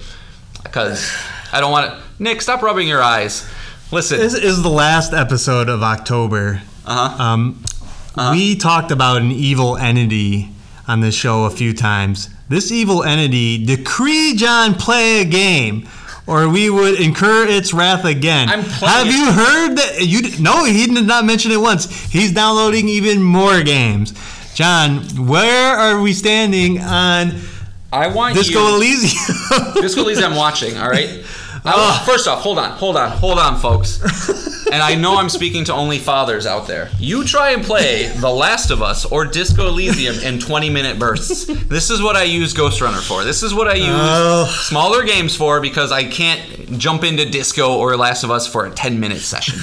[0.64, 1.14] because
[1.52, 3.48] i don't want to nick stop rubbing your eyes
[3.92, 6.62] listen This is the last episode of October.
[6.86, 7.64] uh-huh Um,
[8.32, 10.50] We talked about an evil entity
[10.88, 12.30] on this show a few times.
[12.50, 15.88] This evil entity decree John play a game,
[16.28, 18.50] or we would incur its wrath again.
[18.50, 20.06] I'm playing Have you heard that?
[20.06, 21.86] You no, he did not mention it once.
[22.12, 24.14] He's downloading even more games.
[24.54, 27.40] John, where are we standing on
[27.94, 29.74] i want Disco you Elysium?
[29.82, 31.24] Disco Elysium I'm watching, all right?
[31.64, 32.04] I- ah.
[32.06, 34.00] first off, hold on, hold on, hold on, folks.
[34.72, 36.90] and I know I'm speaking to only fathers out there.
[36.98, 41.46] You try and play The Last of Us or Disco Elysium in 20 minute bursts.
[41.46, 43.24] This is what I use Ghostrunner for.
[43.24, 44.46] This is what I use Oh.
[44.64, 48.72] smaller games for because I can't jump into Disco or Last of Us for a
[48.72, 49.60] 10 minute session.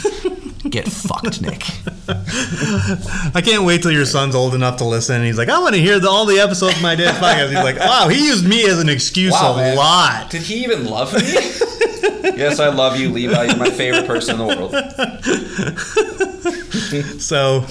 [0.70, 1.64] Get fucked, Nick.
[2.08, 5.16] I can't wait till your son's old enough to listen.
[5.16, 7.48] And he's like, I want to hear the, all the episodes of my dad's podcast.
[7.48, 9.76] He's like, wow, he used me as an excuse Wow, a man.
[9.76, 10.30] lot.
[10.30, 11.20] Did he even love me?
[12.36, 13.44] yes, I love you, Levi.
[13.44, 14.74] You're my favorite person in the world.
[17.20, 17.64] So,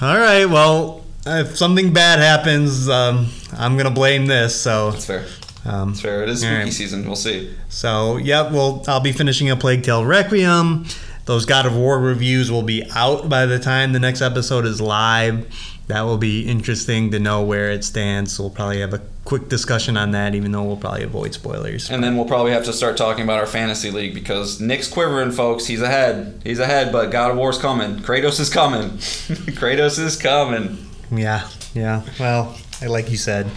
[0.00, 4.60] all right, well, if something bad happens, um, I'm gonna blame this.
[4.60, 5.24] So, That's fair.
[5.64, 6.22] um, That's fair.
[6.24, 6.72] It is spooky right.
[6.72, 7.06] season.
[7.06, 7.54] We'll see.
[7.68, 10.86] so yeah, well, I'll be finishing a Plague Tale Requiem.
[11.28, 14.80] Those God of War reviews will be out by the time the next episode is
[14.80, 15.46] live.
[15.86, 18.32] That will be interesting to know where it stands.
[18.32, 21.90] So we'll probably have a quick discussion on that, even though we'll probably avoid spoilers.
[21.90, 25.30] And then we'll probably have to start talking about our fantasy league because Nick's quivering,
[25.30, 25.66] folks.
[25.66, 26.40] He's ahead.
[26.44, 27.96] He's ahead, but God of War's coming.
[27.98, 28.88] Kratos is coming.
[28.96, 30.78] Kratos is coming.
[31.10, 32.04] Yeah, yeah.
[32.18, 32.56] Well,
[32.86, 33.50] like you said,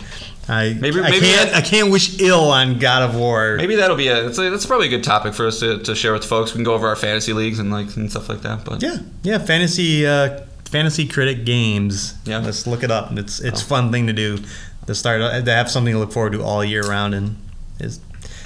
[0.51, 3.55] I Maybe- I maybe can't that- I can't wish ill on God of War.
[3.57, 4.49] Maybe that'll be a that's, a.
[4.49, 6.51] that's probably a good topic for us to, to share with folks.
[6.51, 8.65] We can go over our fantasy leagues and like and stuff like that.
[8.65, 9.37] But Yeah, yeah.
[9.37, 12.15] Fantasy uh, fantasy critic games.
[12.25, 12.39] Yeah.
[12.39, 12.41] Oh.
[12.41, 13.11] let's look it up.
[13.17, 14.39] It's it's a fun thing to do.
[14.87, 17.37] To start uh, to have something to look forward to all year round and
[17.79, 17.99] is.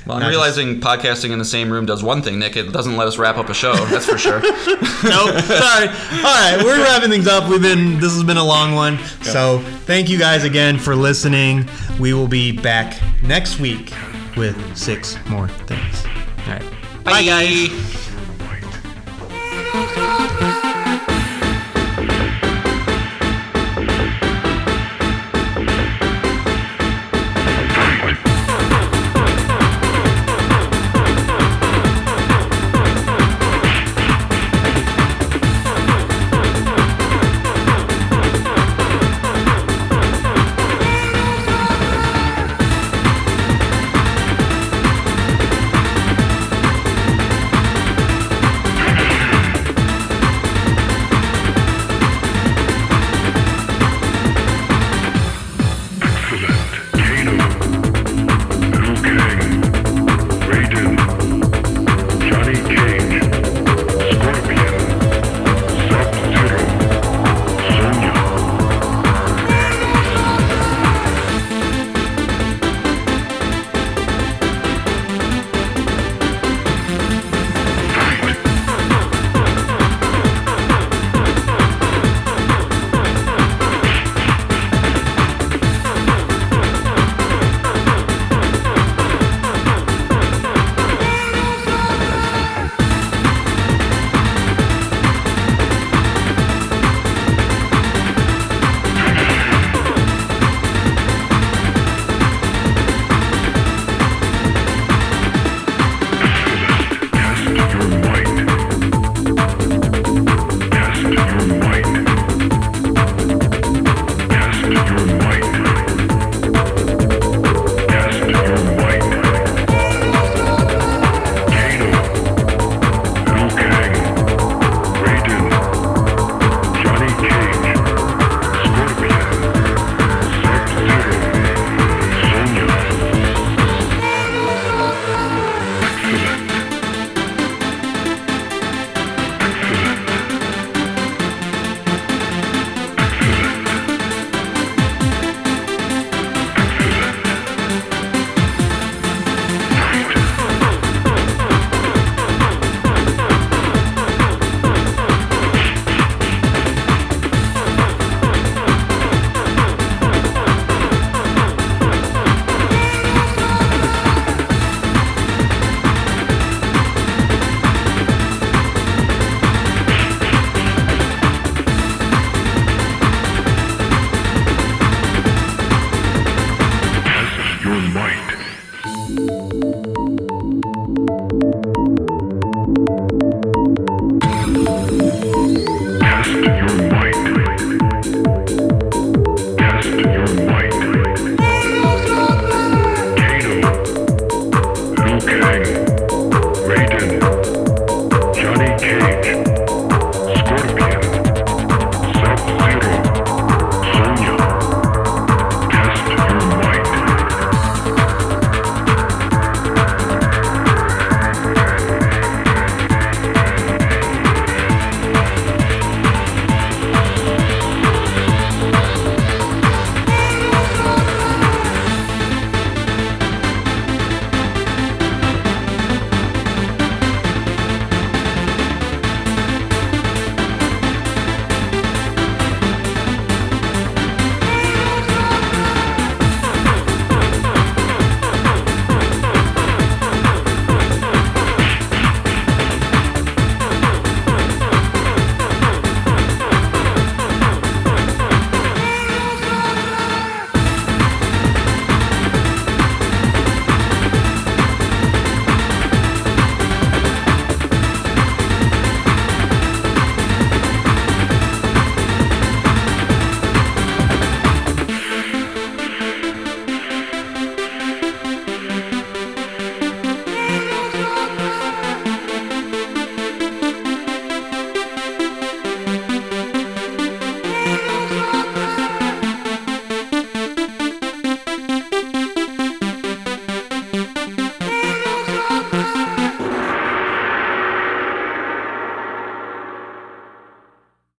[0.05, 2.55] Well, I'm not just- realizing podcasting in the same room does one thing, Nick.
[2.55, 3.73] It doesn't let us wrap up a show.
[3.87, 4.39] That's for sure.
[4.41, 4.51] nope.
[5.43, 5.87] Sorry.
[5.87, 7.49] All right, we're wrapping things up.
[7.49, 8.97] We've been this has been a long one.
[9.23, 11.67] So thank you guys again for listening.
[11.99, 13.93] We will be back next week
[14.37, 16.05] with six more things.
[16.45, 16.63] All right.
[17.03, 18.14] Bye, guys.